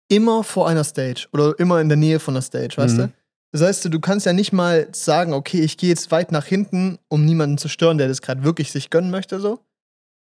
immer 0.09 0.45
vor 0.45 0.68
einer 0.68 0.85
Stage 0.85 1.26
oder 1.32 1.59
immer 1.59 1.80
in 1.80 1.89
der 1.89 1.97
Nähe 1.97 2.20
von 2.20 2.35
der 2.35 2.43
Stage, 2.43 2.76
weißt 2.76 2.99
Mhm. 2.99 3.03
du? 3.03 3.12
Das 3.53 3.62
heißt, 3.62 3.85
du 3.85 4.01
kannst 4.01 4.26
ja 4.26 4.32
nicht 4.32 4.53
mal 4.53 4.89
sagen, 4.93 5.32
okay, 5.32 5.61
ich 5.61 5.76
gehe 5.76 5.89
jetzt 5.89 6.11
weit 6.11 6.32
nach 6.32 6.45
hinten, 6.45 6.99
um 7.09 7.24
niemanden 7.24 7.57
zu 7.57 7.68
stören, 7.68 7.99
der 7.99 8.09
das 8.09 8.20
gerade 8.20 8.43
wirklich 8.43 8.72
sich 8.72 8.91
gönnen 8.91 9.11
möchte, 9.11 9.39
so. 9.41 9.61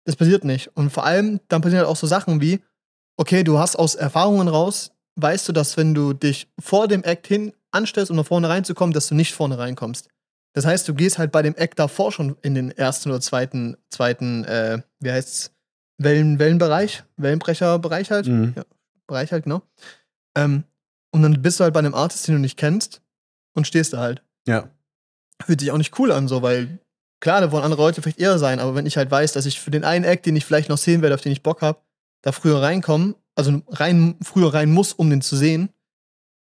Das 0.05 0.15
passiert 0.17 0.43
nicht. 0.43 0.67
Und 0.75 0.91
vor 0.91 1.05
allem, 1.05 1.39
dann 1.47 1.61
passieren 1.61 1.79
halt 1.85 1.89
auch 1.89 1.95
so 1.95 2.07
Sachen 2.07 2.41
wie, 2.41 2.59
okay, 3.17 3.43
du 3.43 3.57
hast 3.57 3.77
aus 3.77 3.95
Erfahrungen 3.95 4.47
raus, 4.49 4.91
weißt 5.15 5.47
du, 5.47 5.53
dass 5.53 5.77
wenn 5.77 5.95
du 5.95 6.13
dich 6.13 6.47
vor 6.59 6.87
dem 6.89 7.03
Act 7.03 7.25
hin 7.27 7.53
anstellst, 7.75 8.09
um 8.09 8.17
nach 8.17 8.25
vorne 8.25 8.49
reinzukommen, 8.49 8.93
dass 8.93 9.07
du 9.07 9.15
nicht 9.15 9.33
vorne 9.33 9.57
reinkommst. 9.57 10.07
Das 10.53 10.65
heißt, 10.65 10.87
du 10.87 10.93
gehst 10.93 11.17
halt 11.17 11.31
bei 11.31 11.41
dem 11.41 11.55
Act 11.55 11.77
davor 11.79 12.11
schon 12.11 12.37
in 12.41 12.55
den 12.55 12.71
ersten 12.71 13.09
oder 13.09 13.19
zweiten, 13.21 13.75
zweiten, 13.89 14.45
äh, 14.45 14.81
wie 14.99 15.11
heißt's, 15.11 15.51
Wellen, 15.97 16.39
Wellenbereich, 16.39 17.03
Wellenbrecherbereich 17.17 18.11
halt, 18.11 18.27
Mhm. 18.27 18.53
ja, 18.55 18.63
Bereich 19.07 19.31
halt, 19.31 19.43
genau. 19.43 19.61
Ähm, 20.35 20.63
und 21.11 21.21
dann 21.21 21.41
bist 21.41 21.59
du 21.59 21.63
halt 21.63 21.73
bei 21.73 21.79
einem 21.79 21.93
Artist, 21.93 22.27
den 22.27 22.35
du 22.35 22.41
nicht 22.41 22.57
kennst 22.57 23.01
und 23.53 23.65
stehst 23.67 23.93
da 23.93 23.99
halt. 23.99 24.21
Ja. 24.47 24.69
Fühlt 25.45 25.59
sich 25.61 25.71
auch 25.71 25.77
nicht 25.77 25.97
cool 25.99 26.11
an, 26.11 26.27
so, 26.27 26.41
weil 26.41 26.79
klar, 27.21 27.39
da 27.41 27.51
wollen 27.51 27.63
andere 27.63 27.81
Leute 27.81 28.01
vielleicht 28.01 28.19
eher 28.19 28.37
sein, 28.39 28.59
aber 28.59 28.75
wenn 28.75 28.85
ich 28.85 28.97
halt 28.97 29.09
weiß, 29.11 29.33
dass 29.33 29.45
ich 29.45 29.59
für 29.59 29.71
den 29.71 29.83
einen 29.85 30.03
Act, 30.05 30.25
den 30.25 30.35
ich 30.35 30.45
vielleicht 30.45 30.69
noch 30.69 30.77
sehen 30.77 31.01
werde, 31.01 31.15
auf 31.15 31.21
den 31.21 31.31
ich 31.31 31.43
Bock 31.43 31.61
habe, 31.61 31.79
da 32.21 32.31
früher 32.31 32.61
reinkommen, 32.61 33.15
also 33.35 33.61
rein, 33.69 34.15
früher 34.21 34.53
rein 34.53 34.71
muss, 34.71 34.93
um 34.93 35.09
den 35.09 35.21
zu 35.21 35.35
sehen, 35.37 35.69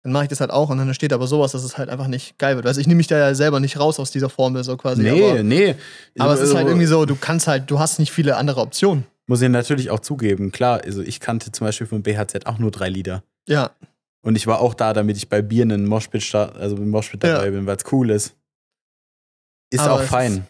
dann 0.04 0.12
mache 0.12 0.24
ich 0.24 0.28
das 0.28 0.40
halt 0.40 0.50
auch 0.50 0.70
und 0.70 0.78
dann 0.78 0.92
steht 0.94 1.12
aber 1.12 1.26
sowas, 1.26 1.52
dass 1.52 1.64
es 1.64 1.76
halt 1.78 1.88
einfach 1.88 2.06
nicht 2.06 2.38
geil 2.38 2.54
wird. 2.56 2.66
Also 2.66 2.80
ich 2.80 2.86
nehme 2.86 2.98
mich 2.98 3.06
da 3.08 3.18
ja 3.18 3.34
selber 3.34 3.58
nicht 3.58 3.78
raus 3.80 3.98
aus 3.98 4.10
dieser 4.12 4.28
Formel 4.30 4.62
so 4.62 4.76
quasi. 4.76 5.02
Nee, 5.02 5.30
aber, 5.30 5.42
nee. 5.42 5.74
aber 6.18 6.34
es 6.34 6.40
ist 6.40 6.48
halt 6.50 6.58
Also, 6.58 6.68
irgendwie 6.68 6.86
so, 6.86 7.04
du 7.06 7.16
kannst 7.16 7.48
halt, 7.48 7.70
du 7.70 7.78
hast 7.78 7.98
nicht 7.98 8.12
viele 8.12 8.36
andere 8.36 8.60
Optionen. 8.60 9.04
Muss 9.26 9.40
ich 9.40 9.48
natürlich 9.48 9.90
auch 9.90 10.00
zugeben. 10.00 10.52
Klar, 10.52 10.82
also 10.84 11.00
ich 11.02 11.18
kannte 11.18 11.50
zum 11.50 11.66
Beispiel 11.66 11.86
von 11.86 12.02
BHZ 12.02 12.44
auch 12.46 12.58
nur 12.58 12.70
drei 12.70 12.88
Lieder. 12.90 13.22
Ja, 13.48 13.70
Und 14.22 14.36
ich 14.36 14.46
war 14.46 14.60
auch 14.60 14.74
da, 14.74 14.92
damit 14.92 15.16
ich 15.16 15.28
bei 15.30 15.40
Bier 15.42 15.62
einen 15.62 15.86
Moshpit, 15.86 16.34
also 16.34 16.76
im 16.76 16.90
Moshpit 16.90 17.24
Ja. 17.24 17.36
dabei 17.36 17.50
bin, 17.50 17.66
weil 17.66 17.76
es 17.76 17.84
cool 17.92 18.10
ist. 18.10 18.34
Ist 19.70 19.80
Aber 19.80 19.94
auch 19.94 20.02
fein. 20.02 20.32
ist- 20.38 20.42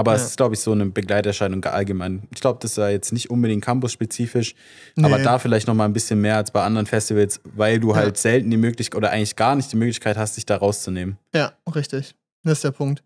aber 0.00 0.14
es 0.14 0.22
ja. 0.22 0.26
ist, 0.28 0.36
glaube 0.36 0.54
ich, 0.54 0.60
so 0.60 0.72
eine 0.72 0.86
Begleiterscheinung 0.86 1.64
allgemein. 1.64 2.26
Ich 2.34 2.40
glaube, 2.40 2.58
das 2.60 2.72
ist 2.72 2.76
ja 2.78 2.88
jetzt 2.88 3.12
nicht 3.12 3.30
unbedingt 3.30 3.64
campus-spezifisch, 3.64 4.54
aber 4.98 5.18
Nee. 5.18 5.24
da 5.24 5.38
vielleicht 5.38 5.66
noch 5.68 5.74
mal 5.74 5.84
ein 5.84 5.92
bisschen 5.92 6.20
mehr 6.20 6.36
als 6.36 6.50
bei 6.50 6.62
anderen 6.62 6.86
Festivals, 6.86 7.40
weil 7.44 7.78
du 7.80 7.90
Ja. 7.90 7.96
halt 7.96 8.16
selten 8.16 8.50
die 8.50 8.56
Möglichkeit 8.56 8.96
oder 8.96 9.10
eigentlich 9.10 9.36
gar 9.36 9.54
nicht 9.54 9.70
die 9.72 9.76
Möglichkeit 9.76 10.16
hast, 10.16 10.36
dich 10.36 10.46
da 10.46 10.56
rauszunehmen. 10.56 11.18
Ja, 11.34 11.52
richtig. 11.74 12.14
Das 12.42 12.54
ist 12.54 12.64
der 12.64 12.70
Punkt. 12.72 13.02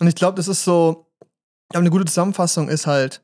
Und 0.00 0.08
ich 0.08 0.14
glaube, 0.14 0.36
das 0.36 0.48
ist 0.48 0.64
so, 0.64 1.06
aber 1.70 1.80
eine 1.80 1.90
gute 1.90 2.06
Zusammenfassung 2.06 2.68
ist 2.68 2.86
halt, 2.86 3.22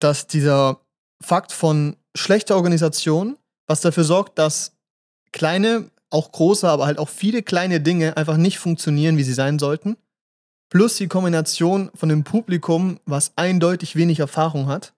dass 0.00 0.26
dieser 0.26 0.80
Fakt 1.22 1.52
von 1.52 1.96
schlechter 2.14 2.56
Organisation, 2.56 3.36
was 3.66 3.80
dafür 3.80 4.04
sorgt, 4.04 4.38
dass 4.38 4.72
kleine, 5.32 5.90
auch 6.10 6.30
große, 6.30 6.68
aber 6.68 6.84
halt 6.84 6.98
auch 6.98 7.08
viele 7.08 7.42
kleine 7.42 7.80
Dinge 7.80 8.16
einfach 8.18 8.36
nicht 8.36 8.58
funktionieren, 8.58 9.16
wie 9.16 9.22
sie 9.22 9.32
sein 9.32 9.58
sollten, 9.58 9.96
plus 10.72 10.96
die 10.96 11.06
Kombination 11.06 11.90
von 11.94 12.08
dem 12.08 12.24
Publikum, 12.24 12.98
was 13.04 13.32
eindeutig 13.36 13.94
wenig 13.94 14.20
Erfahrung 14.20 14.68
hat, 14.68 14.94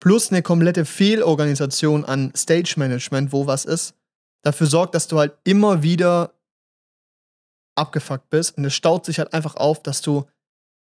plus 0.00 0.32
eine 0.32 0.42
komplette 0.42 0.84
Fehlorganisation 0.84 2.04
an 2.04 2.32
Stage 2.36 2.74
Management, 2.76 3.32
wo 3.32 3.46
was 3.46 3.64
ist, 3.64 3.94
dafür 4.42 4.66
sorgt, 4.66 4.96
dass 4.96 5.06
du 5.06 5.20
halt 5.20 5.34
immer 5.44 5.84
wieder 5.84 6.32
abgefuckt 7.76 8.28
bist 8.28 8.58
und 8.58 8.64
es 8.64 8.74
staut 8.74 9.04
sich 9.06 9.20
halt 9.20 9.32
einfach 9.32 9.54
auf, 9.54 9.84
dass 9.84 10.02
du 10.02 10.24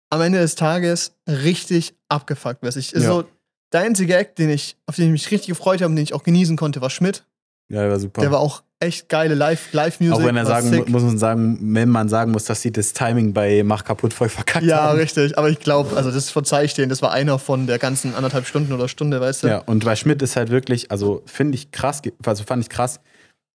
am 0.08 0.22
Ende 0.22 0.38
des 0.38 0.54
Tages 0.54 1.12
richtig 1.26 1.94
abgefuckt 2.08 2.62
bist. 2.62 2.78
Ich, 2.78 2.92
Ja. 2.92 3.00
so, 3.00 3.24
der 3.72 3.82
einzige 3.82 4.16
Act, 4.16 4.38
den 4.38 4.48
ich, 4.48 4.78
auf 4.86 4.96
den 4.96 5.04
ich 5.06 5.12
mich 5.12 5.30
richtig 5.30 5.48
gefreut 5.48 5.82
habe 5.82 5.90
und 5.90 5.96
den 5.96 6.04
ich 6.04 6.14
auch 6.14 6.22
genießen 6.22 6.56
konnte, 6.56 6.80
war 6.80 6.88
Schmidt. 6.88 7.26
Ja, 7.68 7.82
der 7.82 7.90
war 7.90 8.00
super. 8.00 8.22
Der 8.22 8.30
war 8.30 8.40
auch 8.40 8.62
echt 8.80 9.08
geile 9.08 9.34
Live- 9.34 9.72
Live-Music. 9.72 10.14
auch 10.16 10.24
wenn 10.24 10.36
er 10.36 10.46
sagen, 10.46 10.68
sick. 10.70 10.88
muss 10.88 11.02
man 11.02 11.18
sagen, 11.18 11.58
wenn 11.74 11.88
man 11.88 12.08
sagen 12.08 12.30
muss, 12.32 12.44
dass 12.44 12.62
sie 12.62 12.70
das 12.70 12.92
Timing 12.92 13.32
bei 13.32 13.62
Mach 13.64 13.84
kaputt 13.84 14.12
voll 14.12 14.28
verkackt 14.28 14.64
Ja, 14.64 14.82
haben. 14.82 14.98
richtig. 14.98 15.36
Aber 15.36 15.50
ich 15.50 15.58
glaube, 15.58 15.96
also 15.96 16.10
das 16.10 16.30
verzeih 16.30 16.64
ich 16.64 16.74
denen. 16.74 16.88
Das 16.88 17.02
war 17.02 17.12
einer 17.12 17.38
von 17.38 17.66
der 17.66 17.78
ganzen 17.78 18.14
anderthalb 18.14 18.46
Stunden 18.46 18.72
oder 18.72 18.88
Stunde, 18.88 19.20
weißt 19.20 19.42
du? 19.44 19.48
Ja, 19.48 19.58
und 19.58 19.84
bei 19.84 19.96
Schmidt 19.96 20.22
ist 20.22 20.36
halt 20.36 20.50
wirklich, 20.50 20.90
also 20.90 21.22
finde 21.26 21.56
ich 21.56 21.72
krass, 21.72 22.00
also 22.24 22.44
fand 22.44 22.62
ich 22.62 22.68
krass, 22.68 23.00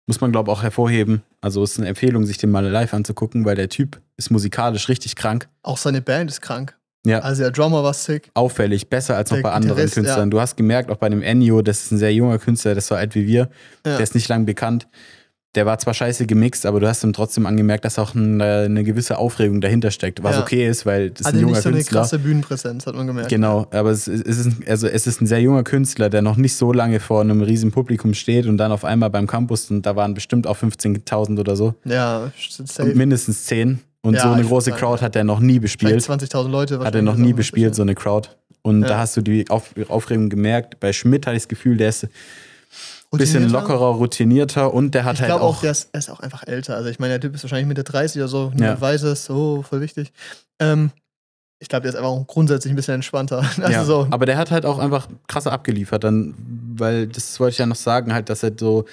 muss 0.07 0.21
man 0.21 0.31
glaube 0.33 0.51
auch 0.53 0.62
hervorheben. 0.62 1.23
Also 1.41 1.62
ist 1.64 1.79
eine 1.79 1.89
Empfehlung, 1.89 2.25
sich 2.25 2.39
den 2.39 2.51
mal 2.51 2.64
live 2.66 2.95
anzugucken, 2.95 3.45
weil 3.45 3.57
der 3.57 3.69
Typ 3.69 4.01
ist 4.16 4.31
musikalisch 4.31 4.89
richtig 4.89 5.16
krank. 5.16 5.49
Auch 5.62 5.79
seine 5.79 6.01
Band 6.01 6.31
ist 6.31 6.41
krank. 6.41 6.77
Ja. 7.07 7.21
Also 7.21 7.43
der 7.43 7.53
Drummer 7.53 7.83
war 7.83 7.95
sick. 7.95 8.31
Auffällig, 8.35 8.91
besser 8.91 9.17
als 9.17 9.31
noch 9.31 9.37
Der 9.39 9.43
bei 9.45 9.53
anderen 9.53 9.77
Gitarrist, 9.77 9.95
Künstlern. 9.95 10.19
ja. 10.29 10.31
Du 10.31 10.41
hast 10.41 10.57
gemerkt, 10.57 10.91
auch 10.91 10.97
bei 10.97 11.09
dem 11.09 11.23
Ennio, 11.23 11.63
das 11.63 11.85
ist 11.85 11.93
ein 11.93 11.99
sehr 11.99 12.13
junger 12.13 12.39
Künstler, 12.39 12.73
der 12.73 12.79
ist 12.79 12.89
so 12.89 12.95
alt 12.95 13.15
wie 13.15 13.27
wir, 13.27 13.49
Ja. 13.87 13.97
der 13.97 14.01
ist 14.01 14.15
nicht 14.15 14.29
lang 14.29 14.45
bekannt. 14.47 14.89
Der 15.55 15.65
war 15.65 15.79
zwar 15.79 15.95
scheiße 15.95 16.27
gemixt, 16.27 16.67
aber 16.67 16.79
du 16.79 16.87
hast 16.87 17.03
ihm 17.03 17.15
trotzdem 17.15 17.47
angemerkt, 17.47 17.85
dass 17.87 17.99
auch 17.99 18.15
ein, 18.15 18.39
äh, 18.41 18.65
eine 18.67 18.85
gewisse 18.85 19.17
Aufregung 19.17 19.63
dahinter 19.63 19.91
steckt. 19.91 20.23
Was 20.23 20.37
Ja. 20.37 20.43
okay 20.43 20.69
ist, 20.69 20.85
weil 20.85 21.09
das 21.11 21.21
ist 21.23 21.27
ein 21.29 21.41
junger 21.41 21.53
nicht 21.55 21.63
so 21.63 21.69
eine 21.71 21.79
Künstler. 21.79 22.01
krasse 22.01 22.19
Bühnenpräsenz, 22.19 22.87
hat 22.87 22.95
man 22.95 23.07
gemerkt. 23.07 23.31
Genau, 23.31 23.67
aber 23.71 23.91
es 23.91 24.07
ist, 24.09 24.27
es, 24.27 24.45
ist, 24.47 24.69
also 24.69 24.87
es 24.87 25.07
ist 25.07 25.23
ein 25.23 25.27
sehr 25.27 25.41
junger 25.41 25.63
Künstler, 25.65 26.11
der 26.11 26.21
noch 26.21 26.37
nicht 26.37 26.55
so 26.55 26.73
lange 26.73 27.01
vor 27.01 27.23
einem 27.23 27.41
riesen 27.41 27.73
Publikum 27.73 28.13
steht 28.13 28.47
und 28.47 28.59
dann 28.59 28.71
auf 28.73 28.85
einmal 28.85 29.09
beim 29.09 29.27
Campus 29.27 29.71
und 29.71 29.87
da 29.87 29.97
waren 29.97 30.13
bestimmt 30.13 30.47
auch 30.47 30.57
15.000 30.57 31.39
oder 31.41 31.57
so 31.57 31.75
Ja, 31.85 32.31
safe. 32.49 32.83
und 32.91 32.97
mindestens 32.97 33.47
10 33.47 33.81
und 34.09 34.15
Ja, 34.15 34.23
so 34.23 34.29
eine 34.31 34.43
ich 34.43 34.49
große 34.49 34.71
sagen, 34.71 34.81
Crowd 34.81 35.03
hat 35.05 35.15
er 35.17 35.25
noch 35.25 35.41
nie 35.41 35.59
bespielt, 35.59 36.03
Vielleicht 36.05 36.33
20.000 36.33 36.49
Leute. 36.49 36.75
hat 36.75 36.81
er 36.81 36.85
wahrscheinlich 36.87 37.05
noch 37.05 37.17
nie 37.17 37.33
bespielt, 37.33 37.75
so 37.75 37.83
eine 37.83 37.95
Crowd. 37.95 38.31
Und 38.63 38.83
Ja. 38.83 38.89
da 38.89 38.99
hast 38.99 39.17
du 39.17 39.23
die 39.23 39.49
Auf 39.51 39.73
Aufregung 39.89 40.29
gemerkt. 40.29 40.81
Bei 40.81 40.93
Schmidt 40.93 41.27
hatte 41.27 41.37
ich 41.37 41.43
das 41.45 41.49
Gefühl, 41.49 41.77
der 41.77 41.91
ist 41.91 42.05
ein 42.05 42.11
bisschen 43.19 43.49
lockerer, 43.49 43.95
routinierter 43.95 44.75
und 44.75 44.95
der 44.95 45.05
hat 45.05 45.15
Ich 45.15 45.21
halt 45.21 45.31
glaube 45.31 45.45
auch, 45.45 45.57
auch. 45.59 45.61
der 45.63 45.71
ist, 45.71 45.89
er 45.93 46.01
ist 46.01 46.11
auch 46.11 46.21
einfach 46.21 46.47
älter. 46.47 46.77
Also 46.77 46.91
ich 46.91 46.99
meine, 46.99 47.15
der 47.15 47.21
Typ 47.21 47.35
ist 47.35 47.43
wahrscheinlich 47.45 47.67
Mitte 47.69 47.85
30 47.85 48.21
oder 48.21 48.29
so. 48.29 48.45
Niemand 48.55 48.63
Ja. 48.63 48.81
weiß 48.81 49.03
es, 49.05 49.25
so 49.25 49.63
voll 49.63 49.81
wichtig. 49.81 50.13
Ähm, 50.59 50.91
ich 51.61 51.69
glaube, 51.69 51.83
der 51.83 51.91
ist 51.91 51.97
einfach 51.97 52.11
auch 52.11 52.27
grundsätzlich 52.27 52.73
ein 52.73 52.77
bisschen 52.77 52.95
entspannter. 52.97 53.39
Also 53.59 53.73
ja, 53.73 53.85
so, 53.85 54.07
Aber 54.11 54.27
der 54.27 54.37
hat 54.37 54.51
halt 54.51 54.67
auch 54.67 54.79
einfach 54.79 55.09
krasser 55.27 55.53
abgeliefert, 55.53 56.05
dann, 56.05 56.35
weil 56.77 57.07
das 57.07 57.39
wollte 57.41 57.53
ich 57.53 57.59
ja 57.59 57.67
noch 57.67 57.77
sagen, 57.77 58.13
halt, 58.13 58.29
dass 58.29 58.43
er 58.43 58.53
so 58.59 58.85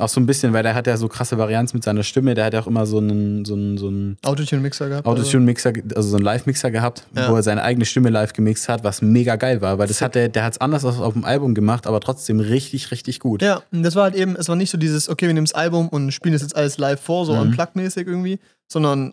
auch 0.00 0.08
so 0.08 0.20
ein 0.20 0.26
bisschen, 0.26 0.52
weil 0.52 0.62
der 0.62 0.74
hat 0.74 0.86
ja 0.86 0.96
so 0.96 1.08
krasse 1.08 1.38
Varianz 1.38 1.74
mit 1.74 1.82
seiner 1.84 2.02
Stimme, 2.02 2.34
der 2.34 2.44
hat 2.46 2.54
ja 2.54 2.60
auch 2.60 2.66
immer 2.66 2.86
so 2.86 2.98
einen, 2.98 3.44
so 3.44 3.54
einen, 3.54 3.78
so 3.78 3.88
einen 3.88 4.16
Autotune-Mixer 4.24 4.88
gehabt. 4.88 5.06
Autotune-Mixer, 5.06 5.72
also 5.94 6.08
so 6.10 6.16
einen 6.16 6.24
Live-Mixer 6.24 6.70
gehabt, 6.70 7.06
Ja. 7.14 7.30
wo 7.30 7.36
er 7.36 7.42
seine 7.42 7.62
eigene 7.62 7.84
Stimme 7.84 8.10
live 8.10 8.32
gemixt 8.32 8.68
hat, 8.68 8.84
was 8.84 9.02
mega 9.02 9.36
geil 9.36 9.60
war, 9.60 9.78
weil 9.78 9.88
das 9.88 10.00
hat 10.02 10.14
der, 10.14 10.28
der 10.28 10.44
hat 10.44 10.52
es 10.54 10.60
anders 10.60 10.84
als 10.84 10.98
auf 10.98 11.12
dem 11.12 11.24
Album 11.24 11.54
gemacht, 11.54 11.86
aber 11.86 12.00
trotzdem 12.00 12.40
richtig, 12.40 12.90
richtig 12.90 13.20
gut. 13.20 13.42
Ja, 13.42 13.62
und 13.72 13.82
das 13.82 13.94
war 13.94 14.04
halt 14.04 14.14
eben, 14.14 14.36
es 14.36 14.48
war 14.48 14.56
nicht 14.56 14.70
so 14.70 14.78
dieses, 14.78 15.08
okay, 15.08 15.26
wir 15.26 15.34
nehmen 15.34 15.46
das 15.46 15.54
Album 15.54 15.88
und 15.88 16.12
spielen 16.12 16.32
das 16.32 16.42
jetzt 16.42 16.56
alles 16.56 16.78
live 16.78 17.00
vor, 17.00 17.26
so 17.26 17.34
Mhm. 17.34 17.40
unplugged-mäßig 17.52 18.06
irgendwie, 18.06 18.38
sondern 18.66 19.12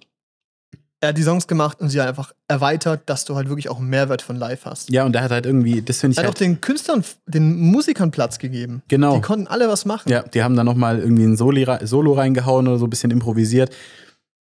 er 1.06 1.10
hat 1.10 1.18
die 1.18 1.24
Songs 1.24 1.48
gemacht 1.48 1.80
und 1.82 1.90
sie 1.90 2.00
einfach 2.02 2.34
erweitert, 2.48 3.02
dass 3.08 3.26
du 3.26 3.36
halt 3.36 3.48
wirklich 3.50 3.70
auch 3.70 3.80
einen 3.80 3.90
Mehrwert 3.90 4.22
von 4.22 4.36
live 4.36 4.66
hast. 4.66 4.90
Ja, 4.90 5.06
und 5.06 5.14
der 5.14 5.24
hat 5.24 5.32
halt 5.32 5.46
irgendwie, 5.46 5.82
das 5.82 6.00
finde 6.00 6.14
ich 6.14 6.18
Er 6.18 6.24
hat 6.24 6.30
auch 6.30 6.34
halt, 6.34 6.42
den 6.42 6.62
Künstlern, 6.62 7.04
den 7.28 7.58
Musikern 7.60 8.12
Platz 8.12 8.38
gegeben. 8.40 8.82
genau. 8.88 9.16
Die 9.16 9.22
konnten 9.22 9.48
alle 9.48 9.68
was 9.70 9.86
machen. 9.86 10.10
Ja, 10.12 10.24
die 10.24 10.44
haben 10.44 10.56
da 10.56 10.64
nochmal 10.64 11.00
irgendwie 11.00 11.24
ein 11.24 11.38
Soli, 11.38 11.66
Solo 11.84 12.14
reingehauen 12.14 12.68
oder 12.68 12.78
so 12.78 12.86
ein 12.86 12.90
bisschen 12.90 13.12
improvisiert. 13.12 13.74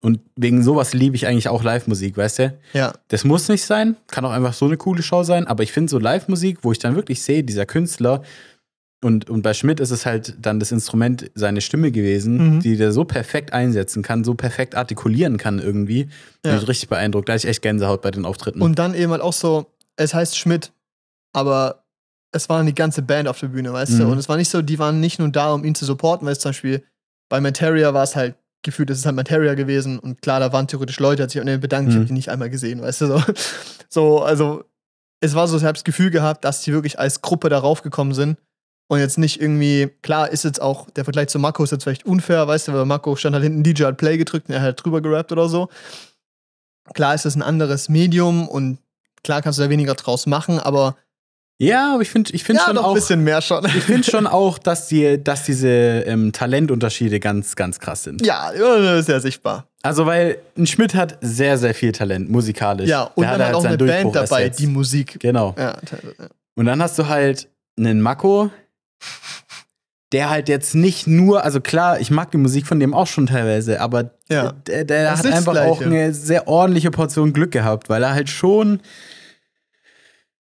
Und 0.01 0.19
wegen 0.35 0.61
sowas 0.63 0.93
liebe 0.93 1.15
ich 1.15 1.27
eigentlich 1.27 1.47
auch 1.47 1.63
Live-Musik, 1.63 2.17
weißt 2.17 2.39
du? 2.39 2.53
Ja, 2.73 2.91
Das 3.07 3.23
muss 3.23 3.47
nicht 3.47 3.63
sein, 3.63 3.95
kann 4.07 4.25
auch 4.25 4.31
einfach 4.31 4.53
so 4.53 4.65
eine 4.65 4.75
coole 4.75 5.01
Show 5.01 5.23
sein, 5.23 5.47
aber 5.47 5.63
ich 5.63 5.71
finde 5.71 5.89
so 5.89 5.97
Live-Musik, 5.97 6.59
wo 6.63 6.73
ich 6.73 6.79
dann 6.79 6.95
wirklich 6.97 7.21
sehe, 7.21 7.41
dieser 7.43 7.65
Künstler, 7.65 8.21
und, 9.03 9.29
und 9.29 9.41
bei 9.41 9.53
Schmidt 9.53 9.79
ist 9.79 9.91
es 9.91 10.05
halt 10.05 10.35
dann 10.39 10.59
das 10.59 10.71
Instrument 10.71 11.29
seine 11.35 11.61
Stimme 11.61 11.91
gewesen, 11.91 12.55
Mhm. 12.55 12.59
die 12.61 12.77
der 12.77 12.91
so 12.91 13.03
perfekt 13.05 13.53
einsetzen 13.53 14.01
kann, 14.03 14.23
so 14.23 14.33
perfekt 14.35 14.75
artikulieren 14.75 15.37
kann 15.37 15.59
irgendwie. 15.59 16.07
Ja. 16.45 16.51
Bin 16.53 16.61
ich 16.61 16.67
richtig 16.67 16.89
beeindruckt. 16.89 17.27
Da 17.29 17.33
hatte 17.33 17.45
ich 17.45 17.49
echt 17.49 17.61
Gänsehaut 17.61 18.01
bei 18.01 18.11
den 18.11 18.25
Auftritten. 18.25 18.61
Und 18.61 18.79
dann 18.79 18.93
eben 18.93 19.11
halt 19.11 19.21
auch 19.21 19.33
so, 19.33 19.65
es 19.95 20.13
heißt 20.13 20.37
Schmidt, 20.37 20.71
aber 21.33 21.83
es 22.31 22.49
war 22.49 22.63
die 22.63 22.73
ganze 22.73 23.01
Band 23.01 23.27
auf 23.27 23.39
der 23.39 23.47
Bühne, 23.47 23.71
weißt 23.73 23.99
du? 23.99 24.03
Mhm. 24.05 24.11
Und 24.11 24.17
es 24.17 24.27
war 24.29 24.37
nicht 24.37 24.49
so, 24.49 24.61
die 24.61 24.79
waren 24.79 24.99
nicht 24.99 25.19
nur 25.19 25.29
da, 25.29 25.53
um 25.53 25.63
ihn 25.63 25.75
zu 25.75 25.85
supporten, 25.85 26.25
weil 26.25 26.33
es 26.33 26.39
zum 26.39 26.49
Beispiel 26.49 26.83
bei 27.29 27.39
Materia 27.41 27.93
war 27.93 28.03
es 28.03 28.15
halt 28.15 28.35
gefühlt, 28.63 28.89
es 28.89 28.99
ist 28.99 29.05
halt 29.05 29.15
Materia 29.15 29.53
gewesen 29.55 29.99
und 29.99 30.21
klar, 30.21 30.39
da 30.39 30.53
waren 30.53 30.67
theoretisch 30.67 30.99
Leute, 30.99 31.23
hat 31.23 31.31
sich 31.31 31.41
auch 31.41 31.45
bedankt, 31.45 31.89
ich 31.89 31.95
Mhm. 31.95 31.99
habe 31.99 32.07
die 32.07 32.13
nicht 32.13 32.29
einmal 32.29 32.49
gesehen, 32.49 32.81
weißt 32.81 33.01
du? 33.01 33.07
So, 33.07 33.21
so 33.89 34.23
also 34.23 34.63
es 35.19 35.35
war 35.35 35.47
so, 35.47 35.57
ich 35.57 35.63
habe 35.63 35.73
das 35.73 35.83
Gefühl 35.83 36.11
gehabt, 36.11 36.43
dass 36.45 36.61
die 36.61 36.71
wirklich 36.73 36.97
als 36.99 37.21
Gruppe 37.21 37.49
darauf 37.49 37.81
gekommen 37.81 38.13
sind 38.13 38.37
und 38.87 38.99
jetzt 38.99 39.17
nicht 39.17 39.41
irgendwie, 39.41 39.89
klar 40.01 40.29
ist 40.29 40.43
jetzt 40.43 40.61
auch, 40.61 40.89
der 40.91 41.03
Vergleich 41.03 41.29
zu 41.29 41.39
Marco 41.39 41.63
ist 41.63 41.71
jetzt 41.71 41.83
vielleicht 41.83 42.05
unfair, 42.05 42.47
weißt 42.47 42.67
du, 42.67 42.73
weil 42.73 42.85
Marco 42.85 43.15
stand 43.15 43.33
halt 43.33 43.43
hinten, 43.43 43.63
DJ 43.63 43.85
hat 43.85 43.97
Play 43.97 44.17
gedrückt 44.17 44.49
und 44.49 44.55
er 44.55 44.61
hat 44.61 44.65
halt 44.65 44.83
drüber 44.83 45.01
gerappt 45.01 45.31
oder 45.31 45.49
so. 45.49 45.69
Klar 46.93 47.15
ist 47.15 47.25
es 47.25 47.35
ein 47.35 47.41
anderes 47.41 47.89
Medium 47.89 48.47
und 48.47 48.77
klar 49.23 49.41
kannst 49.41 49.57
du 49.57 49.63
da 49.63 49.69
weniger 49.69 49.95
draus 49.95 50.25
machen, 50.25 50.59
aber 50.59 50.95
ja, 51.59 51.93
aber 51.93 52.01
ich 52.01 52.09
finde 52.09 52.33
ich 52.33 52.43
find 52.43 52.59
ja, 52.59 52.65
schon 52.65 52.75
doch 52.75 52.83
ein 52.83 52.89
auch. 52.89 52.93
bisschen 52.93 53.23
mehr 53.23 53.41
schon. 53.41 53.63
Ich 53.65 53.83
finde 53.83 54.03
schon 54.03 54.27
auch, 54.27 54.57
dass, 54.57 54.87
die, 54.87 55.23
dass 55.23 55.43
diese 55.45 55.69
ähm, 55.69 56.33
Talentunterschiede 56.33 57.19
ganz, 57.19 57.55
ganz 57.55 57.79
krass 57.79 58.03
sind. 58.03 58.25
ja, 58.25 58.51
das 58.51 59.01
ist 59.01 59.09
ja 59.09 59.19
sichtbar. 59.19 59.67
Also, 59.81 60.05
weil 60.05 60.39
ein 60.57 60.65
Schmidt 60.65 60.95
hat 60.95 61.17
sehr, 61.21 61.57
sehr 61.57 61.73
viel 61.73 61.91
Talent, 61.91 62.29
musikalisch. 62.29 62.89
Ja, 62.89 63.03
und 63.03 63.21
Der 63.21 63.31
hat 63.31 63.39
dann 63.39 63.45
halt 63.47 63.55
auch 63.55 63.65
eine 63.65 63.77
Band 63.77 63.91
Durchbruch 64.05 64.13
dabei, 64.13 64.49
die 64.49 64.67
Musik. 64.67 65.19
Genau. 65.19 65.53
Ja. 65.57 65.77
Und 66.55 66.65
dann 66.65 66.81
hast 66.81 66.97
du 66.97 67.07
halt 67.07 67.49
einen 67.77 68.01
Mako, 68.01 68.49
der 70.11 70.29
halt 70.29 70.47
jetzt 70.47 70.75
nicht 70.75 71.07
nur, 71.07 71.43
also 71.43 71.59
klar, 71.59 71.99
ich 71.99 72.11
mag 72.11 72.29
die 72.31 72.37
Musik 72.37 72.67
von 72.67 72.79
dem 72.79 72.93
auch 72.93 73.07
schon 73.07 73.25
teilweise, 73.25 73.81
aber 73.81 74.11
Ja. 74.29 74.51
der, 74.67 74.85
der 74.85 75.17
hat 75.17 75.25
einfach 75.25 75.57
auch 75.61 75.81
eine 75.81 76.13
sehr 76.13 76.47
ordentliche 76.47 76.91
Portion 76.91 77.33
Glück 77.33 77.51
gehabt, 77.51 77.89
weil 77.89 78.03
er 78.03 78.13
halt 78.13 78.29
schon 78.29 78.79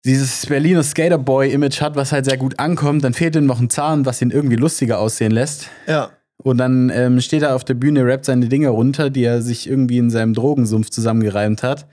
dieses 0.06 0.46
Berliner 0.46 0.82
Skaterboy-Image 0.84 1.82
hat, 1.82 1.96
was 1.98 2.12
halt 2.14 2.24
sehr 2.26 2.38
gut 2.38 2.58
ankommt. 2.58 3.04
Dann 3.04 3.14
fehlt 3.14 3.36
ihm 3.36 3.46
noch 3.46 3.60
ein 3.60 3.70
Zahn, 3.70 4.06
was 4.06 4.22
ihn 4.22 4.32
irgendwie 4.32 4.56
lustiger 4.56 5.00
aussehen 5.00 5.32
lässt. 5.32 5.68
ja. 5.88 6.12
Und 6.42 6.58
dann 6.58 6.90
ähm, 6.90 7.20
steht 7.20 7.42
er 7.42 7.54
auf 7.54 7.66
der 7.66 7.74
Bühne, 7.74 8.06
rappt 8.06 8.24
seine 8.24 8.48
Dinge 8.48 8.70
runter, 8.70 9.10
die 9.10 9.26
er 9.26 9.42
sich 9.42 9.68
irgendwie 9.70 9.98
in 9.98 10.10
seinem 10.10 10.34
Drogensumpf 10.34 10.90
zusammengereimt 10.90 11.64
hat. 11.64 11.86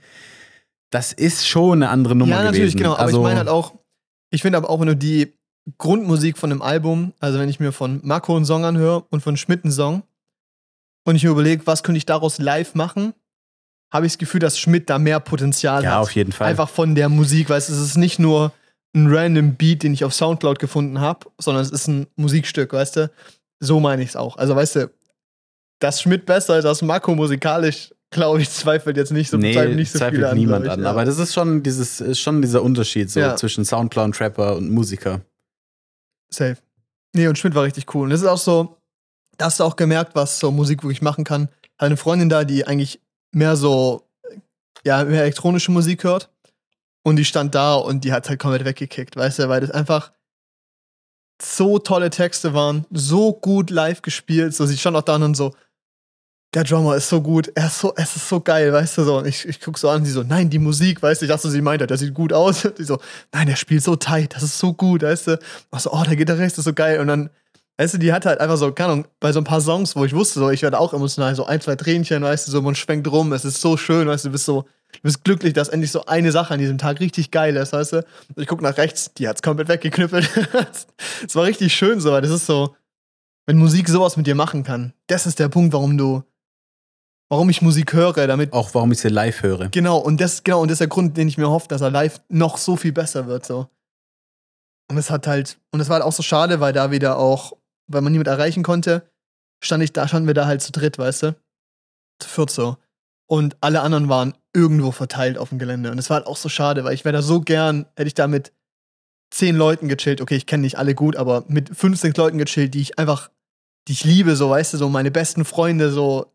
Das 0.90 1.12
ist 1.12 1.48
schon 1.48 1.82
eine 1.82 1.90
andere 1.90 2.14
Nummer 2.14 2.36
ja, 2.36 2.42
natürlich, 2.44 2.74
gewesen. 2.74 2.76
genau. 2.78 2.92
Aber 2.92 3.00
also, 3.02 3.18
ich 3.18 3.22
meine 3.24 3.38
halt 3.38 3.48
auch, 3.48 3.74
ich 4.30 4.42
finde 4.42 4.58
aber 4.58 4.70
auch, 4.70 4.78
wenn 4.78 4.86
du 4.86 4.94
die 4.94 5.36
Grundmusik 5.78 6.38
von 6.38 6.50
einem 6.50 6.62
Album, 6.62 7.12
also 7.20 7.38
wenn 7.38 7.48
ich 7.48 7.60
mir 7.60 7.72
von 7.72 8.00
Marco 8.04 8.36
einen 8.36 8.44
Song 8.44 8.64
anhöre 8.64 9.04
und 9.10 9.20
von 9.20 9.36
Schmidt 9.36 9.64
einen 9.64 9.72
Song 9.72 10.02
und 11.04 11.16
ich 11.16 11.24
mir 11.24 11.30
überlege, 11.30 11.66
was 11.66 11.82
könnte 11.82 11.98
ich 11.98 12.06
daraus 12.06 12.38
live 12.38 12.74
machen, 12.74 13.14
habe 13.92 14.06
ich 14.06 14.12
das 14.12 14.18
Gefühl, 14.18 14.40
dass 14.40 14.58
Schmidt 14.58 14.88
da 14.90 14.98
mehr 14.98 15.20
Potenzial 15.20 15.82
ja, 15.84 15.92
hat. 15.92 15.98
auf 16.02 16.12
jeden 16.12 16.32
Fall. 16.32 16.48
Einfach 16.48 16.68
von 16.68 16.94
der 16.94 17.08
Musik, 17.08 17.50
weil 17.50 17.58
es 17.58 17.68
ist 17.68 17.96
nicht 17.96 18.18
nur 18.18 18.52
ein 18.94 19.06
random 19.12 19.54
Beat, 19.56 19.82
den 19.82 19.92
ich 19.92 20.04
auf 20.04 20.14
Soundcloud 20.14 20.58
gefunden 20.58 21.00
habe, 21.00 21.26
sondern 21.38 21.62
es 21.62 21.70
ist 21.70 21.86
ein 21.88 22.06
Musikstück, 22.16 22.72
weißt 22.72 22.96
du? 22.96 23.10
So 23.60 23.80
meine 23.80 24.02
ich 24.02 24.10
es 24.10 24.16
auch. 24.16 24.36
Also, 24.36 24.54
weißt 24.56 24.76
du, 24.76 24.90
dass 25.80 26.00
Schmidt 26.00 26.26
besser 26.26 26.58
ist 26.58 26.64
als 26.64 26.82
Marco 26.82 27.14
musikalisch, 27.14 27.92
glaube 28.10 28.40
ich, 28.40 28.50
zweifelt 28.50 28.96
jetzt 28.96 29.12
nicht 29.12 29.30
so, 29.30 29.36
nee, 29.36 29.52
zweifeln 29.52 29.76
nicht 29.76 29.92
so 29.92 29.98
zweifelt 29.98 30.16
viele 30.16 30.30
an. 30.30 30.36
niemand 30.38 30.64
ich, 30.66 30.70
an. 30.70 30.82
ja. 30.82 30.90
Aber 30.90 31.04
das 31.04 31.18
ist 31.18 31.34
schon, 31.34 31.62
dieses, 31.62 32.00
ist 32.00 32.20
schon 32.20 32.40
dieser 32.40 32.62
Unterschied 32.62 33.10
so 33.10 33.20
Ja. 33.20 33.36
zwischen 33.36 33.64
Soundcloud, 33.64 34.14
Trapper 34.14 34.56
und 34.56 34.70
Musiker. 34.70 35.20
Safe. 36.30 36.56
Nee, 37.12 37.28
und 37.28 37.38
Schmidt 37.38 37.54
war 37.54 37.64
richtig 37.64 37.94
cool. 37.94 38.04
Und 38.04 38.10
das 38.10 38.20
ist 38.20 38.26
auch 38.26 38.38
so, 38.38 38.76
da 39.38 39.46
hast 39.46 39.60
du 39.60 39.64
auch 39.64 39.76
gemerkt, 39.76 40.14
was 40.14 40.38
so 40.38 40.50
Musik 40.50 40.82
wirklich 40.82 41.02
machen 41.02 41.24
kann. 41.24 41.48
Hat 41.78 41.86
eine 41.86 41.96
Freundin 41.96 42.28
da, 42.28 42.44
die 42.44 42.66
eigentlich 42.66 43.00
mehr 43.32 43.56
so, 43.56 44.02
ja, 44.84 45.04
mehr 45.04 45.22
elektronische 45.22 45.70
Musik 45.70 46.04
hört. 46.04 46.30
Und 47.02 47.16
die 47.16 47.24
stand 47.24 47.54
da 47.54 47.74
und 47.74 48.04
die 48.04 48.12
hat 48.12 48.28
halt 48.28 48.40
komplett 48.40 48.64
weggekickt, 48.64 49.14
weißt 49.14 49.38
du, 49.38 49.48
weil 49.48 49.60
das 49.60 49.70
einfach 49.70 50.10
so 51.40 51.78
tolle 51.78 52.10
Texte 52.10 52.54
waren, 52.54 52.86
so 52.90 53.32
gut 53.32 53.70
live 53.70 54.02
gespielt. 54.02 54.54
So, 54.54 54.66
sie 54.66 54.76
stand 54.76 54.96
auch 54.96 55.02
da 55.02 55.16
und 55.16 55.36
so, 55.36 55.54
der 56.56 56.64
Drummer 56.64 56.96
ist 56.96 57.10
so 57.10 57.20
gut, 57.20 57.52
er 57.54 57.66
ist 57.66 57.80
so, 57.80 57.92
es 57.96 58.16
ist 58.16 58.30
so 58.30 58.40
geil, 58.40 58.72
weißt 58.72 58.96
du 58.96 59.04
so. 59.04 59.18
Und 59.18 59.26
ich, 59.26 59.46
ich 59.46 59.60
guck 59.60 59.76
so 59.76 59.90
an, 59.90 60.06
sie 60.06 60.10
so, 60.10 60.22
nein, 60.22 60.48
die 60.48 60.58
Musik, 60.58 61.02
weißt 61.02 61.20
du, 61.20 61.26
ich 61.26 61.30
dachte, 61.30 61.50
sie 61.50 61.60
meint, 61.60 61.82
hat, 61.82 61.90
der 61.90 61.98
sieht 61.98 62.14
gut 62.14 62.32
aus. 62.32 62.66
Die 62.78 62.84
so, 62.84 62.98
nein, 63.30 63.46
der 63.46 63.56
spielt 63.56 63.82
so 63.82 63.94
tight, 63.94 64.34
das 64.34 64.42
ist 64.42 64.58
so 64.58 64.72
gut, 64.72 65.02
weißt 65.02 65.26
du. 65.26 65.38
Und 65.68 65.82
so, 65.82 65.92
oh, 65.92 66.02
der 66.04 66.16
Gitarrist 66.16 66.56
ist 66.56 66.64
so 66.64 66.72
geil. 66.72 66.98
Und 66.98 67.08
dann, 67.08 67.28
weißt 67.76 67.92
du, 67.92 67.98
die 67.98 68.10
hat 68.10 68.24
halt 68.24 68.40
einfach 68.40 68.56
so, 68.56 68.72
keine 68.72 68.92
Ahnung, 68.92 69.06
bei 69.20 69.32
so 69.32 69.40
ein 69.40 69.44
paar 69.44 69.60
Songs, 69.60 69.94
wo 69.96 70.06
ich 70.06 70.14
wusste, 70.14 70.40
so, 70.40 70.48
ich 70.48 70.62
werde 70.62 70.80
auch 70.80 70.94
emotional, 70.94 71.34
so 71.34 71.44
ein, 71.44 71.60
zwei 71.60 71.76
Tränchen, 71.76 72.22
weißt 72.22 72.48
du, 72.48 72.52
so, 72.52 72.62
man 72.62 72.74
schwenkt 72.74 73.06
rum, 73.08 73.34
es 73.34 73.44
ist 73.44 73.60
so 73.60 73.76
schön, 73.76 74.08
weißt 74.08 74.24
du, 74.24 74.28
du 74.30 74.32
bist 74.32 74.46
so, 74.46 74.62
du 74.62 75.00
bist 75.02 75.24
glücklich, 75.24 75.52
dass 75.52 75.68
endlich 75.68 75.92
so 75.92 76.06
eine 76.06 76.32
Sache 76.32 76.54
an 76.54 76.58
diesem 76.58 76.78
Tag 76.78 77.00
richtig 77.00 77.30
geil 77.30 77.54
ist, 77.56 77.74
weißt 77.74 77.92
du. 77.92 77.96
Und 77.98 78.42
ich 78.42 78.46
guck 78.46 78.62
nach 78.62 78.78
rechts, 78.78 79.12
die 79.12 79.28
hat's 79.28 79.42
komplett 79.42 79.68
weggeknüppelt. 79.68 80.26
Es 81.26 81.36
war 81.36 81.44
richtig 81.44 81.74
schön 81.74 82.00
so, 82.00 82.12
weil 82.12 82.22
das 82.22 82.30
ist 82.30 82.46
so, 82.46 82.74
wenn 83.44 83.58
Musik 83.58 83.90
sowas 83.90 84.16
mit 84.16 84.26
dir 84.26 84.34
machen 84.34 84.64
kann, 84.64 84.94
das 85.06 85.26
ist 85.26 85.38
der 85.38 85.50
Punkt, 85.50 85.74
warum 85.74 85.98
du 85.98 86.22
warum 87.28 87.50
ich 87.50 87.62
Musik 87.62 87.92
höre, 87.92 88.26
damit. 88.26 88.52
Auch 88.52 88.74
warum 88.74 88.92
ich 88.92 88.98
sie 88.98 89.08
live 89.08 89.42
höre. 89.42 89.68
Genau, 89.68 89.98
und 89.98 90.20
das, 90.20 90.44
genau, 90.44 90.62
und 90.62 90.68
das 90.68 90.76
ist 90.76 90.80
der 90.80 90.88
Grund, 90.88 91.16
den 91.16 91.28
ich 91.28 91.38
mir 91.38 91.50
hoffe, 91.50 91.68
dass 91.68 91.80
er 91.80 91.90
live 91.90 92.20
noch 92.28 92.58
so 92.58 92.76
viel 92.76 92.92
besser 92.92 93.26
wird. 93.26 93.46
So. 93.46 93.68
Und 94.90 94.98
es 94.98 95.10
hat 95.10 95.26
halt, 95.26 95.58
und 95.72 95.80
es 95.80 95.88
war 95.88 95.94
halt 95.94 96.04
auch 96.04 96.12
so 96.12 96.22
schade, 96.22 96.60
weil 96.60 96.72
da 96.72 96.90
wieder 96.90 97.18
auch, 97.18 97.52
weil 97.88 98.02
man 98.02 98.12
niemand 98.12 98.28
erreichen 98.28 98.62
konnte, 98.62 99.10
stand 99.62 99.82
ich 99.82 99.92
da, 99.92 100.06
standen 100.06 100.26
wir 100.26 100.34
da 100.34 100.46
halt 100.46 100.62
zu 100.62 100.72
dritt, 100.72 100.98
weißt 100.98 101.24
du? 101.24 101.36
Zu 102.20 102.28
viert 102.28 102.50
so. 102.50 102.76
Und 103.28 103.56
alle 103.60 103.80
anderen 103.80 104.08
waren 104.08 104.34
irgendwo 104.54 104.92
verteilt 104.92 105.36
auf 105.36 105.48
dem 105.48 105.58
Gelände. 105.58 105.90
Und 105.90 105.98
es 105.98 106.08
war 106.10 106.18
halt 106.18 106.26
auch 106.26 106.36
so 106.36 106.48
schade, 106.48 106.84
weil 106.84 106.94
ich 106.94 107.04
wäre 107.04 107.14
da 107.14 107.22
so 107.22 107.40
gern, 107.40 107.86
hätte 107.96 108.06
ich 108.06 108.14
da 108.14 108.28
mit 108.28 108.52
zehn 109.30 109.56
Leuten 109.56 109.88
gechillt. 109.88 110.20
Okay, 110.20 110.36
ich 110.36 110.46
kenne 110.46 110.62
nicht 110.62 110.78
alle 110.78 110.94
gut, 110.94 111.16
aber 111.16 111.44
mit 111.48 111.76
15 111.76 112.14
Leuten 112.14 112.38
gechillt, 112.38 112.74
die 112.74 112.80
ich 112.80 112.98
einfach, 112.98 113.30
die 113.88 113.92
ich 113.92 114.04
liebe, 114.04 114.36
so, 114.36 114.50
weißt 114.50 114.74
du, 114.74 114.78
so 114.78 114.88
meine 114.88 115.10
besten 115.10 115.44
Freunde, 115.44 115.90
so 115.90 116.32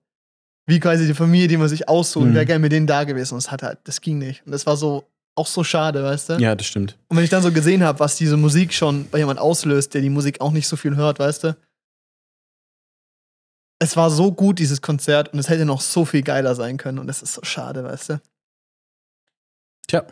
wie 0.68 0.80
quasi 0.80 1.07
die 1.07 1.14
Familie, 1.14 1.47
die 1.47 1.57
man 1.57 1.70
sich 1.70 1.89
aussucht. 1.89 2.28
Mhm. 2.28 2.36
Wäre 2.36 2.45
gerne 2.45 2.59
mit 2.59 2.72
denen 2.72 2.88
da 2.88 3.03
gewesen. 3.03 3.34
Und 3.34 3.39
es 3.39 3.51
hat 3.51 3.64
halt, 3.64 3.80
das 3.84 4.01
ging 4.01 4.18
nicht. 4.18 4.45
Und 4.45 4.51
das 4.51 4.66
war 4.66 4.78
so, 4.78 5.07
auch 5.36 5.47
so 5.47 5.64
schade, 5.64 6.03
weißt 6.03 6.30
du? 6.30 6.34
Ja, 6.36 6.55
das 6.55 6.68
stimmt. 6.68 6.97
Und 7.07 7.18
wenn 7.18 7.24
ich 7.24 7.30
dann 7.30 7.41
so 7.41 7.51
gesehen 7.51 7.84
habe, 7.84 7.99
was 7.99 8.16
diese 8.16 8.38
Musik 8.38 8.74
schon 8.74 9.09
bei 9.09 9.18
jemand 9.18 9.39
auslöst, 9.39 9.93
der 9.93 10.01
die 10.01 10.09
Musik 10.09 10.41
auch 10.41 10.51
nicht 10.51 10.68
so 10.68 10.76
viel 10.76 10.95
hört, 10.95 11.20
weißt 11.20 11.45
du? 11.45 11.57
Es 13.80 13.97
war 13.97 14.12
so 14.12 14.32
gut, 14.32 14.59
dieses 14.59 14.82
Konzert, 14.82 15.34
und 15.34 15.39
es 15.39 15.49
hätte 15.49 15.66
noch 15.66 15.82
so 15.82 16.05
viel 16.05 16.22
geiler 16.22 16.53
sein 16.53 16.78
können. 16.78 16.99
Und 16.99 17.07
das 17.07 17.24
ist 17.24 17.34
so 17.34 17.41
schade, 17.43 17.84
weißt 17.84 18.09
du? 18.09 18.22
Tja. 19.88 20.05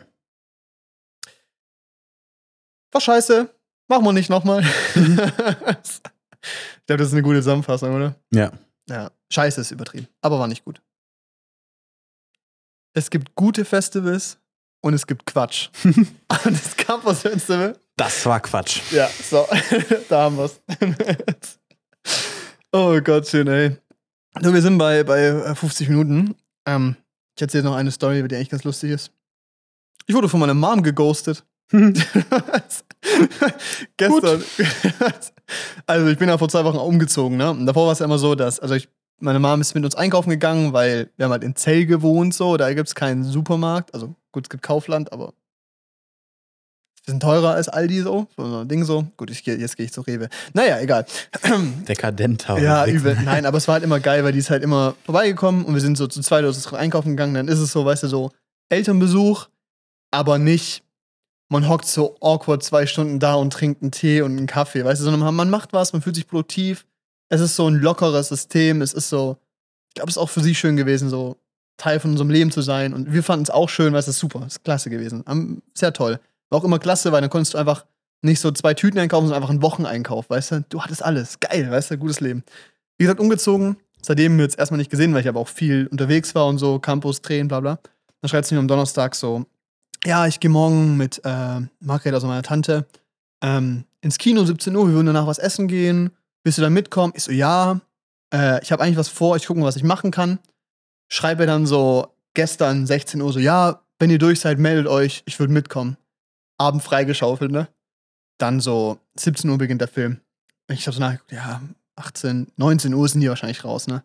War 2.92 3.00
scheiße. 3.00 3.48
Machen 3.86 4.04
wir 4.04 4.12
nicht 4.12 4.30
nochmal. 4.30 4.62
ich 4.94 4.96
glaube, 6.86 6.98
das 6.98 7.08
ist 7.08 7.12
eine 7.12 7.22
gute 7.22 7.38
Zusammenfassung, 7.38 7.94
oder? 7.94 8.16
Ja. 8.32 8.50
Ja. 8.90 9.10
Scheiße 9.32 9.60
ist 9.60 9.70
übertrieben. 9.70 10.08
Aber 10.20 10.38
war 10.38 10.48
nicht 10.48 10.64
gut. 10.64 10.82
Es 12.92 13.08
gibt 13.08 13.34
gute 13.36 13.64
Festivals 13.64 14.38
und 14.82 14.94
es 14.94 15.06
gibt 15.06 15.24
Quatsch. 15.26 15.68
und 15.84 16.08
das 16.28 16.76
Campus 16.76 17.20
Festival 17.20 17.78
Das 17.96 18.26
war 18.26 18.40
Quatsch. 18.40 18.80
Ja, 18.90 19.08
so, 19.08 19.46
da 20.08 20.22
haben 20.22 20.36
wir's. 20.36 20.60
oh 22.72 23.00
Gottchen, 23.00 23.46
ey. 23.46 23.76
Du, 24.40 24.52
wir 24.52 24.62
sind 24.62 24.78
bei, 24.78 25.04
bei 25.04 25.20
äh, 25.20 25.54
50 25.54 25.88
Minuten. 25.88 26.34
Ähm, 26.66 26.96
ich 27.36 27.42
erzähle 27.42 27.64
noch 27.64 27.76
eine 27.76 27.90
Story, 27.90 28.26
die 28.26 28.34
eigentlich 28.34 28.50
ganz 28.50 28.64
lustig 28.64 28.90
ist. 28.90 29.12
Ich 30.06 30.14
wurde 30.14 30.28
von 30.28 30.40
meiner 30.40 30.54
Mom 30.54 30.82
geghostet. 30.82 31.44
Gestern. 33.96 34.44
also 35.86 36.06
ich 36.08 36.18
bin 36.18 36.28
ja 36.28 36.38
vor 36.38 36.48
zwei 36.48 36.64
Wochen 36.64 36.78
umgezogen, 36.78 37.36
ne? 37.36 37.50
Und 37.50 37.66
davor 37.66 37.86
war 37.86 37.92
es 37.92 38.00
ja 38.00 38.06
immer 38.06 38.18
so, 38.18 38.34
dass, 38.34 38.60
also 38.60 38.74
ich, 38.74 38.88
meine 39.20 39.38
Mom 39.38 39.60
ist 39.60 39.74
mit 39.74 39.84
uns 39.84 39.94
einkaufen 39.94 40.30
gegangen, 40.30 40.72
weil 40.72 41.10
wir 41.16 41.24
haben 41.24 41.32
halt 41.32 41.44
in 41.44 41.54
Zell 41.54 41.86
gewohnt, 41.86 42.34
so, 42.34 42.56
da 42.56 42.72
gibt 42.72 42.88
es 42.88 42.94
keinen 42.94 43.24
Supermarkt. 43.24 43.94
Also 43.94 44.14
gut, 44.32 44.46
es 44.46 44.50
gibt 44.50 44.62
Kaufland, 44.62 45.12
aber 45.12 45.32
wir 47.04 47.12
sind 47.12 47.22
teurer 47.22 47.54
als 47.54 47.68
Aldi 47.68 48.02
so. 48.02 48.26
So 48.36 48.58
ein 48.58 48.68
Ding 48.68 48.84
so. 48.84 49.06
Gut, 49.16 49.30
ich, 49.30 49.44
jetzt 49.46 49.76
gehe 49.76 49.86
ich 49.86 49.92
zu 49.92 50.02
Rewe. 50.02 50.28
Naja, 50.52 50.80
egal. 50.80 51.06
Dekadenter. 51.88 52.58
Ja, 52.58 52.86
übel. 52.86 53.16
Nein, 53.24 53.46
aber 53.46 53.58
es 53.58 53.68
war 53.68 53.74
halt 53.74 53.84
immer 53.84 54.00
geil, 54.00 54.24
weil 54.24 54.32
die 54.32 54.38
ist 54.38 54.50
halt 54.50 54.62
immer 54.62 54.94
vorbeigekommen 55.04 55.64
und 55.64 55.74
wir 55.74 55.80
sind 55.80 55.96
so 55.96 56.06
zu 56.06 56.20
zweit 56.20 56.44
oder 56.44 56.78
einkaufen 56.78 57.10
gegangen. 57.10 57.34
Dann 57.34 57.48
ist 57.48 57.58
es 57.58 57.72
so, 57.72 57.84
weißt 57.84 58.02
du, 58.02 58.08
so 58.08 58.30
Elternbesuch, 58.68 59.48
aber 60.10 60.38
nicht, 60.38 60.82
man 61.50 61.68
hockt 61.68 61.84
so 61.86 62.16
awkward 62.20 62.62
zwei 62.62 62.86
Stunden 62.86 63.18
da 63.18 63.34
und 63.34 63.52
trinkt 63.52 63.82
einen 63.82 63.90
Tee 63.90 64.22
und 64.22 64.36
einen 64.36 64.46
Kaffee, 64.46 64.84
weißt 64.84 65.00
du, 65.00 65.04
sondern 65.04 65.34
man- 65.34 65.50
macht 65.50 65.72
was, 65.72 65.92
man 65.92 66.00
fühlt 66.00 66.16
sich 66.16 66.26
produktiv. 66.26 66.86
Es 67.28 67.40
ist 67.40 67.56
so 67.56 67.68
ein 67.68 67.74
lockeres 67.74 68.28
System. 68.28 68.80
Es 68.82 68.92
ist 68.92 69.08
so, 69.08 69.36
ich 69.88 69.94
glaube, 69.94 70.08
es 70.10 70.16
ist 70.16 70.22
auch 70.22 70.30
für 70.30 70.40
sie 70.40 70.54
schön 70.54 70.76
gewesen, 70.76 71.10
so 71.10 71.36
Teil 71.76 72.00
von 72.00 72.12
unserem 72.12 72.30
Leben 72.30 72.50
zu 72.50 72.62
sein. 72.62 72.94
Und 72.94 73.12
wir 73.12 73.22
fanden 73.22 73.42
es 73.44 73.50
auch 73.50 73.68
schön, 73.68 73.92
weil 73.92 74.00
es 74.00 74.08
ist 74.08 74.18
super, 74.18 74.40
es 74.46 74.54
ist 74.56 74.64
klasse 74.64 74.90
gewesen. 74.90 75.62
Sehr 75.74 75.92
toll. 75.92 76.18
War 76.50 76.60
auch 76.60 76.64
immer 76.64 76.78
klasse, 76.78 77.12
weil 77.12 77.20
dann 77.20 77.30
konntest 77.30 77.54
du 77.54 77.58
einfach 77.58 77.84
nicht 78.22 78.40
so 78.40 78.50
zwei 78.50 78.74
Tüten 78.74 78.98
einkaufen, 78.98 79.26
sondern 79.26 79.42
einfach 79.42 79.50
einen 79.50 79.62
Wocheneinkauf, 79.62 80.28
weißt 80.28 80.50
du? 80.52 80.64
Du 80.68 80.82
hattest 80.82 81.04
alles. 81.04 81.40
Geil, 81.40 81.70
weißt 81.70 81.90
du? 81.92 81.98
Gutes 81.98 82.20
Leben. 82.20 82.42
Wie 82.98 83.04
gesagt, 83.04 83.20
umgezogen. 83.20 83.76
Seitdem 84.02 84.38
jetzt 84.40 84.58
erstmal 84.58 84.78
nicht 84.78 84.90
gesehen, 84.90 85.12
weil 85.14 85.20
ich 85.22 85.28
aber 85.28 85.40
auch 85.40 85.48
viel 85.48 85.86
unterwegs 85.86 86.34
war 86.34 86.46
und 86.46 86.58
so, 86.58 86.78
Campus, 86.78 87.22
Drehen, 87.22 87.48
bla 87.48 87.60
bla. 87.60 87.78
Dann 88.20 88.28
schreibt 88.28 88.46
sie 88.46 88.54
mir 88.54 88.60
am 88.60 88.68
Donnerstag 88.68 89.14
so, 89.14 89.44
ja, 90.04 90.26
ich 90.26 90.40
gehe 90.40 90.50
morgen 90.50 90.96
mit 90.96 91.20
äh, 91.24 91.60
Margret, 91.80 92.14
also 92.14 92.26
meiner 92.26 92.42
Tante, 92.42 92.86
ähm, 93.42 93.84
ins 94.00 94.18
Kino, 94.18 94.44
17 94.44 94.74
Uhr, 94.74 94.86
wir 94.86 94.94
würden 94.94 95.06
danach 95.06 95.26
was 95.26 95.38
essen 95.38 95.68
gehen. 95.68 96.10
Willst 96.42 96.58
du 96.58 96.62
da 96.62 96.70
mitkommen? 96.70 97.12
Ich 97.16 97.24
so, 97.24 97.32
ja. 97.32 97.80
Äh, 98.32 98.62
ich 98.62 98.72
habe 98.72 98.82
eigentlich 98.82 98.96
was 98.96 99.08
vor, 99.08 99.36
ich 99.36 99.46
gucke 99.46 99.60
mal, 99.60 99.66
was 99.66 99.76
ich 99.76 99.82
machen 99.82 100.10
kann. 100.10 100.38
Schreibe 101.08 101.46
dann 101.46 101.66
so 101.66 102.14
gestern 102.34 102.86
16 102.86 103.20
Uhr 103.20 103.32
so, 103.32 103.38
ja, 103.38 103.82
wenn 103.98 104.10
ihr 104.10 104.18
durch 104.18 104.40
seid, 104.40 104.58
meldet 104.58 104.86
euch, 104.86 105.22
ich 105.26 105.38
würde 105.38 105.52
mitkommen. 105.52 105.96
Abend 106.56 106.82
freigeschaufelt, 106.82 107.50
ne? 107.50 107.68
Dann 108.38 108.60
so 108.60 108.98
17 109.16 109.50
Uhr 109.50 109.58
beginnt 109.58 109.80
der 109.80 109.88
Film. 109.88 110.20
Ich 110.68 110.86
hab 110.86 110.94
so 110.94 111.00
nachgeguckt, 111.00 111.32
ja, 111.32 111.60
18, 111.96 112.52
19 112.56 112.94
Uhr 112.94 113.08
sind 113.08 113.20
die 113.20 113.28
wahrscheinlich 113.28 113.64
raus, 113.64 113.86
ne? 113.86 114.02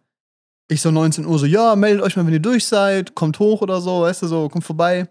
Ich 0.68 0.82
so 0.82 0.92
19 0.92 1.26
Uhr 1.26 1.40
so, 1.40 1.46
ja, 1.46 1.76
meldet 1.76 2.04
euch 2.04 2.18
mal, 2.18 2.26
wenn 2.26 2.34
ihr 2.34 2.40
durch 2.40 2.66
seid, 2.66 3.16
kommt 3.16 3.40
hoch 3.40 3.62
oder 3.62 3.80
so, 3.80 4.02
weißt 4.02 4.24
du, 4.24 4.28
so, 4.28 4.50
kommt 4.50 4.66
vorbei. 4.66 5.08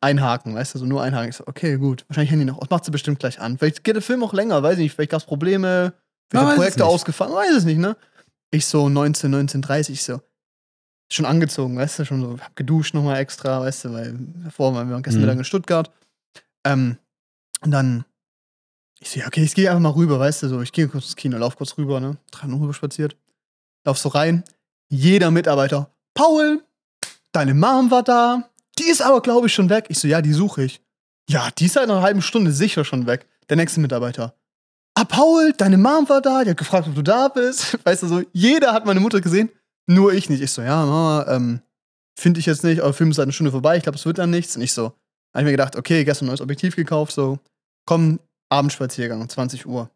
Einhaken, 0.00 0.54
weißt 0.54 0.74
du, 0.74 0.78
so 0.78 0.86
nur 0.86 1.02
einhaken. 1.02 1.30
Ich 1.30 1.36
so, 1.36 1.46
okay, 1.46 1.76
gut, 1.76 2.04
wahrscheinlich 2.08 2.30
Handy 2.30 2.44
noch, 2.44 2.58
aus, 2.58 2.70
macht 2.70 2.84
sie 2.84 2.90
bestimmt 2.90 3.18
gleich 3.18 3.40
an. 3.40 3.58
Vielleicht 3.58 3.82
geht 3.82 3.96
der 3.96 4.02
Film 4.02 4.22
auch 4.22 4.32
länger, 4.32 4.62
weiß 4.62 4.74
ich 4.74 4.84
nicht, 4.84 4.94
vielleicht 4.94 5.10
gab 5.10 5.20
es 5.20 5.26
Probleme, 5.26 5.92
vielleicht 6.30 6.54
Projekte 6.56 6.84
ausgefallen, 6.84 7.32
weiß 7.34 7.54
es 7.56 7.64
nicht, 7.64 7.78
ne? 7.78 7.96
Ich 8.50 8.66
so 8.66 8.88
19, 8.88 9.30
19, 9.30 9.62
30, 9.62 10.02
so, 10.02 10.20
schon 11.10 11.26
angezogen, 11.26 11.76
weißt 11.76 11.98
du, 11.98 12.04
schon 12.04 12.20
so, 12.20 12.38
hab 12.40 12.54
geduscht 12.54 12.94
nochmal 12.94 13.18
extra, 13.18 13.60
weißt 13.60 13.86
du, 13.86 13.92
weil 13.92 14.18
davor 14.44 14.74
waren 14.74 14.88
wir 14.88 15.00
gestern 15.02 15.22
Mhm. 15.22 15.26
Mittag 15.26 15.38
in 15.38 15.44
Stuttgart. 15.44 15.90
Ähm, 16.64 16.98
und 17.62 17.70
dann, 17.72 18.04
ich 19.00 19.10
so, 19.10 19.20
ja, 19.20 19.26
okay, 19.26 19.42
ich 19.42 19.54
gehe 19.54 19.68
einfach 19.68 19.82
mal 19.82 19.90
rüber, 19.90 20.20
weißt 20.20 20.44
du, 20.44 20.48
so, 20.48 20.62
ich 20.62 20.72
gehe 20.72 20.86
kurz 20.88 21.06
ins 21.06 21.16
Kino, 21.16 21.38
lauf 21.38 21.56
kurz 21.56 21.76
rüber, 21.76 21.98
ne, 21.98 22.18
drei 22.30 22.46
Minuten 22.46 22.62
rüber 22.62 22.74
spaziert, 22.74 23.16
lauf 23.84 23.98
so 23.98 24.10
rein, 24.10 24.44
jeder 24.88 25.30
Mitarbeiter, 25.30 25.90
Paul, 26.14 26.62
deine 27.32 27.54
Mom 27.54 27.90
war 27.90 28.02
da, 28.02 28.48
die 28.78 28.88
ist 28.88 29.02
aber, 29.02 29.20
glaube 29.20 29.46
ich, 29.46 29.54
schon 29.54 29.70
weg. 29.70 29.86
Ich 29.88 29.98
so, 29.98 30.08
ja, 30.08 30.22
die 30.22 30.32
suche 30.32 30.64
ich. 30.64 30.80
Ja, 31.28 31.50
die 31.58 31.66
ist 31.66 31.74
seit 31.74 31.84
einer 31.84 32.02
halben 32.02 32.22
Stunde 32.22 32.52
sicher 32.52 32.84
schon 32.84 33.06
weg. 33.06 33.26
Der 33.48 33.56
nächste 33.56 33.80
Mitarbeiter. 33.80 34.34
Ah, 34.94 35.04
Paul, 35.04 35.52
deine 35.56 35.78
Mom 35.78 36.08
war 36.08 36.20
da, 36.20 36.42
die 36.42 36.50
hat 36.50 36.56
gefragt, 36.56 36.88
ob 36.88 36.94
du 36.94 37.02
da 37.02 37.28
bist. 37.28 37.78
Weißt 37.84 38.02
du, 38.02 38.08
so, 38.08 38.22
jeder 38.32 38.72
hat 38.72 38.84
meine 38.84 39.00
Mutter 39.00 39.20
gesehen, 39.20 39.50
nur 39.86 40.12
ich 40.12 40.28
nicht. 40.28 40.42
Ich 40.42 40.50
so, 40.50 40.62
ja, 40.62 40.84
Mama, 40.84 41.26
ähm, 41.28 41.60
finde 42.18 42.40
ich 42.40 42.46
jetzt 42.46 42.64
nicht, 42.64 42.80
aber 42.80 42.92
Film 42.92 43.10
ist 43.10 43.16
seit 43.16 43.24
einer 43.24 43.32
Stunde 43.32 43.52
vorbei, 43.52 43.76
ich 43.76 43.84
glaube, 43.84 43.96
es 43.96 44.06
wird 44.06 44.18
dann 44.18 44.30
nichts. 44.30 44.56
Und 44.56 44.62
ich 44.62 44.72
so, 44.72 44.86
habe 44.86 45.40
ich 45.40 45.44
mir 45.44 45.52
gedacht, 45.52 45.76
okay, 45.76 46.04
gestern 46.04 46.26
ein 46.26 46.28
neues 46.30 46.40
Objektiv 46.40 46.74
gekauft, 46.74 47.12
so, 47.12 47.38
komm, 47.86 48.18
Abendspaziergang, 48.50 49.28
20 49.28 49.66
Uhr. 49.66 49.90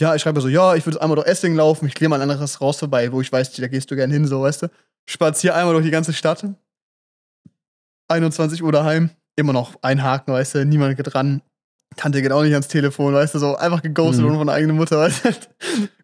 Ja, 0.00 0.14
ich 0.14 0.22
schreibe 0.22 0.40
so, 0.40 0.48
ja, 0.48 0.74
ich 0.74 0.86
würde 0.86 1.00
einmal 1.00 1.16
durch 1.16 1.26
Essling 1.26 1.54
laufen, 1.54 1.86
ich 1.86 1.94
gehe 1.94 2.08
mal 2.08 2.20
ein 2.20 2.30
anderes 2.30 2.60
raus 2.60 2.78
vorbei, 2.78 3.12
wo 3.12 3.20
ich 3.20 3.30
weiß, 3.30 3.52
da 3.52 3.68
gehst 3.68 3.90
du 3.90 3.96
gern 3.96 4.10
hin, 4.10 4.26
so, 4.26 4.42
weißt 4.42 4.62
du. 4.62 4.70
Spazier 5.08 5.54
einmal 5.54 5.74
durch 5.74 5.84
die 5.84 5.90
ganze 5.90 6.12
Stadt. 6.12 6.44
21 8.08 8.62
Uhr 8.62 8.72
daheim, 8.72 9.10
immer 9.36 9.52
noch 9.52 9.74
einhaken, 9.82 10.34
weißt 10.34 10.56
du, 10.56 10.64
niemand 10.66 10.96
geht 10.96 11.14
ran. 11.14 11.42
Tante 11.96 12.22
geht 12.22 12.32
auch 12.32 12.42
nicht 12.42 12.52
ans 12.52 12.68
Telefon, 12.68 13.14
weißt 13.14 13.34
du, 13.34 13.38
so 13.38 13.56
einfach 13.56 13.82
geghostet 13.82 14.24
Mhm. 14.24 14.36
von 14.36 14.46
der 14.46 14.56
eigenen 14.56 14.76
Mutter, 14.76 14.98
weißt 15.00 15.24
du. 15.24 15.30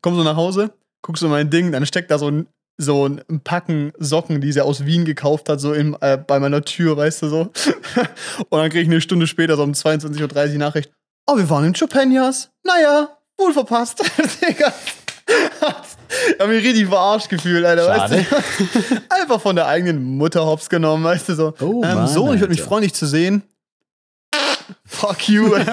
Komm 0.02 0.14
so 0.16 0.22
nach 0.22 0.36
Hause, 0.36 0.72
guckst 1.02 1.20
so 1.20 1.28
mein 1.28 1.50
Ding, 1.50 1.72
dann 1.72 1.84
steckt 1.86 2.10
da 2.10 2.18
so 2.18 2.30
ein, 2.30 2.46
so 2.78 3.06
ein 3.06 3.22
Packen 3.44 3.92
Socken, 3.98 4.40
die 4.40 4.50
sie 4.52 4.60
aus 4.60 4.84
Wien 4.84 5.04
gekauft 5.04 5.48
hat, 5.48 5.60
so 5.60 5.72
in, 5.72 5.96
äh, 6.00 6.16
bei 6.16 6.40
meiner 6.40 6.62
Tür, 6.62 6.96
weißt 6.96 7.22
du, 7.22 7.28
so. 7.28 7.40
Und 8.48 8.58
dann 8.58 8.70
krieg 8.70 8.82
ich 8.82 8.88
eine 8.88 9.00
Stunde 9.00 9.26
später 9.26 9.56
so 9.56 9.62
um 9.62 9.72
22.30 9.72 10.52
Uhr 10.52 10.58
Nachricht, 10.58 10.90
oh, 11.26 11.36
wir 11.36 11.48
waren 11.50 11.64
in 11.66 11.74
Chopinias. 11.74 12.50
Naja, 12.64 13.08
wohl 13.38 13.52
verpasst. 13.52 14.02
Digga. 14.48 14.72
Ich 15.26 15.34
hab 16.40 16.48
mich 16.48 16.64
richtig 16.64 16.86
verarscht 16.86 17.28
gefühlt, 17.28 17.64
Alter, 17.64 17.86
Schade. 17.86 18.16
weißt 18.18 18.90
du? 18.90 19.02
Einfach 19.08 19.40
von 19.40 19.56
der 19.56 19.66
eigenen 19.66 20.02
Mutter 20.02 20.44
hops 20.44 20.68
genommen, 20.68 21.04
weißt 21.04 21.28
du, 21.30 21.34
so. 21.34 21.54
Oh, 21.60 21.82
ähm, 21.84 21.94
Mann, 21.94 22.08
so, 22.08 22.24
und 22.24 22.34
ich 22.34 22.40
würde 22.40 22.52
mich 22.54 22.62
freuen, 22.62 22.82
dich 22.82 22.94
zu 22.94 23.06
sehen. 23.06 23.42
Fuck 24.86 25.28
you. 25.28 25.54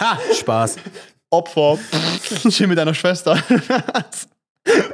Ha, 0.00 0.18
Spaß. 0.34 0.76
Opfer. 1.30 1.78
Chill 2.48 2.68
mit 2.68 2.78
deiner 2.78 2.94
Schwester. 2.94 3.42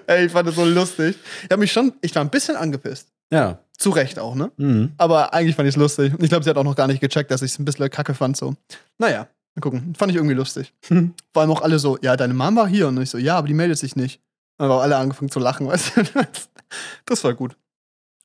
Ey, 0.07 0.27
ich 0.27 0.33
fand 0.33 0.49
das 0.49 0.57
so 0.57 0.65
lustig. 0.65 1.17
Ich 1.45 1.51
hab 1.51 1.61
mich 1.61 1.71
schon, 1.71 1.93
ich 2.01 2.13
war 2.15 2.25
ein 2.25 2.31
bisschen 2.31 2.57
angepisst. 2.57 3.09
Ja. 3.31 3.59
Zu 3.79 3.91
Recht 3.91 4.19
auch, 4.19 4.35
ne? 4.35 4.51
Mhm. 4.57 4.93
Aber 4.99 5.33
eigentlich 5.33 5.55
fand 5.55 5.69
ich 5.69 5.75
es 5.75 5.79
lustig. 5.79 6.13
Ich 6.19 6.29
glaube, 6.29 6.43
sie 6.45 6.51
hat 6.51 6.57
auch 6.57 6.65
noch 6.65 6.77
gar 6.77 6.87
nicht 6.87 7.01
gecheckt, 7.01 7.31
dass 7.31 7.43
ich 7.43 7.53
es 7.53 7.59
ein 7.59 7.65
bisschen 7.65 7.89
kacke 7.91 8.15
fand. 8.15 8.37
So. 8.37 8.55
Naja, 8.99 9.29
mal 9.55 9.61
gucken. 9.61 9.95
Fand 9.95 10.11
ich 10.11 10.17
irgendwie 10.17 10.35
lustig. 10.35 10.75
Hm. 10.87 11.15
Vor 11.33 11.43
allem 11.43 11.51
auch 11.51 11.63
alle 11.63 11.79
so, 11.79 11.99
ja, 12.03 12.17
deine 12.17 12.35
Mom 12.35 12.57
war 12.57 12.69
hier. 12.69 12.89
Und 12.89 13.01
ich 13.01 13.11
so, 13.11 13.19
ja, 13.19 13.37
aber 13.37 13.49
die 13.49 13.55
meldet 13.55 13.79
sich 13.79 13.97
nicht. 13.97 14.21
Und 14.57 14.65
dann 14.65 14.71
haben 14.71 14.81
alle 14.81 14.97
angefangen 14.97 15.31
zu 15.31 15.41
lachen, 15.41 15.67
weißt 15.69 15.97
du? 15.97 16.03
Das 17.07 17.25
war 17.25 17.35
gut. 17.35 17.57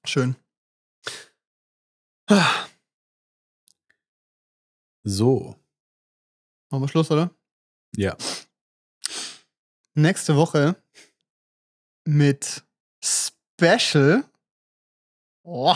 Schön. 0.05 0.35
So. 5.03 5.55
Machen 6.69 6.83
wir 6.83 6.87
Schluss, 6.87 7.09
oder? 7.09 7.31
Ja. 7.95 8.15
Nächste 9.95 10.35
Woche 10.35 10.75
mit 12.05 12.63
Special. 13.03 14.23
Oh, 15.43 15.75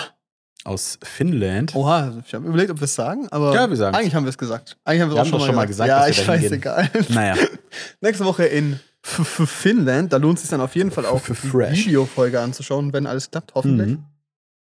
Aus 0.65 0.97
Finnland. 1.03 1.75
oha, 1.75 2.21
ich 2.25 2.33
habe 2.33 2.47
überlegt, 2.47 2.71
ob 2.71 2.79
wir 2.79 2.85
es 2.85 2.95
sagen, 2.95 3.27
aber 3.29 3.53
Ja, 3.53 3.69
wir 3.69 3.93
eigentlich 3.93 4.15
haben 4.15 4.23
wir 4.23 4.29
es 4.29 4.37
gesagt. 4.37 4.77
Eigentlich 4.85 5.01
haben 5.01 5.09
wir 5.09 5.15
es 5.15 5.19
auch 5.19 5.25
haben 5.25 5.31
doch 5.39 5.45
schon 5.45 5.55
mal 5.55 5.67
gesagt, 5.67 5.89
Ja, 5.89 6.07
ich 6.07 6.25
weiß, 6.25 6.51
egal. 6.51 6.89
Naja, 7.09 7.35
Nächste 8.01 8.23
Woche 8.25 8.45
in 8.45 8.79
Finnland. 9.03 10.13
Da 10.13 10.17
lohnt 10.17 10.37
es 10.37 10.43
sich 10.43 10.51
dann 10.51 10.61
auf 10.61 10.75
jeden 10.75 10.91
Fall 10.91 11.05
auch 11.05 11.21
die. 11.21 11.43
Videofolge 11.43 12.39
anzuschauen, 12.39 12.93
wenn 12.93 13.05
alles 13.05 13.29
klappt, 13.29 13.53
hoffentlich. 13.55 13.97
mhm. 13.97 14.05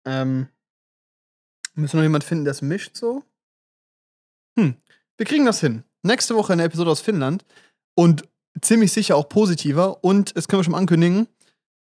Ähm, 0.05 0.49
müssen 1.75 1.95
wir 1.95 1.99
noch 1.99 2.05
jemand 2.05 2.25
finden, 2.25 2.45
der 2.45 2.53
es 2.53 2.63
mischt 2.63 2.97
so? 2.97 3.25
Hm, 4.59 4.75
wir 5.17 5.27
kriegen 5.27 5.47
das 5.47 5.61
hin. 5.61 5.83
Nächste 6.03 6.35
Woche 6.35 6.53
eine 6.53 6.65
Episode 6.65 6.91
aus 6.91 7.01
Finnland 7.01 7.45
und 7.95 8.25
ziemlich 8.61 8.93
sicher 8.93 9.17
auch 9.17 9.29
positiver. 9.29 10.05
Und 10.05 10.37
das 10.37 10.49
können 10.49 10.61
wir 10.61 10.65
schon 10.65 10.73
mal 10.73 10.79
ankündigen. 10.79 11.27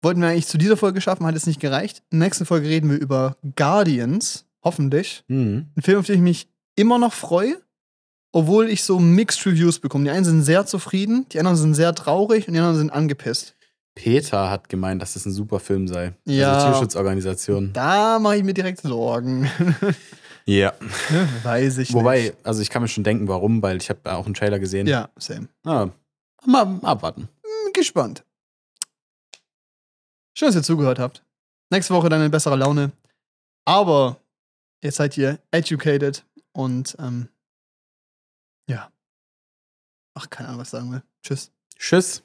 Wollten 0.03 0.21
wir 0.21 0.29
eigentlich 0.29 0.49
zu 0.49 0.59
dieser 0.59 0.77
Folge 0.77 1.01
schaffen, 1.01 1.25
hat 1.27 1.35
es 1.37 1.47
nicht 1.47 1.61
gereicht. 1.61 2.03
In 2.11 2.19
der 2.19 2.27
nächsten 2.27 2.45
Folge 2.45 2.69
reden 2.69 2.91
wir 2.91 2.99
über 2.99 3.37
Guardians, 3.57 4.45
hoffentlich. 4.63 5.25
Mhm. 5.29 5.69
Ein 5.77 5.83
Film, 5.83 5.99
auf 6.01 6.07
den 6.07 6.17
ich 6.17 6.21
mich 6.21 6.49
immer 6.75 6.99
noch 6.99 7.13
freue, 7.13 7.57
obwohl 8.33 8.69
ich 8.69 8.83
so 8.83 8.99
Mixed 8.99 9.47
Reviews 9.47 9.79
bekomme. 9.79 10.05
Die 10.05 10.11
einen 10.11 10.25
sind 10.25 10.43
sehr 10.43 10.67
zufrieden, 10.67 11.27
die 11.33 11.39
anderen 11.39 11.57
sind 11.57 11.75
sehr 11.75 11.95
traurig 11.95 12.49
und 12.49 12.55
die 12.55 12.61
anderen 12.61 12.79
sind 12.79 12.91
angepisst. 12.91 13.55
Peter 13.95 14.51
hat 14.51 14.69
gemeint, 14.69 15.03
dass 15.03 15.15
das 15.15 15.27
ein 15.27 15.33
super 15.33 15.61
Film 15.61 15.87
sei. 15.87 16.15
Ja. 16.25 16.55
Also 16.55 16.67
Tierschutzorganisation. 16.69 17.73
Da 17.73 18.19
mache 18.19 18.37
ich 18.39 18.43
mir 18.43 18.55
direkt 18.55 18.81
Sorgen. 18.81 19.49
Ja. 20.45 20.73
Weiß 21.45 21.79
ich 21.79 21.93
Wobei, 21.93 22.21
nicht. 22.23 22.35
also 22.43 22.63
ich 22.63 22.71
kann 22.71 22.83
mir 22.83 22.89
schon 22.89 23.05
denken, 23.05 23.29
warum, 23.29 23.63
weil 23.63 23.77
ich 23.77 23.89
habe 23.91 24.13
auch 24.13 24.27
einen 24.27 24.35
Trailer 24.35 24.59
gesehen. 24.59 24.87
Ja, 24.87 25.09
same. 25.17 25.49
Ah, 25.65 25.89
mal 26.45 26.81
abwarten. 26.83 27.29
Bin 27.43 27.73
gespannt. 27.73 28.25
Schön, 30.35 30.49
dass 30.49 30.57
ihr 30.57 30.62
zugehört 30.62 30.99
habt. 30.99 31.24
Nächste 31.70 31.95
Woche 31.95 32.09
dann 32.09 32.22
in 32.22 32.30
besserer 32.30 32.57
Laune. 32.57 32.93
Aber 33.64 34.20
jetzt 34.83 34.97
seid 34.97 35.16
ihr 35.16 35.39
educated 35.51 36.24
und 36.53 36.97
ähm, 36.99 37.28
ja. 38.68 38.91
Ach, 40.14 40.28
keine 40.28 40.49
Ahnung, 40.49 40.61
was 40.61 40.70
sagen 40.70 40.93
will. 40.93 41.03
Tschüss. 41.22 41.53
Tschüss. 41.76 42.22